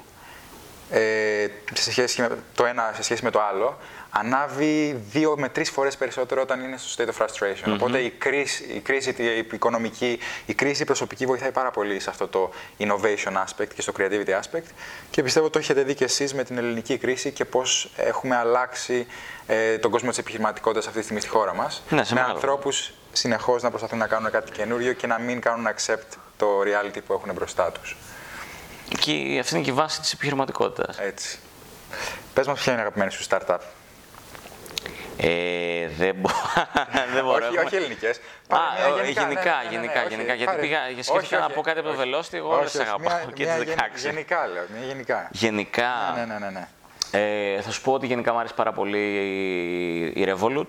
ε, 0.91 1.47
σε 1.73 1.91
σχέση 1.91 2.21
με 2.21 2.29
το 2.55 2.65
ένα 2.65 2.91
σε 2.95 3.03
σχέση 3.03 3.23
με 3.23 3.29
το 3.31 3.41
άλλο, 3.41 3.77
ανάβει 4.09 5.01
δύο 5.11 5.35
με 5.37 5.49
τρεις 5.49 5.69
φορές 5.69 5.95
περισσότερο 5.97 6.41
όταν 6.41 6.61
είναι 6.63 6.77
στο 6.77 7.03
state 7.03 7.07
of 7.07 7.25
frustration. 7.25 7.73
Οπότε 7.73 7.99
η 7.99 8.09
κρίση, 8.09 8.63
η 8.63 8.79
κρίση 8.79 9.13
τη- 9.13 9.23
η 9.23 9.47
οικονομική, 9.53 10.19
η 10.45 10.53
κρίση 10.53 10.81
η 10.81 10.85
προσωπική 10.85 11.25
βοηθάει 11.25 11.51
πάρα 11.51 11.71
πολύ 11.71 11.99
σε 11.99 12.09
αυτό 12.09 12.27
το 12.27 12.51
innovation 12.79 13.33
aspect 13.45 13.67
και 13.75 13.81
στο 13.81 13.93
creativity 13.97 14.29
aspect 14.41 14.63
και 15.09 15.23
πιστεύω 15.23 15.49
το 15.49 15.59
έχετε 15.59 15.83
δει 15.83 15.93
και 15.93 16.03
εσείς 16.03 16.33
με 16.33 16.43
την 16.43 16.57
ελληνική 16.57 16.97
κρίση 16.97 17.31
και 17.31 17.45
πώς 17.45 17.89
έχουμε 17.95 18.35
αλλάξει 18.35 19.07
ε, 19.47 19.77
τον 19.77 19.91
κόσμο 19.91 20.09
της 20.09 20.17
επιχειρηματικότητας 20.17 20.85
αυτή 20.85 20.97
τη 20.97 21.03
στιγμή 21.03 21.21
στη 21.21 21.29
χώρα 21.31 21.53
μας. 21.53 21.83
Ναι, 21.89 22.03
σε 22.03 22.13
με 22.13 22.19
μεγάλο 22.19 22.35
ανθρώπους 22.35 22.91
συνεχώς 23.11 23.61
να 23.61 23.69
προσπαθούν 23.69 23.97
να 23.97 24.07
κάνουν 24.07 24.31
κάτι 24.31 24.51
καινούριο 24.51 24.93
και 24.93 25.07
να 25.07 25.19
μην 25.19 25.41
κάνουν 25.41 25.67
accept 25.67 26.17
το 26.37 26.47
reality 26.61 26.97
που 27.07 27.13
έχουν 27.13 27.33
μπροστά 27.33 27.71
τους. 27.71 27.95
Και 28.99 29.37
αυτή 29.39 29.55
είναι 29.55 29.63
και 29.63 29.69
η 29.69 29.73
βάση 29.73 29.99
της 30.01 30.13
επιχειρηματικότητας. 30.13 30.99
Έτσι. 30.99 31.39
Πες 32.33 32.47
μας 32.47 32.59
ποια 32.59 32.71
είναι 32.71 32.81
η 32.81 32.83
αγαπημένη 32.85 33.11
σου 33.11 33.25
startup. 33.29 33.57
Ε, 35.17 35.87
δεν, 35.97 36.15
μπο... 36.15 36.29
δεν 37.13 37.23
μπορώ. 37.23 37.35
όχι, 37.45 37.45
έχουμε- 37.45 37.65
όχι 37.65 37.75
ελληνικές. 37.75 38.17
Α, 38.49 38.57
ο- 38.93 39.03
γενικά, 39.11 39.53
γενικά, 39.69 40.03
γενικά. 40.09 40.33
Γιατί 40.33 40.55
πήγα, 40.59 40.79
σκέφτηκα 41.01 41.39
να 41.39 41.49
πω 41.49 41.61
κάτι 41.61 41.79
από 41.79 41.89
το 41.89 41.95
Velocity, 42.01 42.33
εγώ 42.33 42.55
όλες 42.57 42.71
τις 42.71 42.79
αγαπάω 42.79 43.17
και 43.33 43.45
τις 43.45 43.73
16. 43.75 43.77
Γενικά 43.95 44.47
λέω, 44.47 44.63
μια 44.77 44.85
γενικά. 44.87 45.27
Γενικά, 45.31 45.89
Ναι, 46.15 46.25
ναι, 46.25 46.39
ναι, 46.39 46.49
ναι. 46.49 46.67
ε, 47.55 47.61
θα 47.61 47.71
σου 47.71 47.81
πω 47.81 47.93
ότι 47.93 48.05
γενικά 48.05 48.33
μου 48.33 48.39
αρέσει 48.39 48.53
πάρα 48.53 48.71
πολύ 48.71 48.99
η, 50.15 50.21
η 50.21 50.27
Revolut. 50.27 50.67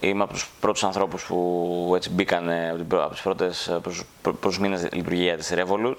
Είμαι 0.00 0.22
από 0.22 0.32
τους 0.32 0.48
πρώτους 0.60 0.84
ανθρώπους 0.84 1.24
που 1.24 1.92
έτσι 1.96 2.10
μπήκαν 2.10 2.48
ε, 2.48 2.68
από, 2.68 2.76
την 2.76 2.86
πρω- 2.86 3.02
από 3.04 3.12
τις 3.12 3.22
πρώτες 3.22 3.68
ε, 3.68 3.78
προς, 3.82 4.02
προ- 4.22 4.34
προς 4.34 4.58
μήνες 4.58 4.88
λειτουργία 4.92 5.36
της 5.36 5.52
Revolut. 5.54 5.96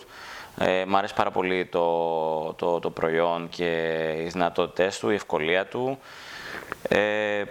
Ε, 0.59 0.83
μ' 0.87 0.95
αρέσει 0.95 1.13
πάρα 1.13 1.31
πολύ 1.31 1.65
το, 1.65 2.53
το, 2.53 2.79
το 2.79 2.89
προϊόν 2.89 3.49
και 3.49 3.71
οι 4.17 4.27
δυνατότητές 4.27 4.99
του, 4.99 5.09
η 5.09 5.15
ευκολία 5.15 5.65
του. 5.65 5.99
Ε, 6.89 7.43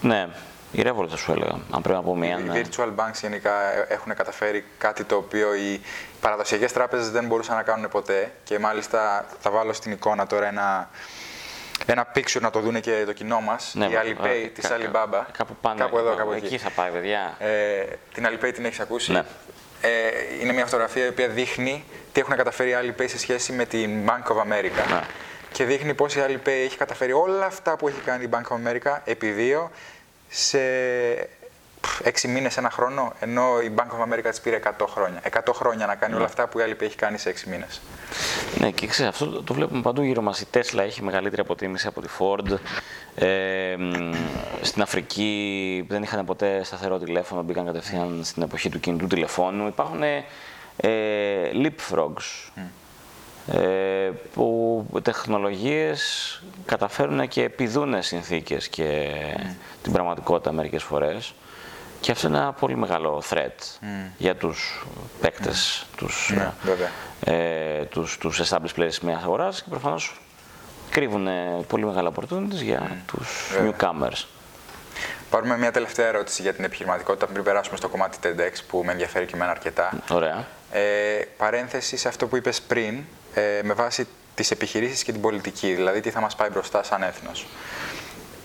ναι, 0.00 0.28
Η 0.72 0.82
Revolut 0.86 1.08
θα 1.08 1.16
σου 1.16 1.32
έλεγα, 1.32 1.52
αν 1.70 1.82
πρέπει 1.82 1.98
να 1.98 2.02
πω 2.02 2.16
μία. 2.16 2.38
Οι 2.38 2.42
ναι. 2.42 2.60
virtual 2.76 2.88
banks 2.96 3.20
γενικά 3.20 3.62
ε, 3.72 3.86
έχουν 3.88 4.14
καταφέρει 4.14 4.64
κάτι 4.78 5.04
το 5.04 5.16
οποίο 5.16 5.54
οι 5.54 5.80
παραδοσιακές 6.20 6.72
τράπεζες 6.72 7.10
δεν 7.10 7.26
μπορούσαν 7.26 7.56
να 7.56 7.62
κάνουν 7.62 7.88
ποτέ 7.88 8.32
και 8.44 8.58
μάλιστα 8.58 9.26
θα 9.38 9.50
βάλω 9.50 9.72
στην 9.72 9.92
εικόνα 9.92 10.26
τώρα 10.26 10.46
ένα, 10.46 10.90
ένα 11.86 12.06
picture 12.14 12.40
να 12.40 12.50
το 12.50 12.60
δούνε 12.60 12.80
και 12.80 13.02
το 13.06 13.12
κοινό 13.12 13.40
μας, 13.40 13.72
Ναι, 13.74 13.86
η 13.86 13.88
μα- 13.92 14.00
Alipay 14.02 14.28
ε, 14.44 14.46
της 14.46 14.68
κα- 14.68 14.76
Alibaba. 14.76 15.24
Κάπου 15.32 15.56
πάνω. 15.60 15.78
Κάπου 15.78 15.98
εδώ, 15.98 16.14
κάπου 16.14 16.32
εκεί. 16.32 16.44
εκεί. 16.46 16.58
θα 16.58 16.70
πάει, 16.70 16.90
παιδιά. 16.90 17.34
Ε, 17.38 17.84
την 18.14 18.26
Alipay 18.28 18.50
την 18.54 18.64
έχεις 18.64 18.80
ακούσει; 18.80 19.12
Ναι. 19.12 19.22
Ε, 19.80 19.88
είναι 20.40 20.52
μια 20.52 20.64
φωτογραφία 20.64 21.04
η 21.04 21.08
οποία 21.08 21.28
δείχνει 21.28 21.84
τι 22.12 22.20
έχουν 22.20 22.36
καταφέρει 22.36 22.70
οι 22.70 22.74
Alipay 22.82 23.04
σε 23.08 23.18
σχέση 23.18 23.52
με 23.52 23.64
την 23.64 23.90
Bank 24.06 24.32
of 24.32 24.36
America. 24.36 24.88
Ναι. 24.90 25.00
Και 25.52 25.64
δείχνει 25.64 25.94
πώς 25.94 26.14
η 26.14 26.20
Alipay 26.26 26.64
έχει 26.64 26.76
καταφέρει 26.76 27.12
όλα 27.12 27.46
αυτά 27.46 27.76
που 27.76 27.88
έχει 27.88 28.00
κάνει 28.00 28.24
η 28.24 28.28
Bank 28.32 28.54
of 28.54 28.56
America 28.66 28.98
επί 29.04 29.30
δύο 29.30 29.70
σε 30.28 30.58
πφ, 30.58 31.39
έξι 32.02 32.28
μήνες, 32.28 32.56
ένα 32.56 32.70
χρόνο, 32.70 33.12
ενώ 33.20 33.60
η 33.60 33.74
Bank 33.76 33.82
of 33.82 34.12
America 34.12 34.28
της 34.30 34.40
πήρε 34.40 34.56
100 34.56 34.86
χρόνια. 34.88 35.20
100 35.22 35.52
χρόνια 35.52 35.86
να 35.86 35.94
κάνει 35.94 36.14
όλα 36.14 36.24
αυτά 36.24 36.48
που 36.48 36.58
η 36.58 36.62
Alipay 36.66 36.82
έχει 36.82 36.96
κάνει 36.96 37.18
σε 37.18 37.28
έξι 37.28 37.48
μήνες. 37.48 37.80
Ναι, 38.58 38.70
και 38.70 38.86
ξέρεις, 38.86 39.10
αυτό 39.12 39.26
το- 39.26 39.42
το 39.42 39.54
βλέπουμε 39.54 39.80
παντού 39.82 40.02
γύρω 40.02 40.22
μας. 40.22 40.40
Η 40.40 40.46
Tesla 40.54 40.78
έχει 40.78 41.02
μεγαλύτερη 41.02 41.40
αποτίμηση 41.42 41.86
από 41.86 42.00
τη 42.00 42.08
Ford. 42.18 42.58
Ε, 43.14 43.76
μ, 43.78 44.12
στην 44.60 44.82
Αφρική 44.82 45.84
δεν 45.88 46.02
είχαν 46.02 46.24
ποτέ 46.24 46.64
σταθερό 46.64 46.98
τηλέφωνο, 46.98 47.42
μπήκαν 47.42 47.64
κατευθείαν 47.66 48.20
στην 48.24 48.42
εποχή 48.42 48.68
του 48.68 48.80
κινητού 48.80 49.06
τηλεφώνου. 49.06 49.66
Υπάρχουν 49.66 50.02
ε, 50.02 50.22
leapfrogs, 51.52 52.50
ε, 53.52 54.10
που 54.34 54.86
τεχνολογίες 55.02 56.42
καταφέρουν 56.66 57.28
και 57.28 57.42
επιδούν 57.42 58.02
συνθήκες 58.02 58.68
και 58.68 59.08
την 59.82 59.92
πραγματικότητα 59.92 60.52
μερικές 60.52 60.82
φορές. 60.82 61.34
Και 62.00 62.10
αυτό 62.12 62.26
είναι 62.26 62.36
ένα 62.36 62.52
πολύ 62.52 62.76
μεγάλο 62.76 63.22
threat 63.30 63.78
για 64.18 64.36
τους 64.36 64.86
παίκτες, 65.20 65.86
τους, 65.96 66.30
Ναι, 66.34 66.52
βέβαια. 66.62 66.88
ε, 67.24 67.84
τους, 67.84 68.18
τους 68.18 68.40
established 68.42 68.78
players 68.80 68.98
μιας 69.02 69.22
αγοράς 69.22 69.62
και 69.62 69.68
προφανώς 69.70 70.20
κρύβουν 70.90 71.26
ε, 71.26 71.64
πολύ 71.68 71.84
μεγάλα 71.84 72.12
opportunities 72.14 72.50
για 72.62 73.02
τους 73.06 73.50
βέβαια. 73.52 73.72
newcomers. 73.78 74.24
Πάρουμε 75.30 75.58
μια 75.58 75.70
τελευταία 75.70 76.06
ερώτηση 76.06 76.42
για 76.42 76.54
την 76.54 76.64
επιχειρηματικότητα 76.64 77.26
πριν 77.26 77.42
περάσουμε 77.42 77.76
στο 77.76 77.88
κομμάτι 77.88 78.18
TEDx 78.22 78.52
που 78.68 78.82
με 78.84 78.92
ενδιαφέρει 78.92 79.26
και 79.26 79.34
εμένα 79.34 79.50
αρκετά. 79.50 79.92
Ωραία. 80.10 80.46
Ε, 80.72 80.80
παρένθεση 81.36 81.96
σε 81.96 82.08
αυτό 82.08 82.26
που 82.26 82.36
είπες 82.36 82.60
πριν, 82.60 83.04
ε, 83.34 83.60
με 83.62 83.72
βάση 83.74 84.06
τις 84.34 84.50
επιχειρήσεις 84.50 85.02
και 85.02 85.12
την 85.12 85.20
πολιτική, 85.20 85.74
δηλαδή 85.74 86.00
τι 86.00 86.10
θα 86.10 86.20
μας 86.20 86.34
πάει 86.36 86.48
μπροστά 86.48 86.82
σαν 86.82 87.02
έθνος. 87.02 87.46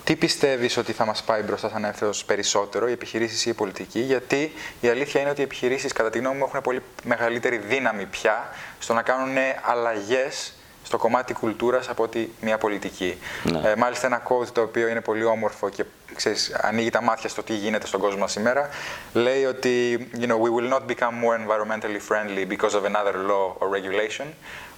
Τι 0.05 0.15
πιστεύεις 0.15 0.77
ότι 0.77 0.91
θα 0.91 1.05
μας 1.05 1.23
πάει 1.23 1.41
μπροστά 1.41 1.69
σαν 1.69 1.85
έθνος 1.85 2.25
περισσότερο, 2.25 2.87
οι 2.87 2.91
επιχειρήσεις 2.91 3.45
ή 3.45 3.49
η 3.49 3.53
πολιτική, 3.53 3.99
γιατί 3.99 4.51
η 4.81 4.87
αλήθεια 4.87 5.21
είναι 5.21 5.29
ότι 5.29 5.41
οι 5.41 5.43
επιχειρήσεις 5.43 5.93
κατά 5.93 6.09
τη 6.09 6.19
γνώμη 6.19 6.37
μου 6.37 6.45
έχουν 6.47 6.61
πολύ 6.61 6.81
μεγαλύτερη 7.03 7.57
δύναμη 7.57 8.05
πια 8.05 8.49
στο 8.79 8.93
να 8.93 9.01
κάνουν 9.01 9.35
αλλαγές 9.61 10.53
στο 10.83 10.97
κομμάτι 10.97 11.33
κουλτούρας 11.33 11.89
από 11.89 12.03
ότι 12.03 12.33
μια 12.41 12.57
πολιτική. 12.57 13.17
Ναι. 13.43 13.69
Ε, 13.69 13.75
μάλιστα 13.75 14.07
ένα 14.07 14.21
quote 14.27 14.47
το 14.47 14.61
οποίο 14.61 14.87
είναι 14.87 15.01
πολύ 15.01 15.23
όμορφο 15.23 15.69
και 15.69 15.83
ξέρεις, 16.15 16.53
ανοίγει 16.61 16.89
τα 16.89 17.01
μάτια 17.01 17.29
στο 17.29 17.43
τι 17.43 17.53
γίνεται 17.53 17.87
στον 17.87 17.99
κόσμο 17.99 18.19
μας 18.19 18.31
σήμερα. 18.31 18.69
Λέει 19.13 19.45
ότι 19.45 20.07
you 20.19 20.25
know, 20.25 20.37
we 20.37 20.49
will 20.55 20.73
not 20.73 20.81
become 20.87 21.13
more 21.23 21.37
environmentally 21.37 21.99
friendly 22.09 22.45
because 22.55 22.73
of 22.73 22.83
another 22.83 23.15
law 23.27 23.55
or 23.59 23.69
regulation. 23.69 24.25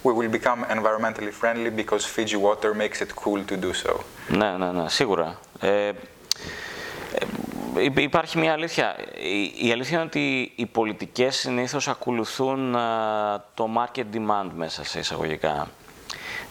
We 0.03 0.11
will 0.13 0.29
become 0.39 0.63
environmentally 0.77 1.31
friendly 1.41 1.71
because 1.81 2.05
Fiji 2.15 2.35
water 2.47 2.73
makes 2.73 3.01
it 3.01 3.11
cool 3.15 3.41
to 3.51 3.57
do 3.65 3.73
so. 3.73 3.99
Ναι, 4.27 4.51
ναι, 4.57 4.71
ναι, 4.71 4.89
σίγουρα. 4.89 5.39
Ε, 5.59 5.87
ε, 5.87 5.93
υ- 7.83 7.99
υπάρχει 7.99 8.37
μια 8.37 8.51
αλήθεια. 8.53 8.95
Η, 9.59 9.67
η 9.67 9.71
αλήθεια 9.71 9.97
είναι 9.97 10.05
ότι 10.05 10.51
οι 10.55 10.65
πολιτικές 10.65 11.35
συνήθως 11.35 11.87
ακολουθούν 11.87 12.75
α, 12.75 13.45
το 13.53 13.69
market 13.77 14.03
demand 14.13 14.49
μέσα 14.55 14.83
σε 14.85 14.99
εισαγωγικά. 14.99 15.67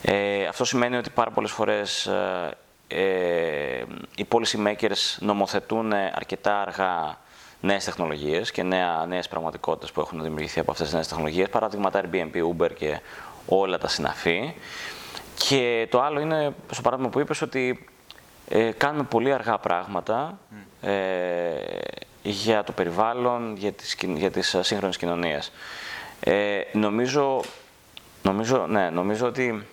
Ε, 0.03 0.47
αυτό 0.47 0.65
σημαίνει 0.65 0.97
ότι 0.97 1.11
πάρα 1.11 1.31
πολλές 1.31 1.51
φορές 1.51 2.07
ε, 2.07 2.51
ε, 2.89 3.83
οι 4.17 4.27
policy 4.29 4.67
makers 4.67 5.17
νομοθετούν 5.19 5.93
αρκετά 5.93 6.61
αργά 6.61 7.19
νέες 7.61 7.85
τεχνολογίες 7.85 8.51
και 8.51 8.63
νέα, 8.63 9.05
νέες 9.09 9.29
πραγματικότητες 9.29 9.93
που 9.93 10.01
έχουν 10.01 10.23
δημιουργηθεί 10.23 10.61
από 10.61 10.71
αυτές 10.71 10.87
τις 10.87 10.95
νέες 10.95 11.09
τεχνολογίες, 11.09 11.49
παράδειγμα 11.49 11.91
Airbnb, 11.95 12.35
Uber 12.57 12.75
και 12.75 13.01
όλα 13.47 13.79
τα 13.79 13.89
συναφή. 13.89 14.55
Και 15.49 15.87
το 15.91 16.03
άλλο 16.03 16.21
είναι, 16.21 16.55
στο 16.71 16.83
παράδειγμα 16.83 17.11
που 17.11 17.21
είπες, 17.21 17.43
ότι 17.43 17.89
ε, 18.49 18.71
κάνουμε 18.71 19.05
πολύ 19.05 19.33
αργά 19.33 19.59
πράγματα 19.59 20.39
ε, 20.81 21.55
για 22.23 22.65
το 22.65 22.73
περιβάλλον, 22.73 23.57
για 23.57 23.73
τις, 23.73 23.95
κοι- 23.95 24.17
για 24.19 24.31
τις 24.31 24.55
ε, 24.55 24.63
σύγχρονες 24.63 24.97
κοινωνίες. 24.97 25.53
Ε, 26.21 26.61
νομίζω, 26.73 27.41
νομίζω, 28.23 28.67
ναι, 28.67 28.91
νομίζω 28.91 29.27
ότι 29.27 29.67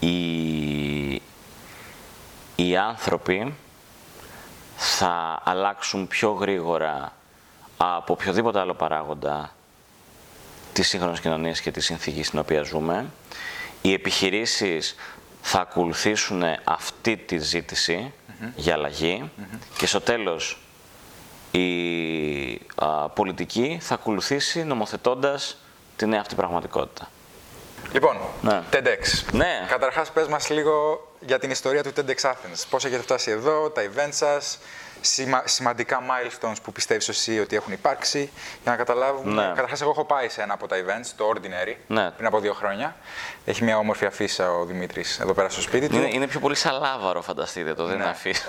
οι, 0.00 1.12
οι 2.56 2.76
άνθρωποι 2.76 3.54
θα 4.76 5.40
αλλάξουν 5.44 6.08
πιο 6.08 6.30
γρήγορα 6.30 7.12
από 7.76 8.12
οποιοδήποτε 8.12 8.58
άλλο 8.58 8.74
παράγοντα 8.74 9.50
της 10.72 10.88
σύγχρονης 10.88 11.20
κοινωνίας 11.20 11.60
και 11.60 11.70
της 11.70 11.84
συνθήκης 11.84 12.26
στην 12.26 12.38
οποία 12.38 12.62
ζούμε. 12.62 13.06
Οι 13.82 13.92
επιχειρήσεις 13.92 14.94
θα 15.42 15.60
ακολουθήσουν 15.60 16.42
αυτή 16.64 17.16
τη 17.16 17.38
ζήτηση 17.38 18.12
για 18.56 18.74
αλλαγή 18.74 19.30
και 19.76 19.86
στο 19.86 20.00
τέλος 20.00 20.58
η 21.50 21.66
α, 22.74 23.08
πολιτική 23.08 23.78
θα 23.80 23.94
ακολουθήσει 23.94 24.64
νομοθετώντας 24.64 25.56
τη 25.96 26.06
νέα 26.06 26.20
αυτή 26.20 26.34
πραγματικότητα. 26.34 27.10
Λοιπόν, 27.92 28.16
Ναι. 28.42 28.62
TEDx. 28.72 29.24
Ναι. 29.32 29.66
Καταρχάς, 29.68 30.10
πες 30.10 30.26
μας 30.26 30.50
λίγο 30.50 31.06
για 31.20 31.38
την 31.38 31.50
ιστορία 31.50 31.82
του 31.82 31.92
TEDx 31.96 32.30
Athens. 32.30 32.64
Πώς 32.70 32.84
έχετε 32.84 33.02
φτάσει 33.02 33.30
εδώ, 33.30 33.70
τα 33.70 33.82
events 33.82 34.08
σας, 34.12 34.58
σημα- 35.02 35.42
σημαντικά 35.46 36.00
milestones 36.02 36.56
που 36.62 36.72
πιστεύεις 36.72 37.08
εσύ 37.08 37.40
ότι 37.40 37.56
έχουν 37.56 37.72
υπάρξει, 37.72 38.30
για 38.62 38.70
να 38.70 38.76
καταλάβουμε. 38.76 39.42
Ναι. 39.42 39.48
Καταρχάς, 39.48 39.80
εγώ 39.80 39.90
έχω 39.90 40.04
πάει 40.04 40.28
σε 40.28 40.42
ένα 40.42 40.54
από 40.54 40.66
τα 40.66 40.76
events, 40.76 41.10
το 41.16 41.32
Ordinary, 41.34 41.74
Ναι. 41.86 42.10
πριν 42.10 42.26
από 42.26 42.40
δύο 42.40 42.52
χρόνια. 42.52 42.96
Έχει 43.44 43.64
μια 43.64 43.78
όμορφη 43.78 44.04
αφίσα 44.06 44.50
ο 44.52 44.64
Δημήτρης 44.64 45.18
εδώ 45.20 45.32
πέρα 45.34 45.48
στο 45.48 45.60
σπίτι 45.60 45.88
του. 45.88 45.96
Είναι, 45.96 46.08
είναι 46.12 46.26
πιο 46.26 46.40
πολύ 46.40 46.54
σαλάβαρο, 46.54 47.22
φανταστείτε 47.22 47.74
το, 47.74 47.84
δεν 47.86 47.96
Ναι. 47.96 48.02
είναι 48.02 48.10
αφήσει. 48.12 48.42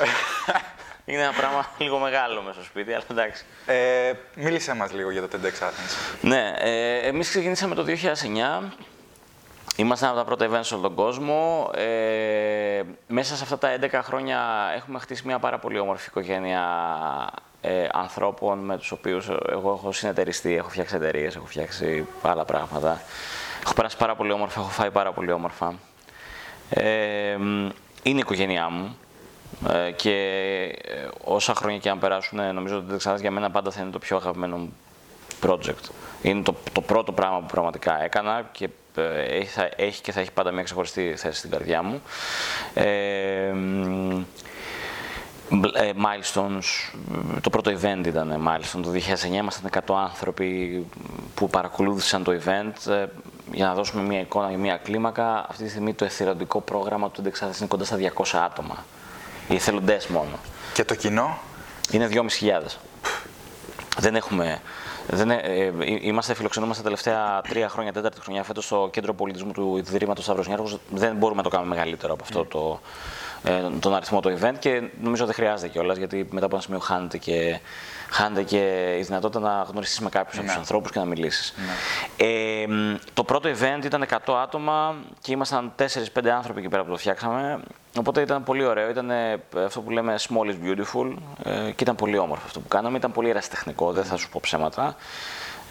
είναι 1.05 1.21
ένα 1.21 1.31
πράγμα 1.33 1.69
λίγο 1.77 1.97
μεγάλο 1.97 2.41
μέσα 2.41 2.53
στο 2.53 2.63
σπίτι, 2.63 2.93
αλλά 2.93 3.03
εντάξει. 3.11 3.45
Ε, 3.65 4.13
μίλησέ 4.35 4.73
μας 4.73 4.91
λίγο 4.91 5.11
για 5.11 5.27
το 5.27 5.37
TEDx 5.37 5.63
Athens. 5.63 6.17
Ναι, 6.21 6.53
ε, 6.57 6.97
εμείς 7.07 7.29
ξεκινήσαμε 7.29 7.75
το 7.75 7.83
2009. 7.83 8.73
Ήμασταν 9.75 10.09
από 10.09 10.17
τα 10.17 10.23
πρώτα 10.25 10.49
events 10.49 10.63
σε 10.65 10.73
όλο 10.73 10.83
τον 10.83 10.95
κόσμο. 10.95 11.69
Ε, 11.75 12.81
μέσα 13.07 13.35
σε 13.35 13.43
αυτά 13.43 13.57
τα 13.57 13.77
11 13.81 13.99
χρόνια 14.03 14.39
έχουμε 14.75 14.99
χτίσει 14.99 15.23
μια 15.25 15.39
πάρα 15.39 15.59
πολύ 15.59 15.79
όμορφη 15.79 16.07
οικογένεια 16.09 16.61
ε, 17.61 17.87
ανθρώπων 17.91 18.59
με 18.59 18.77
τους 18.77 18.91
οποίους 18.91 19.29
εγώ 19.49 19.73
έχω 19.73 19.91
συνεταιριστεί, 19.91 20.55
έχω 20.55 20.69
φτιάξει 20.69 20.95
εταιρείες, 20.95 21.35
έχω 21.35 21.45
φτιάξει 21.45 22.07
άλλα 22.21 22.45
πράγματα. 22.45 23.01
Έχω 23.63 23.73
περάσει 23.73 23.97
πάρα 23.97 24.15
πολύ 24.15 24.31
όμορφα, 24.31 24.59
έχω 24.59 24.69
φάει 24.69 24.91
πάρα 24.91 25.11
πολύ 25.11 25.31
όμορφα. 25.31 25.73
Ε, 26.69 27.35
μ, 27.39 27.69
είναι 28.03 28.17
η 28.17 28.17
οικογένειά 28.17 28.69
μου 28.69 28.97
ε, 29.69 29.91
και 29.91 30.11
ε, 30.81 31.07
όσα 31.23 31.53
χρόνια 31.53 31.77
και 31.77 31.89
αν 31.89 31.99
περάσουν, 31.99 32.39
ε, 32.39 32.51
νομίζω 32.51 32.77
ότι 32.77 32.97
δεν 32.97 33.15
για 33.15 33.31
μένα 33.31 33.51
πάντα 33.51 33.71
θα 33.71 33.81
είναι 33.81 33.91
το 33.91 33.99
πιο 33.99 34.17
αγαπημένο 34.17 34.57
μου 34.57 34.73
project. 35.45 35.89
Είναι 36.21 36.41
το, 36.41 36.55
το 36.71 36.81
πρώτο 36.81 37.11
πράγμα 37.11 37.39
που 37.39 37.45
πραγματικά 37.45 38.03
έκανα 38.03 38.49
και 38.51 38.65
ε, 38.65 38.69
έχει, 39.01 39.45
θα- 39.47 39.69
έχει 39.75 40.01
και 40.01 40.11
θα 40.11 40.19
έχει 40.19 40.31
πάντα 40.31 40.51
μια 40.51 40.63
ξεχωριστή 40.63 41.13
θέση 41.17 41.37
στην 41.37 41.49
καρδιά 41.49 41.83
μου. 41.83 42.01
Ε, 42.73 43.51
μ, 43.53 44.25
μπλ- 45.49 45.75
ε, 45.77 45.91
milestones, 45.97 46.93
το 47.41 47.49
πρώτο 47.49 47.71
event 47.71 48.05
ήταν 48.07 48.47
milestone 48.47 48.81
το 48.83 48.89
2009, 48.91 49.33
ήμασταν 49.33 49.69
100 49.85 49.95
άνθρωποι 49.95 50.85
που 51.35 51.49
παρακολούθησαν 51.49 52.23
το 52.23 52.31
event. 52.45 52.91
Ε, 52.91 53.05
για 53.51 53.65
να 53.65 53.73
δώσουμε 53.73 54.01
μια 54.03 54.19
εικόνα 54.19 54.49
για 54.49 54.57
μια 54.57 54.77
κλίμακα, 54.77 55.45
αυτή 55.49 55.63
τη 55.63 55.69
στιγμή 55.69 55.93
το 55.93 56.05
εθελοντικό 56.05 56.61
πρόγραμμα 56.61 57.09
του 57.09 57.21
Indexathens 57.25 57.57
είναι 57.57 57.67
κοντά 57.67 57.85
στα 57.85 57.97
200 57.97 58.37
άτομα. 58.45 58.85
Οι 59.49 59.55
εθελοντές 59.55 60.07
μόνο. 60.07 60.39
Και 60.73 60.83
το 60.83 60.95
κοινό, 60.95 61.37
Είναι 61.91 62.07
2.500. 62.07 62.77
Δεν 63.97 64.15
έχουμε. 64.15 64.61
Δεν, 65.07 65.31
ε, 65.31 65.35
ε, 65.35 65.71
είμαστε 66.01 66.33
φιλοξενούμαστε 66.33 66.83
τα 66.83 66.89
τελευταία 66.89 67.41
τρία 67.41 67.69
χρόνια, 67.69 67.93
τέταρτη 67.93 68.21
χρονιά 68.21 68.43
φέτος 68.43 68.65
στο 68.65 68.89
κέντρο 68.91 69.13
πολιτισμού 69.13 69.51
του 69.51 69.77
Ιδρύματος 69.77 70.23
Σταύρος 70.23 70.47
Νιάρχος. 70.47 70.77
Δεν 70.89 71.15
μπορούμε 71.15 71.37
να 71.37 71.43
το 71.43 71.49
κάνουμε 71.49 71.75
μεγαλύτερο 71.75 72.13
από 72.13 72.23
αυτό 72.23 72.45
το, 72.45 72.79
ε, 72.81 73.22
τον 73.79 73.95
αριθμό 73.95 74.19
του 74.19 74.37
event 74.39 74.55
και 74.59 74.83
νομίζω 75.01 75.25
δεν 75.25 75.33
χρειάζεται 75.33 75.67
κιόλας 75.69 75.97
γιατί 75.97 76.27
μετά 76.31 76.45
από 76.45 76.55
ένα 76.55 76.63
σημείο 76.63 76.79
χάνεται 76.79 77.17
και, 77.17 77.59
χάνεται 78.09 78.43
και 78.43 78.95
η 78.99 79.01
δυνατότητα 79.01 79.39
να 79.39 79.65
γνωριστείς 79.69 79.99
με 79.99 80.09
κάποιους 80.09 80.37
από 80.37 80.47
τους 80.47 80.55
ανθρώπους 80.55 80.91
και 80.91 80.99
να 80.99 81.05
μιλήσεις. 81.05 81.53
Ε, 82.17 82.65
το 83.13 83.23
πρώτο 83.23 83.49
event 83.49 83.85
ήταν 83.85 84.05
100 84.25 84.33
άτομα 84.43 84.95
και 85.21 85.31
ήμασταν 85.31 85.73
4-5 85.77 86.27
άνθρωποι 86.27 86.59
εκεί 86.59 86.69
πέρα 86.69 86.83
που 86.83 86.89
το 86.89 86.97
φτιάξαμε. 86.97 87.59
Οπότε 87.97 88.21
ήταν 88.21 88.43
πολύ 88.43 88.65
ωραίο. 88.65 88.89
Ήταν 88.89 89.11
αυτό 89.65 89.81
που 89.81 89.89
λέμε 89.89 90.15
small 90.19 90.47
is 90.49 90.67
beautiful 90.67 91.15
ε, 91.43 91.71
και 91.71 91.83
ήταν 91.83 91.95
πολύ 91.95 92.17
όμορφο 92.17 92.43
αυτό 92.45 92.59
που 92.59 92.67
κάναμε. 92.67 92.97
Ήταν 92.97 93.11
πολύ 93.11 93.29
ερασιτεχνικό, 93.29 93.91
δεν 93.91 94.03
θα 94.03 94.17
σου 94.17 94.29
πω 94.29 94.39
ψέματα. 94.43 94.95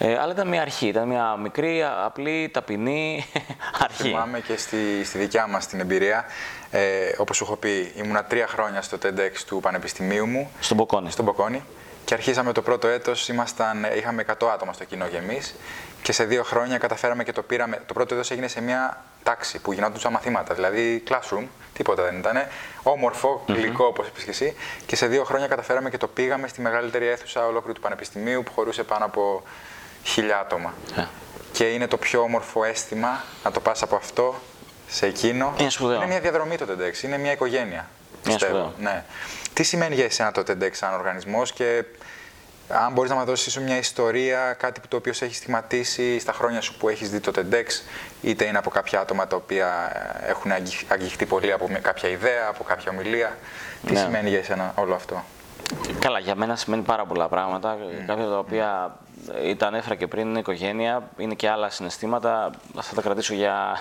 Ε, 0.05 0.17
αλλά 0.17 0.31
ήταν 0.33 0.47
μια 0.47 0.61
αρχή, 0.61 0.87
ήταν 0.87 1.07
μια 1.07 1.35
μικρή, 1.35 1.83
απλή, 2.05 2.49
ταπεινή 2.53 3.25
αρχή. 3.85 4.03
Θυμάμαι 4.03 4.39
και 4.39 4.57
στη, 4.57 5.03
στη 5.03 5.17
δικιά 5.17 5.47
μας 5.47 5.67
την 5.67 5.79
εμπειρία, 5.79 6.25
ε, 6.71 6.81
όπως 7.17 7.37
σου 7.37 7.43
έχω 7.43 7.55
πει, 7.55 7.91
ήμουνα 7.95 8.23
τρία 8.23 8.47
χρόνια 8.47 8.81
στο 8.81 8.97
TEDx 9.03 9.31
του 9.47 9.59
Πανεπιστημίου 9.59 10.27
μου. 10.27 10.51
Στον 10.59 10.77
Bocconi. 10.77 11.11
Στον 11.11 11.25
Bocconi. 11.25 11.63
Και 12.05 12.13
αρχίσαμε 12.13 12.51
το 12.51 12.61
πρώτο 12.61 12.87
έτος, 12.87 13.29
ήμασταν, 13.29 13.85
είχαμε 13.97 14.25
100 14.39 14.47
άτομα 14.53 14.73
στο 14.73 14.83
κοινό 14.83 15.07
εμείς 15.07 15.55
και 16.01 16.11
σε 16.11 16.23
δύο 16.23 16.43
χρόνια 16.43 16.77
καταφέραμε 16.77 17.23
και 17.23 17.31
το 17.31 17.41
πήραμε. 17.41 17.81
Το 17.85 17.93
πρώτο 17.93 18.13
έτος 18.13 18.31
έγινε 18.31 18.47
σε 18.47 18.61
μια 18.61 19.03
τάξη 19.23 19.59
που 19.59 19.73
γινόταν 19.73 20.11
μαθήματα, 20.11 20.53
δηλαδή 20.53 21.03
classroom, 21.09 21.43
τίποτα 21.73 22.03
δεν 22.03 22.17
ήταν. 22.17 22.37
Όμορφο, 22.83 23.43
γλυκό, 23.47 23.85
mm-hmm. 23.85 23.89
όπως 23.89 24.07
είπες 24.07 24.23
και 24.23 24.29
εσύ. 24.29 24.55
Και 24.85 24.95
σε 24.95 25.05
δύο 25.05 25.23
χρόνια 25.23 25.47
καταφέραμε 25.47 25.89
και 25.89 25.97
το 25.97 26.07
πήγαμε 26.07 26.47
στη 26.47 26.61
μεγαλύτερη 26.61 27.05
αίθουσα 27.05 27.45
ολόκληρου 27.45 27.73
του 27.73 27.81
Πανεπιστημίου 27.81 28.43
που 28.43 28.51
χωρούσε 28.51 28.83
πάνω 28.83 29.05
από 29.05 29.43
χίλια 30.03 30.39
άτομα. 30.39 30.73
Yeah. 30.95 31.05
Και 31.51 31.63
είναι 31.63 31.87
το 31.87 31.97
πιο 31.97 32.21
όμορφο 32.21 32.63
αίσθημα 32.63 33.23
να 33.43 33.51
το 33.51 33.59
πας 33.59 33.81
από 33.81 33.95
αυτό 33.95 34.41
σε 34.87 35.05
εκείνο. 35.05 35.53
Είναι 35.57 35.69
σπουδαίο. 35.69 35.95
Είναι 35.95 36.05
μια 36.05 36.19
διαδρομή 36.19 36.57
το 36.57 36.65
TEDx, 36.69 37.03
είναι 37.03 37.17
μια 37.17 37.31
οικογένεια. 37.31 37.89
Είναι 38.27 38.39
σπουδαίο. 38.39 38.73
Ναι. 38.79 39.03
Τι 39.53 39.63
σημαίνει 39.63 39.95
για 39.95 40.05
εσένα 40.05 40.31
το 40.31 40.43
TEDx 40.47 40.69
σαν 40.71 40.93
οργανισμός 40.93 41.51
και 41.51 41.83
αν 42.69 42.93
μπορείς 42.93 43.09
να 43.09 43.15
μας 43.15 43.25
δώσεις 43.25 43.57
μια 43.57 43.77
ιστορία, 43.77 44.53
κάτι 44.53 44.79
που 44.79 44.87
το 44.87 44.97
οποίο 44.97 45.13
σε 45.13 45.25
έχει 45.25 45.35
στιγματίσει 45.35 46.19
στα 46.19 46.33
χρόνια 46.33 46.61
σου 46.61 46.77
που 46.77 46.89
έχεις 46.89 47.09
δει 47.09 47.19
το 47.19 47.31
TEDx, 47.35 47.65
είτε 48.21 48.45
είναι 48.45 48.57
από 48.57 48.69
κάποια 48.69 48.99
άτομα 48.99 49.27
τα 49.27 49.35
οποία 49.35 49.91
έχουν 50.27 50.51
αγγιχτεί 50.87 51.25
πολύ 51.25 51.51
από 51.51 51.69
κάποια 51.81 52.09
ιδέα, 52.09 52.47
από 52.49 52.63
κάποια 52.63 52.91
ομιλία. 52.91 53.37
Τι 53.85 53.93
ναι. 53.93 53.99
σημαίνει 53.99 54.29
για 54.29 54.39
εσένα 54.39 54.73
όλο 54.75 54.95
αυτό; 54.95 55.23
Καλά, 55.99 56.19
για 56.19 56.35
μένα 56.35 56.55
σημαίνει 56.55 56.81
πάρα 56.81 57.05
πολλά 57.05 57.27
πράγματα. 57.27 57.77
Mm. 57.77 58.05
Κάποια 58.07 58.25
τα 58.25 58.37
οποία 58.37 58.97
ήταν 59.43 59.73
έφερα 59.73 59.95
και 59.95 60.07
πριν, 60.07 60.29
είναι 60.29 60.39
οικογένεια, 60.39 61.09
είναι 61.17 61.33
και 61.33 61.49
άλλα 61.49 61.69
συναισθήματα. 61.69 62.49
Θα 62.81 62.95
τα 62.95 63.01
κρατήσω 63.01 63.33
για 63.33 63.79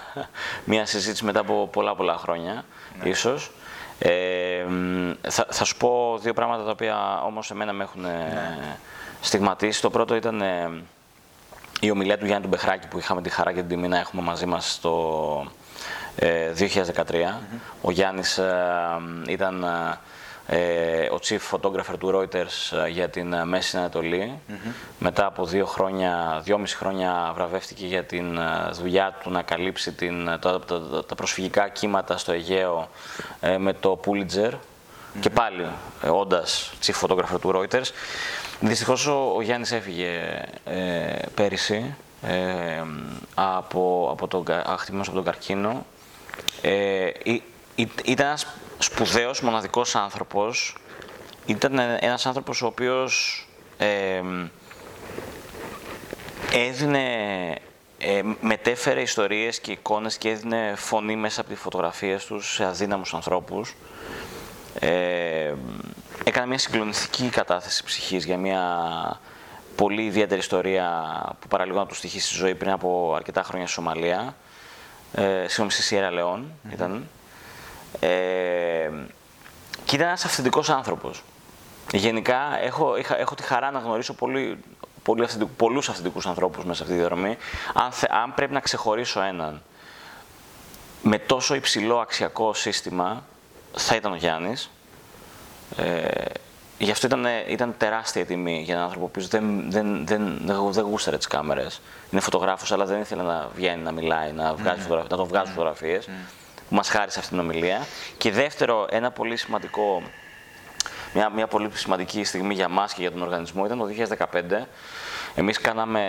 μια 0.64 0.86
συζήτηση 0.86 1.24
μετά 1.24 1.40
από 1.40 1.68
πολλά 1.72 1.94
πολλά 1.94 2.16
χρόνια, 2.16 2.64
ναι. 3.02 3.08
ίσως. 3.08 3.50
Ε, 3.98 4.64
θα, 5.28 5.46
θα 5.50 5.64
σου 5.64 5.76
πω 5.76 6.18
δύο 6.20 6.32
πράγματα 6.32 6.64
τα 6.64 6.70
οποία 6.70 7.22
όμως 7.22 7.50
εμένα 7.50 7.72
με 7.72 7.82
έχουν 7.82 8.02
ναι. 8.02 8.76
στιγματίσει. 9.20 9.80
Το 9.80 9.90
πρώτο 9.90 10.14
ήταν 10.14 10.40
ε, 10.40 10.70
η 11.80 11.90
ομιλία 11.90 12.18
του 12.18 12.26
Γιάννη 12.26 12.42
του 12.42 12.48
Μπεχράκη 12.48 12.88
που 12.88 12.98
είχαμε 12.98 13.22
τη 13.22 13.30
χαρά 13.30 13.52
και 13.52 13.60
την 13.60 13.68
τιμή 13.68 13.88
να 13.88 13.98
έχουμε 13.98 14.22
μαζί 14.22 14.46
μας 14.46 14.78
το 14.80 15.46
2013. 16.18 16.24
Ο 17.80 17.90
Γιάννης 17.90 18.40
ήταν 19.28 19.62
ε, 19.62 19.98
ο 21.12 21.18
chief 21.22 21.56
photographer 21.56 21.98
του 21.98 22.12
Reuters 22.14 22.78
ε, 22.84 22.88
για 22.88 23.08
την 23.08 23.32
ε, 23.32 23.44
Μέση 23.44 23.76
Ανατολή. 23.76 24.38
Μετά 24.98 25.26
από 25.26 25.46
δύο 25.46 25.66
χρόνια, 25.66 26.40
δυόμιση 26.44 26.76
χρόνια 26.76 27.32
βραβεύτηκε 27.34 27.86
για 27.86 28.04
την 28.04 28.38
δουλειά 28.72 29.18
του 29.22 29.30
να 29.30 29.42
καλύψει 29.42 29.92
την, 29.92 30.24
τα, 30.40 30.60
τα, 30.60 31.04
τα 31.06 31.14
προσφυγικά 31.14 31.68
κύματα 31.68 32.16
στο 32.16 32.32
Αιγαίο 32.32 32.88
με 33.58 33.72
το 33.72 34.00
Pulitzer. 34.04 34.52
Και 35.20 35.30
πάλι, 35.30 35.66
ε, 36.02 36.08
όντας 36.08 36.72
chief 36.84 37.00
photographer 37.00 37.40
του 37.40 37.52
Reuters. 37.54 37.90
Δυστυχώς 38.60 39.06
ο, 39.06 39.32
ο 39.36 39.42
Γιάννης 39.42 39.72
έφυγε 39.72 40.42
ε, 40.64 41.16
πέρυσι 41.34 41.94
ε, 42.22 42.82
από, 43.34 44.08
από 44.12 44.28
τον, 44.28 44.44
από 44.64 45.12
τον 45.12 45.24
καρκίνο. 45.24 45.86
Ε, 46.62 47.10
ήταν 48.04 48.26
ένας 48.26 48.46
σπουδαίος, 48.82 49.40
μοναδικός 49.40 49.94
άνθρωπος. 49.94 50.76
Ήταν 51.46 51.78
ένας 51.78 52.26
άνθρωπος 52.26 52.62
ο 52.62 52.66
οποίος 52.66 53.46
ε, 53.78 54.22
έδινε, 56.52 57.04
ε, 57.98 58.22
μετέφερε 58.40 59.00
ιστορίες 59.00 59.60
και 59.60 59.72
εικόνες 59.72 60.18
και 60.18 60.28
έδινε 60.28 60.74
φωνή 60.76 61.16
μέσα 61.16 61.40
από 61.40 61.50
τις 61.50 61.60
φωτογραφίες 61.60 62.24
τους 62.24 62.52
σε 62.52 62.64
αδύναμους 62.64 63.14
ανθρώπους. 63.14 63.74
Ε, 64.78 65.54
έκανε 66.24 66.46
μια 66.46 66.58
συγκλονιστική 66.58 67.28
κατάθεση 67.28 67.84
ψυχής 67.84 68.24
για 68.24 68.36
μια 68.36 68.60
πολύ 69.76 70.04
ιδιαίτερη 70.04 70.40
ιστορία 70.40 71.12
που 71.40 71.48
παραλίγο 71.48 71.78
να 71.78 71.86
του 71.86 71.94
στοιχήσει 71.94 72.26
στη 72.26 72.36
ζωή 72.36 72.54
πριν 72.54 72.70
από 72.70 73.14
αρκετά 73.16 73.42
χρόνια 73.42 73.66
στη 73.66 73.74
Σομαλία. 73.74 74.36
Ε, 75.14 75.46
στη 75.48 75.82
Σιέρα 75.82 76.10
Λεόν 76.10 76.52
ήταν. 76.72 77.08
Ε, 78.00 78.90
και 79.84 79.94
ήταν 79.94 80.06
ένας 80.08 80.24
αυθεντικός 80.24 80.70
άνθρωπος. 80.70 81.22
Γενικά 81.92 82.58
έχω, 82.62 82.96
είχα, 82.96 83.18
έχω 83.18 83.34
τη 83.34 83.42
χαρά 83.42 83.70
να 83.70 83.78
γνωρίσω 83.78 84.14
πολύ, 84.14 84.58
πολύ 85.02 85.24
αυθεντικού, 85.24 85.50
πολλούς 85.56 85.88
αυθεντικούς 85.88 86.26
ανθρώπους 86.26 86.64
μέσα 86.64 86.74
σε 86.74 86.82
αυτή 86.82 86.94
τη 86.94 87.00
διαδρομή. 87.00 87.36
Αν, 87.74 87.90
αν 88.22 88.34
πρέπει 88.34 88.52
να 88.52 88.60
ξεχωρίσω 88.60 89.22
έναν 89.22 89.62
με 91.02 91.18
τόσο 91.18 91.54
υψηλό 91.54 91.98
αξιακό 91.98 92.54
σύστημα, 92.54 93.24
θα 93.76 93.96
ήταν 93.96 94.12
ο 94.12 94.16
Γιάννης. 94.16 94.70
Ε, 95.76 96.08
γι' 96.78 96.90
αυτό 96.90 97.06
ήταν, 97.06 97.26
ήταν 97.48 97.74
τεράστια 97.78 98.26
τιμή 98.26 98.62
για 98.64 98.74
έναν 98.74 98.86
άνθρωπο 98.86 99.06
που 99.06 99.20
δεν, 99.20 99.70
δεν, 99.70 100.06
δεν, 100.06 100.38
δεν, 100.46 100.72
δεν 100.72 100.84
γούσταρε 100.84 101.16
τις 101.16 101.26
κάμερες. 101.26 101.80
Είναι 102.10 102.20
φωτογράφος, 102.20 102.72
αλλά 102.72 102.84
δεν 102.84 103.00
ήθελε 103.00 103.22
να 103.22 103.48
βγαίνει, 103.54 103.82
να 103.82 103.92
μιλάει, 103.92 104.32
να, 104.32 104.54
βγάζει 104.54 104.86
mm. 104.90 105.06
να 105.08 105.16
τον 105.16 105.26
βγάζει 105.26 105.50
mm. 105.50 105.54
φωτογραφίες 105.54 106.08
που 106.72 106.78
μας 106.78 106.88
χάρισε 106.88 107.18
αυτή 107.18 107.30
την 107.30 107.40
ομιλία. 107.40 107.86
Και 108.18 108.30
δεύτερο, 108.30 108.86
ένα 108.90 109.10
πολύ 109.10 109.36
σημαντικό, 109.36 110.02
μια, 111.14 111.30
μια 111.30 111.46
πολύ 111.46 111.70
σημαντική 111.72 112.24
στιγμή 112.24 112.54
για 112.54 112.68
μας 112.68 112.92
και 112.94 113.00
για 113.00 113.12
τον 113.12 113.22
οργανισμό 113.22 113.64
ήταν 113.64 113.78
το 113.78 113.88
2015. 114.32 114.66
Εμείς 115.34 115.58
κάναμε, 115.58 116.02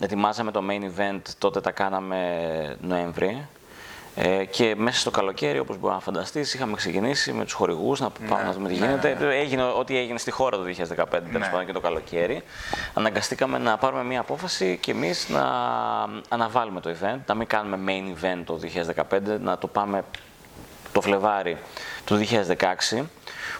ετοιμάζαμε 0.00 0.50
το 0.50 0.62
main 0.70 0.82
event, 0.82 1.20
τότε 1.38 1.60
τα 1.60 1.70
κάναμε 1.70 2.76
Νοέμβρη. 2.80 3.46
Ε, 4.14 4.44
και 4.44 4.74
μέσα 4.76 5.00
στο 5.00 5.10
καλοκαίρι, 5.10 5.58
όπως 5.58 5.78
μπορεί 5.78 5.94
να 5.94 6.00
φανταστείς, 6.00 6.54
είχαμε 6.54 6.76
ξεκινήσει 6.76 7.32
με 7.32 7.44
τους 7.44 7.52
χορηγούς 7.52 8.00
να 8.00 8.10
πάμε 8.10 8.42
ναι, 8.42 8.48
να 8.48 8.52
δούμε 8.52 8.68
τι 8.68 8.78
ναι, 8.78 8.86
γίνεται. 8.86 9.16
Ναι, 9.20 9.26
ναι. 9.26 9.34
Έγινε 9.34 9.62
ό,τι 9.62 9.96
έγινε 9.96 10.18
στη 10.18 10.30
χώρα 10.30 10.56
το 10.56 10.62
2015, 10.62 11.22
ναι. 11.30 11.38
πάντων 11.38 11.66
και 11.66 11.72
το 11.72 11.80
καλοκαίρι. 11.80 12.42
Αναγκαστήκαμε 12.94 13.58
να 13.58 13.76
πάρουμε 13.76 14.04
μια 14.04 14.20
απόφαση 14.20 14.78
και 14.80 14.90
εμείς 14.90 15.28
να 15.28 15.44
αναβάλουμε 16.28 16.80
το 16.80 16.90
event, 16.90 17.18
να 17.26 17.34
μην 17.34 17.46
κάνουμε 17.46 17.78
main 17.86 18.24
event 18.24 18.42
το 18.44 18.60
2015, 19.10 19.18
να 19.40 19.58
το 19.58 19.66
πάμε 19.66 20.04
το 20.92 21.00
Φλεβάρι 21.00 21.56
του 22.04 22.20
2016, 22.98 23.02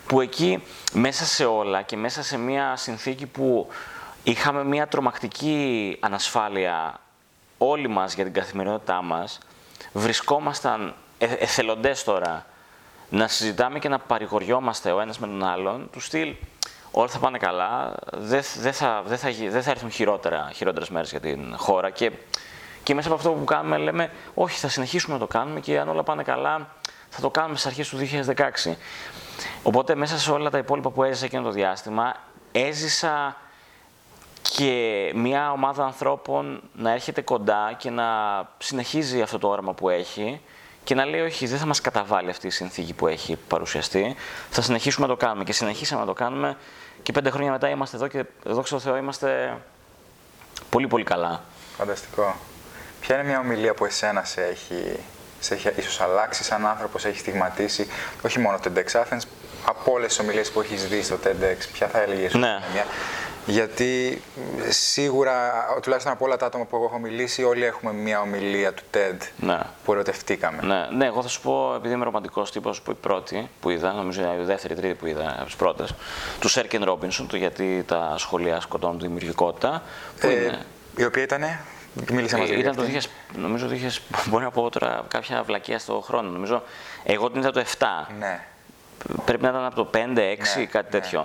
που 0.06 0.20
εκεί 0.20 0.62
μέσα 0.92 1.24
σε 1.24 1.44
όλα 1.44 1.82
και 1.82 1.96
μέσα 1.96 2.22
σε 2.22 2.38
μια 2.38 2.76
συνθήκη 2.76 3.26
που 3.26 3.68
είχαμε 4.22 4.64
μια 4.64 4.86
τρομακτική 4.86 5.96
ανασφάλεια 6.00 7.00
όλοι 7.58 7.88
μας 7.88 8.14
για 8.14 8.24
την 8.24 8.32
καθημερινότητά 8.32 9.02
μας, 9.02 9.38
βρισκόμασταν 9.92 10.94
ε, 11.18 11.24
εθελοντές 11.24 12.04
τώρα 12.04 12.46
να 13.08 13.28
συζητάμε 13.28 13.78
και 13.78 13.88
να 13.88 13.98
παρηγοριόμαστε 13.98 14.92
ο 14.92 15.00
ένας 15.00 15.18
με 15.18 15.26
τον 15.26 15.44
άλλον, 15.44 15.88
του 15.92 16.00
στυλ 16.00 16.34
όλα 16.90 17.08
θα 17.08 17.18
πάνε 17.18 17.38
καλά, 17.38 17.94
δεν 18.12 18.42
δε 18.58 18.72
θα, 18.72 19.02
δε 19.06 19.16
θα, 19.16 19.30
δε 19.48 19.60
θα 19.60 19.70
έρθουν 19.70 19.90
χειρότερα, 19.90 20.50
χειρότερες 20.54 20.90
μέρες 20.90 21.10
για 21.10 21.20
την 21.20 21.54
χώρα 21.56 21.90
και, 21.90 22.12
και 22.82 22.94
μέσα 22.94 23.08
από 23.08 23.16
αυτό 23.16 23.30
που 23.30 23.44
κάνουμε 23.44 23.76
λέμε 23.76 24.10
όχι 24.34 24.58
θα 24.58 24.68
συνεχίσουμε 24.68 25.14
να 25.14 25.20
το 25.20 25.26
κάνουμε 25.26 25.60
και 25.60 25.78
αν 25.78 25.88
όλα 25.88 26.02
πάνε 26.02 26.22
καλά 26.22 26.68
θα 27.08 27.20
το 27.20 27.30
κάνουμε 27.30 27.56
στις 27.56 27.70
αρχές 27.70 27.88
του 27.88 27.98
2016. 28.66 28.74
Οπότε 29.62 29.94
μέσα 29.94 30.18
σε 30.18 30.30
όλα 30.30 30.50
τα 30.50 30.58
υπόλοιπα 30.58 30.90
που 30.90 31.02
έζησα 31.02 31.24
εκείνο 31.24 31.42
το 31.42 31.50
διάστημα 31.50 32.14
έζησα 32.52 33.36
και 34.42 35.12
μια 35.14 35.52
ομάδα 35.52 35.84
ανθρώπων 35.84 36.62
να 36.74 36.92
έρχεται 36.92 37.20
κοντά 37.20 37.74
και 37.78 37.90
να 37.90 38.04
συνεχίζει 38.58 39.22
αυτό 39.22 39.38
το 39.38 39.48
όραμα 39.48 39.72
που 39.72 39.88
έχει 39.88 40.40
και 40.84 40.94
να 40.94 41.04
λέει 41.04 41.20
όχι, 41.20 41.46
δεν 41.46 41.58
θα 41.58 41.66
μας 41.66 41.80
καταβάλει 41.80 42.30
αυτή 42.30 42.46
η 42.46 42.50
συνθήκη 42.50 42.92
που 42.92 43.06
έχει 43.06 43.38
παρουσιαστεί, 43.48 44.14
θα 44.50 44.62
συνεχίσουμε 44.62 45.06
να 45.06 45.12
το 45.12 45.18
κάνουμε 45.26 45.44
και 45.44 45.52
συνεχίσαμε 45.52 46.00
να 46.00 46.06
το 46.06 46.12
κάνουμε 46.12 46.56
και 47.02 47.12
πέντε 47.12 47.30
χρόνια 47.30 47.50
μετά 47.50 47.68
είμαστε 47.68 47.96
εδώ 47.96 48.06
και 48.06 48.24
δόξα 48.44 48.74
τω 48.74 48.80
Θεώ 48.80 48.96
είμαστε 48.96 49.58
πολύ 50.70 50.86
πολύ 50.86 51.04
καλά. 51.04 51.42
Φανταστικό. 51.76 52.36
Ποια 53.00 53.14
είναι 53.14 53.28
μια 53.28 53.38
ομιλία 53.38 53.74
που 53.74 53.84
εσένα 53.84 54.24
σε 54.24 54.42
έχει, 54.42 54.98
σε 55.40 55.54
έχει 55.54 55.68
ίσως 55.76 56.00
αλλάξει 56.00 56.44
σαν 56.44 56.66
άνθρωπο, 56.66 56.98
σε 56.98 57.08
έχει 57.08 57.18
στιγματίσει, 57.18 57.86
όχι 58.22 58.38
μόνο 58.38 58.58
το 58.58 58.70
TEDx 58.74 59.00
Athens, 59.00 59.22
από 59.66 59.92
όλες 59.92 60.08
τις 60.08 60.18
ομιλίες 60.18 60.50
που 60.50 60.60
έχεις 60.60 60.88
δει 60.88 61.02
στο 61.02 61.18
TEDx, 61.24 61.56
ποια 61.72 61.88
θα 61.88 62.00
έλεγες 62.00 62.34
ναι. 62.34 62.58
μια 62.72 62.86
Γιατί 63.46 64.22
σίγουρα, 64.68 65.52
τουλάχιστον 65.82 66.12
από 66.12 66.24
όλα 66.24 66.36
τα 66.36 66.46
άτομα 66.46 66.64
που 66.64 66.76
έχω 66.84 66.98
μιλήσει, 66.98 67.42
όλοι 67.44 67.64
έχουμε 67.64 67.92
μια 67.92 68.20
ομιλία 68.20 68.72
του 68.72 68.82
TED 68.94 69.16
Ναι. 69.36 69.58
που 69.84 69.92
ερωτευτήκαμε. 69.92 70.62
Ναι, 70.62 70.96
ναι, 70.96 71.06
εγώ 71.06 71.22
θα 71.22 71.28
σου 71.28 71.40
πω, 71.40 71.74
επειδή 71.76 71.94
είμαι 71.94 72.04
ρομαντικός 72.04 72.52
τύπος, 72.52 72.82
που 72.82 72.90
η 72.90 72.94
πρώτη 72.94 73.48
που 73.60 73.70
είδα, 73.70 73.92
νομίζω 73.92 74.22
η 74.40 74.44
δεύτερη, 74.44 74.72
η 74.74 74.76
τρίτη 74.76 74.94
που 74.94 75.06
είδα 75.06 75.34
από 75.36 75.44
τις 75.44 75.56
πρώτες, 75.56 75.94
του 76.40 76.48
Σέρκεν 76.48 76.84
Ρόμπινσον, 76.84 77.26
του 77.26 77.36
γιατί 77.36 77.84
τα 77.86 78.14
σχολεία 78.16 78.60
σκοτώνουν 78.60 78.98
τη 78.98 79.04
δημιουργικότητα. 79.06 79.82
Που 80.20 80.26
Ε, 80.26 80.32
είναι, 80.32 80.58
η 80.96 81.04
οποία 81.04 81.22
ήταν. 81.22 81.42
Μίλησε 82.12 82.36
μαζί 82.36 82.52
Ε, 82.52 82.58
ήταν 82.58 82.76
το 82.76 82.82
2000, 82.82 83.00
νομίζω 83.36 83.66
το 83.68 83.74
2000, 83.74 83.98
μπορεί 84.28 84.44
να 84.44 84.50
πω 84.50 84.70
τώρα 84.70 85.04
κάποια 85.08 85.42
βλακεία 85.42 85.78
στο 85.78 86.00
χρόνο. 86.00 86.30
Νομίζω, 86.30 86.62
εγώ 87.04 87.30
την 87.30 87.40
είδα 87.40 87.50
το 87.50 87.64
7. 87.78 87.86
Ναι. 88.18 88.40
Πρέπει 89.24 89.42
να 89.42 89.48
ήταν 89.48 89.64
από 89.64 89.74
το 89.74 89.90
5-6 89.94 89.98
Ναι, 89.98 90.64
κάτι 90.64 90.96
ναι. 90.96 91.24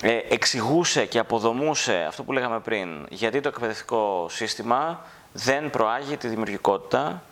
Τέτοιο. 0.00 0.16
Ε, 0.16 0.34
εξηγούσε 0.34 1.06
και 1.06 1.18
αποδομούσε 1.18 2.04
αυτό 2.08 2.22
που 2.22 2.32
λέγαμε 2.32 2.60
πριν, 2.60 3.06
γιατί 3.10 3.40
το 3.40 3.48
εκπαιδευτικό 3.48 4.26
σύστημα 4.30 5.04
δεν 5.32 5.70
προάγει 5.70 6.16
τη 6.16 6.28
δημιουργικότητα 6.28 7.22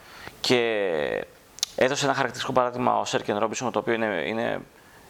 και 0.41 0.61
έδωσε 1.77 2.05
ένα 2.05 2.15
χαρακτηριστικό 2.15 2.53
παράδειγμα 2.53 2.99
ο 2.99 3.05
Σέρκεν 3.05 3.39
Ρόμπισον, 3.39 3.73
το 3.73 3.79
οποίο 3.79 3.93
είναι, 3.93 4.23
είναι 4.27 4.61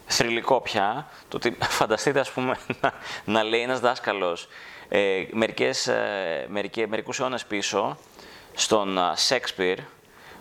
θρηλυκό 0.07 0.61
πια, 0.61 1.07
το 1.27 1.37
ότι 1.37 1.57
φανταστείτε 1.79 2.19
ας 2.19 2.31
πούμε 2.31 2.57
να, 2.81 2.93
να 3.25 3.43
λέει 3.43 3.61
ένας 3.61 3.79
δάσκαλος 3.79 4.47
ε, 4.89 5.23
μερικές, 5.31 5.87
ε, 5.87 6.45
μερικέ, 6.49 6.87
μερικούς 6.87 7.19
αιώνες 7.19 7.45
πίσω 7.45 7.97
στον 8.53 8.99
Σέξπιρ 9.13 9.79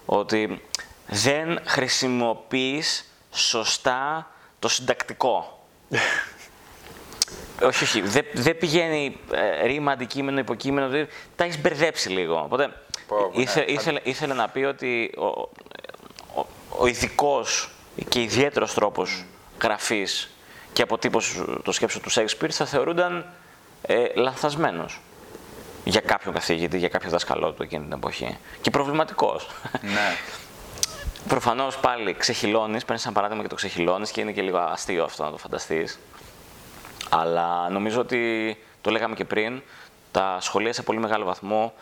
ότι 0.07 0.63
δεν 1.07 1.59
χρησιμοποιείς 1.65 3.05
σωστά 3.33 4.31
το 4.59 4.69
συντακτικό. 4.69 5.67
όχι, 7.63 7.85
όχι. 7.85 8.01
Δεν 8.01 8.25
δεν 8.33 8.59
πηγαίνει 8.59 9.17
ε, 9.33 9.67
ρήμα, 9.67 9.93
αντικείμενο, 9.93 10.39
υποκείμενο. 10.39 10.89
δεν- 10.89 11.09
Τα 11.37 11.45
έχεις 11.45 11.61
μπερδέψει 11.61 12.09
λίγο. 12.09 12.41
Οπότε 12.45 12.69
Πω, 13.09 13.17
πω, 13.17 13.31
ναι. 13.37 13.43
ήθε- 13.43 13.65
Θα- 13.67 13.73
ήθελε, 13.73 14.01
ήθελε 14.03 14.35
να 14.35 14.49
πει 14.49 14.65
ότι 14.65 15.13
ο, 15.17 15.27
ο, 15.27 16.47
ο 16.79 16.87
ειδικός 16.87 17.71
και 18.09 18.21
ιδιαίτερος 18.23 18.75
τρόπος 18.75 19.25
γραφής 19.63 20.31
και 20.73 20.83
αποτύπωσης 20.83 21.43
το 21.63 21.73
σκέψος 21.73 22.01
του 22.01 22.11
Σέξπιρ 22.11 22.55
θα 22.55 22.65
θεωρούνταν 22.67 23.27
ε, 23.83 24.05
λανθασμένος 24.15 25.01
για 25.85 26.01
κάποιον 26.01 26.35
καθηγητή, 26.35 26.79
για 26.79 26.89
κάποιο 26.89 27.11
δασκαλό 27.11 27.53
του 27.53 27.63
εκείνη 27.63 27.85
την 27.85 27.93
εποχή. 27.93 28.39
Και 28.61 28.71
προβληματικός. 28.71 29.49
ναι. 29.83 30.17
Προφανώς 31.29 31.77
πάλι 31.79 32.15
ξεχυλώνεις, 32.15 32.85
παίρνεις 32.85 33.05
ένα 33.05 33.15
παράδειγμα 33.15 33.43
και 33.43 33.49
το 33.49 33.55
ξεχυλώνεις 33.55 34.11
και 34.11 34.21
είναι 34.21 34.33
και 34.33 34.43
λίγο 34.43 34.59
αστείο 34.59 35.05
αυτό 35.05 35.25
να 35.25 35.31
το 35.31 35.37
φανταστείς. 35.37 35.99
Αλλά 37.11 37.69
νομίζω 37.71 38.01
ότι 38.01 38.57
το 38.81 38.91
λέγαμε 38.91 39.15
και 39.15 39.25
πριν, 39.25 39.63
τα 40.11 40.37
σχολεία 40.41 40.73
σε 40.73 40.83
πολύ 40.83 40.99
μεγάλο 40.99 41.25
βαθμό 41.25 41.73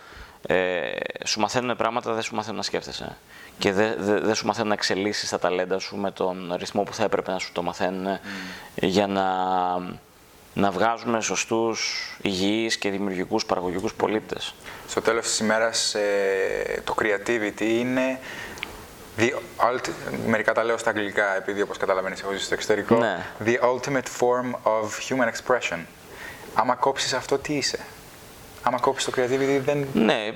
ε, 0.47 0.91
σου 1.25 1.41
μαθαίνουν 1.41 1.77
πράγματα, 1.77 2.13
δεν 2.13 2.23
σου 2.23 2.35
μαθαίνουν 2.35 2.57
να 2.57 2.63
σκέφτεσαι. 2.63 3.17
Και 3.59 3.73
δεν 3.73 3.95
δε, 3.99 4.21
δεν 4.21 4.35
σου 4.35 4.47
μαθαίνουν 4.47 4.69
να 4.69 4.75
εξελίσσεις 4.75 5.29
τα 5.29 5.39
ταλέντα 5.39 5.79
σου 5.79 5.97
με 5.97 6.11
τον 6.11 6.55
ρυθμό 6.59 6.83
που 6.83 6.95
θα 6.95 7.05
έπρεπε 7.05 7.31
να 7.33 7.39
σου 7.39 7.53
το 7.53 7.63
μαθαίνουν 7.63 8.19
για 8.75 9.07
να, 9.07 9.27
να 10.55 10.71
βγάζουμε 10.71 11.21
σωστούς, 11.21 12.11
υγιείς 12.23 12.77
και 12.77 12.91
δημιουργικούς 12.91 13.47
παραγωγικούς 13.47 13.95
πολίτες. 13.95 14.55
Στο 14.89 15.03
τέλος 15.03 15.25
της 15.25 15.39
ημέρας 15.39 15.95
ε, 15.95 16.83
το 16.85 16.95
creativity 16.99 17.61
είναι 17.61 18.19
the 19.19 19.31
ult- 19.73 19.91
μερικά 20.27 20.53
τα 20.53 20.65
λέω 20.65 20.79
στα 20.79 20.91
αγγλικά 20.91 21.37
επειδή 21.37 21.61
όπως 21.63 21.77
καταλαβαίνεις 21.77 22.21
έχω 22.21 22.33
ζήσει 22.33 22.45
στο 22.45 22.55
εξωτερικό 22.55 22.95
Ναι. 22.97 23.27
the 23.45 23.57
ultimate 23.61 24.09
form 24.21 24.51
of 24.63 24.85
human 25.09 25.29
expression. 25.29 25.79
Άμα 26.55 26.75
κόψεις 26.75 27.13
αυτό 27.13 27.39
τι 27.39 27.55
είσαι; 27.57 27.79
Άμα 28.63 28.79
κόψεις 28.79 29.11
το 29.13 29.23
creativity 29.23 29.61
δεν... 29.65 29.87
Ναι, 29.93 30.35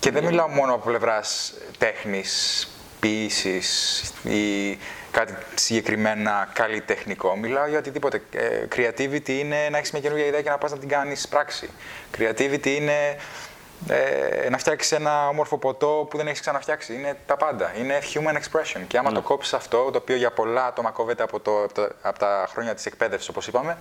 Και 0.00 0.10
δεν 0.10 0.24
μιλάω 0.24 0.48
μόνο 0.48 0.74
από 0.74 0.86
πλευράς 0.88 1.54
τέχνης, 1.78 2.68
ποιήσης 3.00 4.02
ή 4.24 4.78
κάτι 5.10 5.34
συγκεκριμένα 5.54 6.48
καλλιτεχνικό. 6.52 7.36
Μιλάω 7.36 7.66
για 7.66 7.78
οτιδήποτε. 7.78 8.22
Ε, 8.32 8.64
Creativity 8.76 9.28
είναι 9.28 9.68
να 9.70 9.76
έχεις 9.78 9.90
μια 9.92 10.00
καινούργια 10.00 10.26
ιδέα 10.26 10.42
και 10.42 10.50
να 10.50 10.58
πας 10.58 10.70
να 10.70 10.78
την 10.78 10.88
κάνεις 10.88 11.28
πράξη. 11.28 11.70
Creativity 12.18 12.66
είναι 12.66 13.16
ε, 13.88 14.48
να 14.50 14.58
φτιάξεις 14.58 14.92
ένα 14.92 15.28
όμορφο 15.28 15.58
ποτό 15.58 16.06
που 16.10 16.16
δεν 16.16 16.26
έχεις 16.26 16.40
ξαναφτιάξει. 16.40 16.94
Είναι 16.94 17.16
τα 17.26 17.36
πάντα. 17.36 17.72
Είναι 17.78 17.98
human 18.14 18.34
expression. 18.34 18.80
Και 18.86 18.98
άμα 18.98 19.12
το 19.12 19.20
κόψεις 19.20 19.52
αυτό, 19.52 19.90
το 19.90 19.98
οποίο 19.98 20.16
για 20.16 20.30
πολλά 20.30 20.66
άτομα 20.66 20.90
κόβεται 20.90 21.22
από, 21.22 21.40
το, 21.40 21.62
από, 21.62 21.72
τα, 21.72 21.90
από 22.02 22.18
τα 22.18 22.46
χρόνια 22.50 22.74
της 22.74 22.86
εκπαίδευσης, 22.86 23.28
όπως 23.28 23.46
είπαμε, 23.46 23.78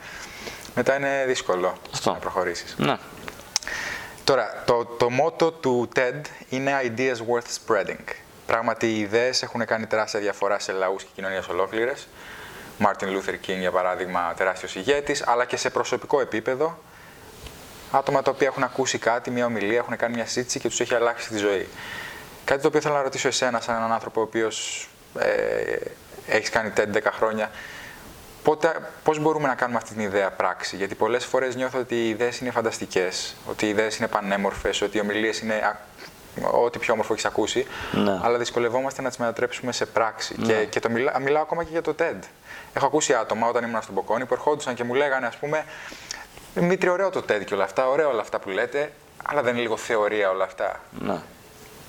μετά 0.76 0.96
είναι 0.96 1.24
δύσκολο 1.28 1.74
Αυτό. 1.94 2.12
να 2.12 2.18
προχωρήσεις. 2.18 2.76
ναι. 2.78 2.98
Τώρα, 4.24 4.64
το, 4.66 4.86
το 4.86 5.10
μότο 5.10 5.52
του 5.52 5.90
TED 5.96 6.22
είναι 6.50 6.72
Ideas 6.84 7.16
Worth 7.34 7.48
Spreading. 7.68 8.14
Πράγματι, 8.46 8.88
οι 8.88 9.00
ιδέες 9.00 9.44
έχουν 9.44 9.66
κάνει 9.66 9.86
τεράστια 9.86 10.20
διαφορά 10.20 10.60
σε 10.60 10.72
λαούς 10.72 11.04
και 11.04 11.10
κοινωνίες 11.16 11.48
ολόκληρες. 11.48 12.08
Μάρτιν 12.78 13.12
Λούθερ 13.12 13.36
Κινγκ, 13.36 13.58
για 13.60 13.72
παράδειγμα, 13.72 14.34
τεράστιος 14.38 14.76
ηγέτης, 14.76 15.28
αλλά 15.28 15.46
και 15.46 15.58
σε 15.58 15.70
προσωπικό 15.70 16.20
επίπεδο, 16.22 16.78
άτομα 17.92 18.22
τα 18.22 18.32
οποία 18.32 18.48
έχουν 18.48 18.64
ακούσει 18.64 18.98
κάτι, 18.98 19.32
μια 19.32 19.46
ομιλία, 19.46 19.78
έχουν 19.78 19.96
κάνει 19.98 20.16
μια 20.16 20.26
συζήτηση 20.26 20.60
και 20.60 20.68
τους 20.70 20.80
έχει 20.80 20.96
αλλάξει 20.96 21.30
τη 21.30 21.38
ζωή. 21.38 21.68
Κάτι 22.46 22.62
το 22.62 22.68
οποίο 22.68 22.82
θέλω 22.82 22.94
να 22.96 23.02
ρωτήσω 23.02 23.28
εσένα, 23.28 23.62
σαν 23.62 23.76
έναν 23.76 23.92
άνθρωπο 23.92 24.20
ο 24.20 24.24
οποίος 24.24 24.88
ε, 25.20 25.76
έχεις 26.28 26.50
κάνει 26.50 26.72
TED 26.78 26.98
10 26.98 27.00
χρόνια, 27.18 27.52
Πότε, 28.44 28.76
πώς 29.04 29.20
μπορούμε 29.20 29.48
να 29.48 29.56
κάνουμε 29.56 29.78
αυτή 29.78 29.94
την 29.94 30.04
ιδέα 30.04 30.32
πράξη, 30.32 30.76
γιατί 30.76 30.96
πολλές 30.96 31.26
φορές 31.26 31.56
νιώθω 31.56 31.80
ότι 31.80 31.96
οι 31.96 32.10
ιδέες 32.10 32.40
είναι 32.40 32.52
φανταστικές, 32.52 33.36
ότι 33.50 33.66
οι 33.66 33.70
ιδέες 33.70 33.98
είναι 33.98 34.08
πανέμορφες, 34.08 34.82
ότι 34.82 34.98
οι 34.98 35.00
ομιλίες 35.00 35.40
είναι 35.40 35.54
α, 35.54 35.78
ό,τι 36.52 36.80
πιο 36.80 36.94
όμορφο 36.94 37.14
έχεις 37.14 37.26
ακούσει, 37.26 37.66
Ναι. 37.92 38.20
αλλά 38.24 38.38
δυσκολευόμαστε 38.38 39.02
να 39.02 39.10
τις 39.10 39.18
μετατρέψουμε 39.18 39.72
σε 39.72 39.86
πράξη. 39.86 40.36
Και, 40.44 40.66
και 40.66 40.80
το 40.80 40.90
μιλά, 40.90 41.20
μιλάω 41.20 41.42
ακόμα 41.42 41.64
και 41.64 41.70
για 41.72 41.82
το 41.82 41.96
TED. 42.00 42.20
Έχω 42.74 42.86
ακούσει 42.86 43.14
άτομα 43.14 43.48
όταν 43.48 43.64
ήμουν 43.64 43.82
στον 43.82 43.96
Ποκόνη 43.96 44.26
που 44.26 44.34
ερχόντουσαν 44.34 44.74
και 44.74 44.84
μου 44.84 44.94
λέγανε, 44.94 45.28
ας 45.28 45.36
πούμε, 45.38 45.66
Δημήτρη, 46.56 46.90
ωραίο 46.90 47.10
το 47.10 47.20
TED 47.20 47.46
και 47.46 47.54
όλα 47.54 47.64
αυτά, 47.64 47.88
ωραία 47.90 48.08
όλα 48.08 48.22
αυτά 48.22 48.40
που 48.40 48.50
λέτε, 48.50 48.92
αλλά 49.24 49.42
δεν 49.42 49.54
είναι 49.54 49.62
λίγο 49.62 49.78
θεωρία 49.78 50.30
όλα 50.30 50.44
αυτά. 50.44 50.80
ναι. 51.00 51.18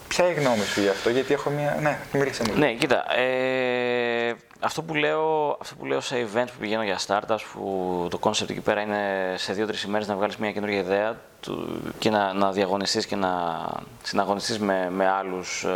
Ποια 0.08 0.24
είναι 0.24 0.40
η 0.40 0.42
γνώμη 0.42 0.62
σου 0.62 0.80
γι' 0.80 0.88
αυτό, 0.88 1.10
γιατί 1.10 1.32
έχω 1.32 1.50
μια. 1.50 1.78
Ναι, 1.80 1.98
μίλησε 2.12 2.42
μου. 2.46 2.58
Ναι, 2.58 2.72
κοίτα. 2.72 3.16
Ε, 3.16 4.34
αυτό, 4.60 4.82
που 4.82 4.94
λέω, 4.94 5.56
αυτό 5.60 5.74
που 5.74 5.84
λέω 5.84 6.00
σε 6.00 6.26
events 6.26 6.46
που 6.46 6.58
πηγαίνω 6.60 6.82
για 6.82 6.98
startups, 7.06 7.38
που 7.52 8.06
το 8.10 8.18
concept 8.22 8.50
εκεί 8.50 8.60
πέρα 8.60 8.80
είναι 8.80 9.34
σε 9.36 9.52
δύο-τρεις 9.52 9.82
ημέρες 9.82 10.06
να 10.06 10.14
βγάλεις 10.14 10.36
μια 10.36 10.52
καινούργια 10.52 10.78
ιδέα 10.78 11.16
του, 11.40 11.82
και 11.98 12.10
να, 12.10 12.32
να 12.32 12.52
διαγωνιστείς 12.52 13.06
και 13.06 13.16
να 13.16 13.64
συναγωνιστείς 14.02 14.58
με, 14.58 14.90
με 14.90 15.08
άλλους 15.08 15.66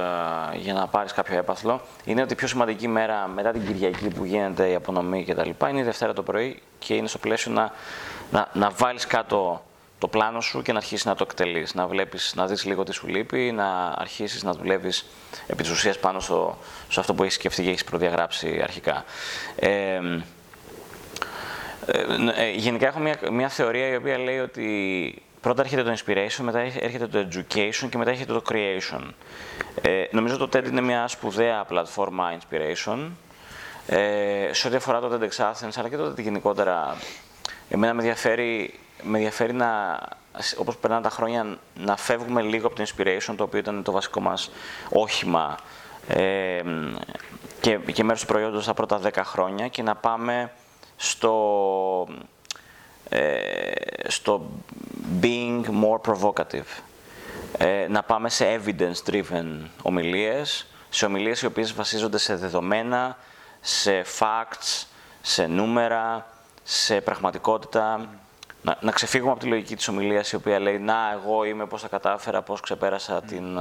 για 0.55 0.73
να 0.73 0.87
πάρεις 0.87 1.13
κάποιο 1.13 1.39
έπαθλο, 1.39 1.81
είναι 2.05 2.23
ότι 2.23 2.33
η 2.33 2.37
πιο 2.37 2.47
σημαντική 2.47 2.89
μέρα 2.89 3.29
μετά 3.35 3.51
την 3.51 3.67
Κυριακή 3.67 4.09
που 4.09 4.25
γίνεται 4.25 4.69
η 4.71 4.75
απονομή 4.75 5.25
κτλ. 5.25 5.51
είναι 5.69 5.81
η 5.81 5.83
Δευτέρα 5.83 6.13
το 6.13 6.23
πρωί 6.23 6.63
και 6.79 6.95
είναι 6.95 7.09
στο 7.09 7.19
πλαίσιο 7.19 7.53
να, 7.53 7.73
να, 8.31 8.49
να 8.53 8.71
βάλεις 8.71 9.07
κάτω 9.07 9.63
το 10.01 10.09
πλάνο 10.09 10.41
σου 10.41 10.63
και 10.63 10.73
να 10.73 10.79
αρχίσεις 10.79 11.05
να 11.05 11.15
το 11.15 11.27
εκτελείς. 11.29 11.75
Να 11.75 11.87
βλέπεις, 11.87 12.33
να 12.37 12.47
δεις 12.47 12.65
λίγο 12.65 12.83
τι 12.83 12.93
σου 12.93 13.07
λείπει, 13.07 13.53
να 13.53 13.95
αρχίσεις 13.97 14.43
να 14.43 14.53
δουλεύεις 14.53 15.07
επί 15.47 15.63
της 15.63 15.73
ουσίας 15.73 15.99
πάνω 15.99 16.21
στο, 16.21 16.59
σε 16.89 17.01
αυτό 17.01 17.15
που 17.15 17.23
έχεις 17.23 17.35
σκεφτεί 17.35 17.63
και 17.63 17.69
έχεις 17.69 17.85
προδιαγράψει 17.85 18.61
αρχικά. 18.63 19.05
Ε, 19.57 20.01
ε, 21.87 22.01
ε, 22.37 22.51
γενικά 22.51 22.87
έχω 22.87 22.99
μια, 22.99 23.19
μια 23.31 23.49
θεωρία 23.49 23.89
η 23.89 23.97
οποία 23.97 24.19
λέει 24.19 24.39
ότι 24.39 25.23
πρώτα 25.41 25.63
έρχεται 25.63 25.83
το 25.83 25.93
inspiration, 25.93 26.43
μετά 26.43 26.59
έρχεται 26.59 27.07
το 27.07 27.29
education 27.31 27.89
και 27.91 27.99
μετά 27.99 28.11
έρχεται 28.11 28.33
το 28.33 28.43
creation. 28.49 29.03
Ε, 29.83 30.05
νομίζω 30.11 30.37
το 30.37 30.49
TED 30.53 30.67
είναι 30.67 30.81
μια 30.81 31.09
σπουδαία 31.09 31.65
πλατφόρμα 31.65 32.33
inspiration. 32.39 33.11
Ε, 33.87 34.51
σε 34.53 34.67
ό,τι 34.67 34.77
αφορά 34.77 35.01
το 35.01 35.11
TEDx 35.13 35.45
Athens, 35.45 35.73
αλλά 35.77 35.89
και 35.89 35.97
το 35.97 36.07
TED 36.11 36.19
γενικότερα, 36.23 36.97
εμένα 37.69 37.95
με 37.95 38.01
ενδιαφέρει, 38.01 38.79
με 39.03 39.17
ενδιαφέρει 39.17 39.53
να, 39.53 39.99
όπως 40.57 40.77
περνάνε 40.77 41.03
τα 41.03 41.11
χρόνια, 41.11 41.59
να 41.75 41.97
φεύγουμε 41.97 42.43
λίγο 42.43 42.67
από 42.67 42.77
το 42.77 42.85
inspiration, 42.87 43.35
το 43.37 43.43
οποίο 43.43 43.59
ήταν 43.59 43.83
το 43.83 43.93
βασικό 43.93 44.21
μας 44.21 44.51
όχημα 44.91 45.57
ε, 46.09 46.63
και, 47.61 47.77
και 47.77 48.05
μέρος 48.05 48.21
του 48.21 48.27
προϊόντος 48.27 48.65
τα 48.65 48.75
πρώτα 48.75 49.01
10 49.03 49.11
χρόνια 49.25 49.69
και 49.69 49.83
να 49.83 49.95
πάμε 49.95 50.53
στο, 50.97 52.09
ε, 53.09 53.71
στο 54.07 54.51
being 55.21 55.63
more 55.65 56.01
provocative. 56.11 56.83
Ε, 57.59 57.87
να 57.89 58.03
πάμε 58.03 58.29
σε 58.29 58.61
evidence-driven 58.61 59.47
ομιλίες, 59.83 60.67
σε 60.89 61.05
ομιλίες 61.05 61.43
οι 61.43 61.47
οποίες 61.47 61.73
βασίζονται 61.75 62.19
σε 62.19 62.37
δεδομένα, 62.37 63.17
σε 63.61 64.05
facts, 64.19 64.87
σε 65.21 65.47
νούμερα, 65.47 66.27
σε 66.63 67.01
πραγματικότητα. 67.01 68.09
Να, 68.63 68.79
να 68.81 68.91
ξεφύγουμε 68.91 69.31
από 69.31 69.41
τη 69.41 69.47
λογική 69.47 69.77
της 69.77 69.89
ομιλίας 69.89 70.33
η 70.33 70.37
οποία 70.37 70.61
λέει 70.61 70.79
«Να, 70.79 71.13
εγώ 71.13 71.45
είμαι, 71.45 71.67
πώς 71.67 71.83
τα 71.83 71.89
κατάφερα, 71.89 72.43
πώς 72.43 72.61
ξεπέρασα 72.61 73.23
την, 73.23 73.57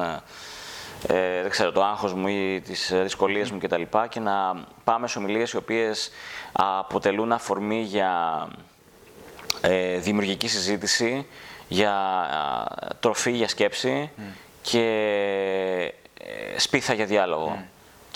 ε, 1.07 1.41
δεν 1.41 1.49
ξέρω, 1.49 1.71
το 1.71 1.83
άγχος 1.83 2.13
μου 2.13 2.27
ή 2.27 2.61
τις 2.65 2.93
δυσκολίες 3.01 3.51
μου 3.51 3.59
κτλ. 3.59 3.81
Και 4.09 4.19
να 4.19 4.65
πάμε 4.83 5.07
σε 5.07 5.17
ομιλίες 5.17 5.51
οι 5.51 5.57
οποίες 5.57 6.11
αποτελούν 6.51 7.31
αφορμή 7.31 7.81
για 7.81 8.47
ε, 9.61 9.97
δημιουργική 9.97 10.47
συζήτηση, 10.47 11.27
για 11.67 11.93
τροφή, 12.99 13.31
για 13.31 13.47
σκέψη 13.47 14.11
και 14.61 14.83
ε, 16.53 16.59
σπίθα 16.59 16.93
για 16.93 17.05
διάλογο 17.05 17.63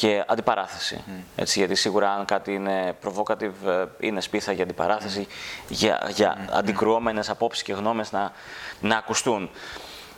και 0.03 0.23
αντιπαράθεση. 0.27 1.03
Έτσι, 1.35 1.59
γιατί 1.59 1.75
σίγουρα 1.75 2.11
αν 2.11 2.25
κάτι 2.25 2.53
είναι 2.53 2.95
provocative, 3.03 3.67
ε, 3.67 3.85
είναι 3.99 4.21
σπίθα 4.21 4.51
για 4.51 4.63
αντιπαράθεση, 4.63 5.27
για, 5.67 6.09
για 6.13 6.37
mm. 6.37 6.49
αντικρουόμενες 6.53 7.29
απόψεις 7.29 7.63
και 7.63 7.73
γνώμες 7.73 8.11
να, 8.11 8.31
να 8.79 8.97
ακουστούν. 8.97 9.49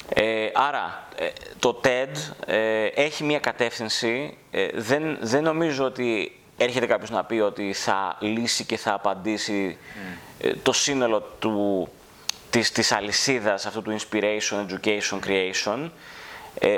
Ε, 0.10 0.50
άρα, 0.54 1.08
ε, 1.16 1.28
το 1.60 1.82
TED 1.84 2.34
ε, 2.46 2.86
έχει 2.86 3.24
μια 3.24 3.40
κατεύθυνση. 3.40 4.38
δεν, 4.74 5.18
δεν 5.22 5.44
νομίζω 5.44 5.86
ότι 5.86 6.40
έρχεται 6.58 6.86
κάποιος 6.86 7.10
να 7.10 7.24
πει 7.24 7.36
ότι 7.36 7.74
θα 7.74 8.18
λύσει 8.20 8.66
και 8.66 8.78
θα 8.78 8.94
απαντήσει 8.94 9.78
το 10.64 10.72
σύνολο 10.72 11.22
του, 11.22 11.88
της, 12.50 12.72
της 12.72 12.92
αλυσίδας 12.92 13.66
αυτού 13.66 13.82
του 13.82 13.98
inspiration, 14.00 14.66
education, 14.70 15.20
creation. 15.28 15.90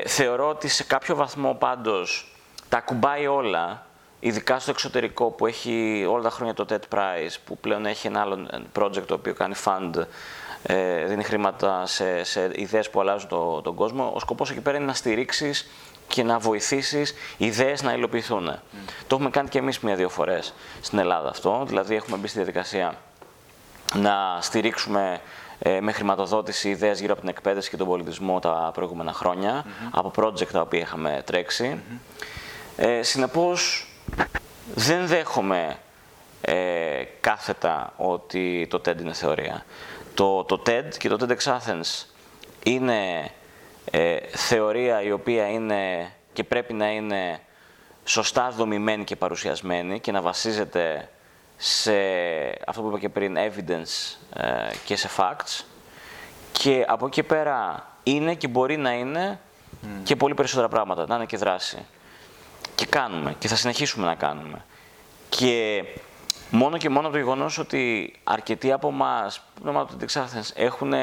θεωρώ 0.05 0.49
ότι 0.49 0.67
σε 0.67 0.83
κάποιο 0.83 1.15
βαθμό 1.15 1.53
πάντως 1.53 2.31
τα 2.69 2.79
κουμπάει 2.79 3.27
όλα, 3.27 3.85
ειδικά 4.19 4.59
στο 4.59 4.71
εξωτερικό 4.71 5.25
που 5.29 5.45
έχει 5.45 6.05
όλα 6.09 6.23
τα 6.23 6.29
χρόνια 6.29 6.53
το 6.53 6.65
TED 6.69 6.95
Prize, 6.95 7.35
που 7.45 7.57
πλέον 7.57 7.85
έχει 7.85 8.07
ένα 8.07 8.21
άλλο 8.21 8.47
project 8.79 9.05
το 9.05 9.13
οποίο 9.13 9.33
κάνει 9.33 9.53
fund, 9.65 9.93
ε, 10.63 11.05
δίνει 11.05 11.23
χρήματα 11.23 11.85
σε, 11.85 12.23
σε 12.23 12.51
ιδέες 12.53 12.89
που 12.89 12.99
αλλάζουν 12.99 13.29
το, 13.29 13.61
τον 13.61 13.75
κόσμο. 13.75 14.11
Ο 14.15 14.19
σκοπός 14.19 14.51
εκεί 14.51 14.61
πέρα 14.61 14.77
είναι 14.77 14.85
να 14.85 14.93
στηρίξεις 14.93 15.69
και 16.07 16.23
να 16.23 16.39
βοηθήσεις 16.39 17.13
ιδέες 17.37 17.81
να 17.81 17.93
υλοποιηθούν. 17.93 18.49
Mm. 18.49 18.59
Το 19.07 19.15
έχουμε 19.15 19.29
κάνει 19.29 19.49
και 19.49 19.57
εμείς 19.57 19.79
μία-δύο 19.79 20.09
φορές 20.09 20.53
στην 20.81 20.99
Ελλάδα 20.99 21.29
αυτό, 21.29 21.63
δηλαδή 21.67 21.95
έχουμε 21.95 22.17
μπει 22.17 22.27
στη 22.27 22.37
διαδικασία 22.37 22.95
να 23.93 24.37
στηρίξουμε 24.41 25.19
ε, 25.59 25.81
με 25.81 25.91
χρηματοδότηση 25.91 26.69
ιδέες 26.69 26.99
γύρω 26.99 27.11
από 27.11 27.21
την 27.21 27.29
εκπαίδευση 27.29 27.69
και 27.69 27.77
τον 27.77 27.87
πολιτισμό 27.87 28.39
τα 28.39 28.71
προηγούμενα 28.73 29.13
χρόνια, 29.13 29.65
από 29.91 30.11
project 30.15 30.47
τα 30.51 30.61
οποία 30.61 30.79
είχαμε 30.79 31.21
τρέξει. 31.25 31.81
Ε, 32.79 33.03
συνεπώς, 33.03 33.87
δεν 34.75 35.07
δέχομαι 35.07 35.77
ε, 36.41 37.03
κάθετα 37.21 37.93
ότι 37.97 38.67
το 38.69 38.81
TED 38.85 38.99
είναι 38.99 39.13
θεωρία. 39.13 39.65
Το, 40.13 40.43
το 40.43 40.61
TED 40.65 40.87
και 40.97 41.09
το 41.09 41.17
TEDx 41.19 41.57
Athens 41.57 42.05
είναι 42.63 43.29
ε, 43.91 44.17
θεωρία 44.35 45.01
η 45.01 45.11
οποία 45.11 45.47
είναι 45.47 46.11
και 46.33 46.43
πρέπει 46.43 46.73
να 46.73 46.91
είναι 46.91 47.39
σωστά 48.05 48.49
δομημένη 48.49 49.03
και 49.03 49.15
παρουσιασμένη 49.15 49.99
και 49.99 50.11
να 50.11 50.21
βασίζεται 50.21 51.09
σε 51.57 51.93
αυτό 52.67 52.81
που 52.81 52.87
είπα 52.87 52.99
και 52.99 53.09
πριν, 53.09 53.37
evidence 53.37 54.17
ε, 54.33 54.75
και 54.85 54.95
σε 54.95 55.09
facts. 55.17 55.63
Και 56.51 56.85
από 56.87 57.05
εκεί 57.05 57.23
πέρα 57.23 57.87
είναι 58.03 58.35
και 58.35 58.47
μπορεί 58.47 58.77
να 58.77 58.91
είναι 58.91 59.39
και 60.03 60.15
πολύ 60.15 60.33
περισσότερα 60.33 60.67
πράγματα, 60.67 61.05
να 61.07 61.15
είναι 61.15 61.25
και 61.25 61.37
δράση. 61.37 61.85
Και 62.77 62.85
κάνουμε 62.85 63.35
και 63.39 63.47
θα 63.47 63.55
συνεχίσουμε 63.55 64.05
να 64.05 64.15
κάνουμε. 64.15 64.65
Και 65.29 65.83
μόνο 66.49 66.77
και 66.77 66.89
μόνο 66.89 67.09
το 67.09 67.17
γεγονός 67.17 67.57
ότι 67.57 68.13
αρκετοί 68.23 68.71
από 68.71 68.87
εμάς, 68.87 69.41
από 69.63 69.85
το 69.85 69.97
TEDx 69.99 70.51
έχουν 70.53 70.93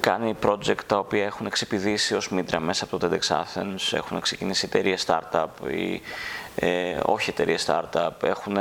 κάνει 0.00 0.36
project 0.42 0.84
τα 0.86 0.98
οποία 0.98 1.24
έχουν 1.24 1.46
εξυπηδήσει 1.46 2.14
ως 2.14 2.28
μήτρα 2.28 2.60
μέσα 2.60 2.84
από 2.84 2.98
το 2.98 3.08
TEDx 3.12 3.36
Athens, 3.36 3.92
έχουν 3.92 4.20
ξεκινήσει 4.20 4.64
εταιρείες 4.66 5.06
startup 5.06 5.70
ή 5.70 6.00
ε, 6.54 6.98
όχι 7.02 7.30
εταιρείες 7.30 7.68
startup, 7.68 8.22
έχουν, 8.22 8.56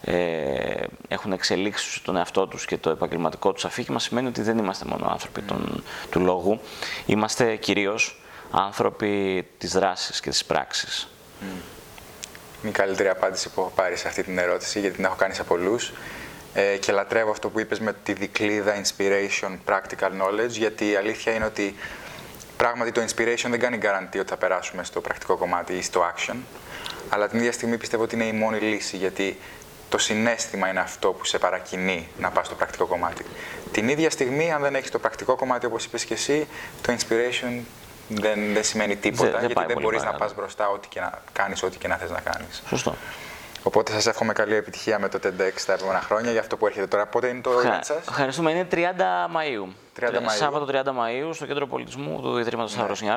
ε, 0.00 0.86
έχουν 1.08 1.32
εξελίξει 1.32 2.02
τον 2.02 2.16
εαυτό 2.16 2.46
τους 2.46 2.64
και 2.64 2.76
το 2.76 2.90
επαγγελματικό 2.90 3.52
τους 3.52 3.64
αφήγημα, 3.64 3.98
σημαίνει 3.98 4.26
ότι 4.26 4.42
δεν 4.42 4.58
είμαστε 4.58 4.84
μόνο 4.84 5.06
άνθρωποι 5.10 5.42
τον, 5.42 5.82
του 6.10 6.20
λόγου, 6.20 6.60
είμαστε 7.06 7.56
κυρίως 7.56 8.20
άνθρωποι 8.50 9.46
της 9.58 9.72
δράσης 9.72 10.20
και 10.20 10.30
της 10.30 10.44
πράξης. 10.44 11.08
Είναι 11.42 12.70
η 12.70 12.70
καλύτερη 12.70 13.08
απάντηση 13.08 13.48
που 13.48 13.60
έχω 13.60 13.72
πάρει 13.74 13.96
σε 13.96 14.08
αυτή 14.08 14.22
την 14.22 14.38
ερώτηση, 14.38 14.80
γιατί 14.80 14.96
την 14.96 15.04
έχω 15.04 15.14
κάνει 15.14 15.34
σε 15.34 15.44
πολλούς. 15.44 15.92
Ε, 16.54 16.76
και 16.76 16.92
λατρεύω 16.92 17.30
αυτό 17.30 17.48
που 17.48 17.60
είπες 17.60 17.80
με 17.80 17.94
τη 18.02 18.12
δικλίδα 18.12 18.80
inspiration, 18.82 19.56
practical 19.64 20.10
knowledge, 20.20 20.48
γιατί 20.48 20.90
η 20.90 20.96
αλήθεια 20.96 21.34
είναι 21.34 21.44
ότι 21.44 21.74
πράγματι 22.56 22.92
το 22.92 23.00
inspiration 23.00 23.46
δεν 23.48 23.60
κάνει 23.60 23.78
guarantee 23.82 24.18
ότι 24.18 24.28
θα 24.28 24.36
περάσουμε 24.36 24.84
στο 24.84 25.00
πρακτικό 25.00 25.36
κομμάτι 25.36 25.72
ή 25.72 25.82
στο 25.82 26.12
action, 26.14 26.36
αλλά 27.08 27.28
την 27.28 27.38
ίδια 27.38 27.52
στιγμή 27.52 27.76
πιστεύω 27.76 28.02
ότι 28.02 28.14
είναι 28.14 28.24
η 28.24 28.32
μόνη 28.32 28.58
λύση, 28.58 28.96
γιατί 28.96 29.38
το 29.88 29.98
συνέστημα 29.98 30.68
είναι 30.68 30.80
αυτό 30.80 31.12
που 31.12 31.24
σε 31.24 31.38
παρακινεί 31.38 32.08
να 32.18 32.30
πας 32.30 32.46
στο 32.46 32.54
πρακτικό 32.54 32.86
κομμάτι. 32.86 33.24
Την 33.72 33.88
ίδια 33.88 34.10
στιγμή, 34.10 34.52
αν 34.52 34.62
δεν 34.62 34.74
έχεις 34.74 34.90
το 34.90 34.98
πρακτικό 34.98 35.36
κομμάτι, 35.36 35.66
όπως 35.66 35.84
είπες 35.84 36.04
και 36.04 36.14
εσύ, 36.14 36.46
το 36.82 36.96
inspiration 36.98 37.60
δεν, 38.08 38.52
δεν 38.52 38.64
σημαίνει 38.64 38.96
τίποτα, 38.96 39.30
δεν, 39.30 39.50
γιατί 39.50 39.64
δεν 39.66 39.80
μπορείς 39.80 40.02
να 40.02 40.12
πας 40.12 40.34
μπροστά 40.34 40.68
ό,τι 40.68 40.88
και 40.88 41.00
να 41.00 41.22
κάνεις 41.32 41.62
ό,τι 41.62 41.78
και 41.78 41.88
να 41.88 41.96
θες 41.96 42.10
να 42.10 42.20
κάνεις. 42.20 42.62
Σωστό. 42.68 42.94
Οπότε 43.62 43.92
σας 43.92 44.06
εύχομαι 44.06 44.32
καλή 44.32 44.54
επιτυχία 44.54 44.98
με 44.98 45.08
το 45.08 45.18
TEDx 45.22 45.60
τα 45.66 45.72
επόμενα 45.72 46.00
χρόνια 46.00 46.30
για 46.30 46.40
αυτό 46.40 46.56
που 46.56 46.66
έρχεται 46.66 46.86
τώρα. 46.86 47.06
Πότε 47.06 47.28
είναι 47.28 47.40
το 47.40 47.50
event 47.50 47.78
σας, 47.80 48.06
Ευχαριστούμε. 48.08 48.50
Είναι 48.50 48.66
30 48.70 48.76
Μαου. 49.30 49.74
30 50.00 50.04
Μαΐου. 50.04 50.36
Σάββατο 50.38 50.66
30 50.84 50.92
Μαου 50.92 51.34
στο 51.34 51.46
κέντρο 51.46 51.66
πολιτισμού 51.66 52.20
του 52.22 52.38
Ιδρύματος 52.38 52.76
ναι. 53.02 53.16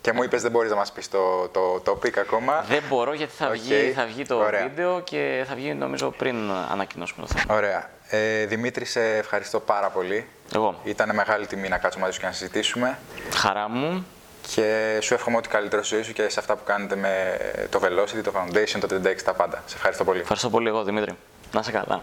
Και 0.00 0.12
μου 0.12 0.22
είπες 0.22 0.42
δεν 0.42 0.50
μπορείς 0.50 0.70
να 0.70 0.76
μας 0.76 0.92
πεις 0.92 1.08
το, 1.08 1.48
το 1.48 1.82
topic 1.86 2.18
ακόμα. 2.18 2.64
Δεν 2.68 2.82
μπορώ 2.88 3.12
γιατί 3.14 3.32
θα, 3.32 3.50
βγει, 3.50 3.92
θα 3.94 4.06
βγει 4.06 4.24
το 4.24 4.42
βίντεο 4.62 5.00
και 5.00 5.44
θα 5.48 5.54
βγει 5.54 5.74
νομίζω 5.74 6.10
πριν 6.10 6.50
ανακοινώσουμε 6.72 7.26
το 7.26 7.34
θέμα. 7.38 7.54
Ωραία. 7.54 7.90
Ε, 8.08 8.46
Δημήτρη, 8.46 8.84
σε 8.84 9.16
ευχαριστώ 9.16 9.60
πάρα 9.60 9.88
πολύ. 9.88 10.28
Εγώ. 10.54 10.80
Ήταν 10.84 11.14
μεγάλη 11.14 11.46
τιμή 11.46 11.68
να 11.68 11.78
κάτσουμε 11.78 12.04
μαζί 12.04 12.16
σου 12.16 12.22
και 12.22 12.26
να 12.26 12.32
συζητήσουμε. 12.32 12.98
Χαρά 13.34 13.68
μου. 13.68 14.06
Και 14.54 14.98
σου 15.02 15.14
εύχομαι 15.14 15.36
ό,τι 15.36 15.48
καλύτερο 15.48 15.82
στη 15.82 15.94
ζωή 15.94 16.04
σου 16.04 16.12
και 16.12 16.28
σε 16.28 16.40
αυτά 16.40 16.56
που 16.56 16.64
κάνετε 16.64 16.96
με 16.96 17.36
το 17.70 17.80
Velocity, 17.82 18.22
το 18.22 18.32
Foundation, 18.36 18.78
το 18.80 18.88
TEDx, 18.90 19.16
τα 19.24 19.34
πάντα. 19.34 19.62
Σε 19.66 19.74
ευχαριστώ 19.76 20.04
πολύ. 20.04 20.20
Ευχαριστώ 20.20 20.50
πολύ 20.50 20.68
εγώ, 20.68 20.84
Δημήτρη. 20.84 21.16
Να 21.52 21.60
είσαι 21.60 21.70
καλά. 21.70 22.02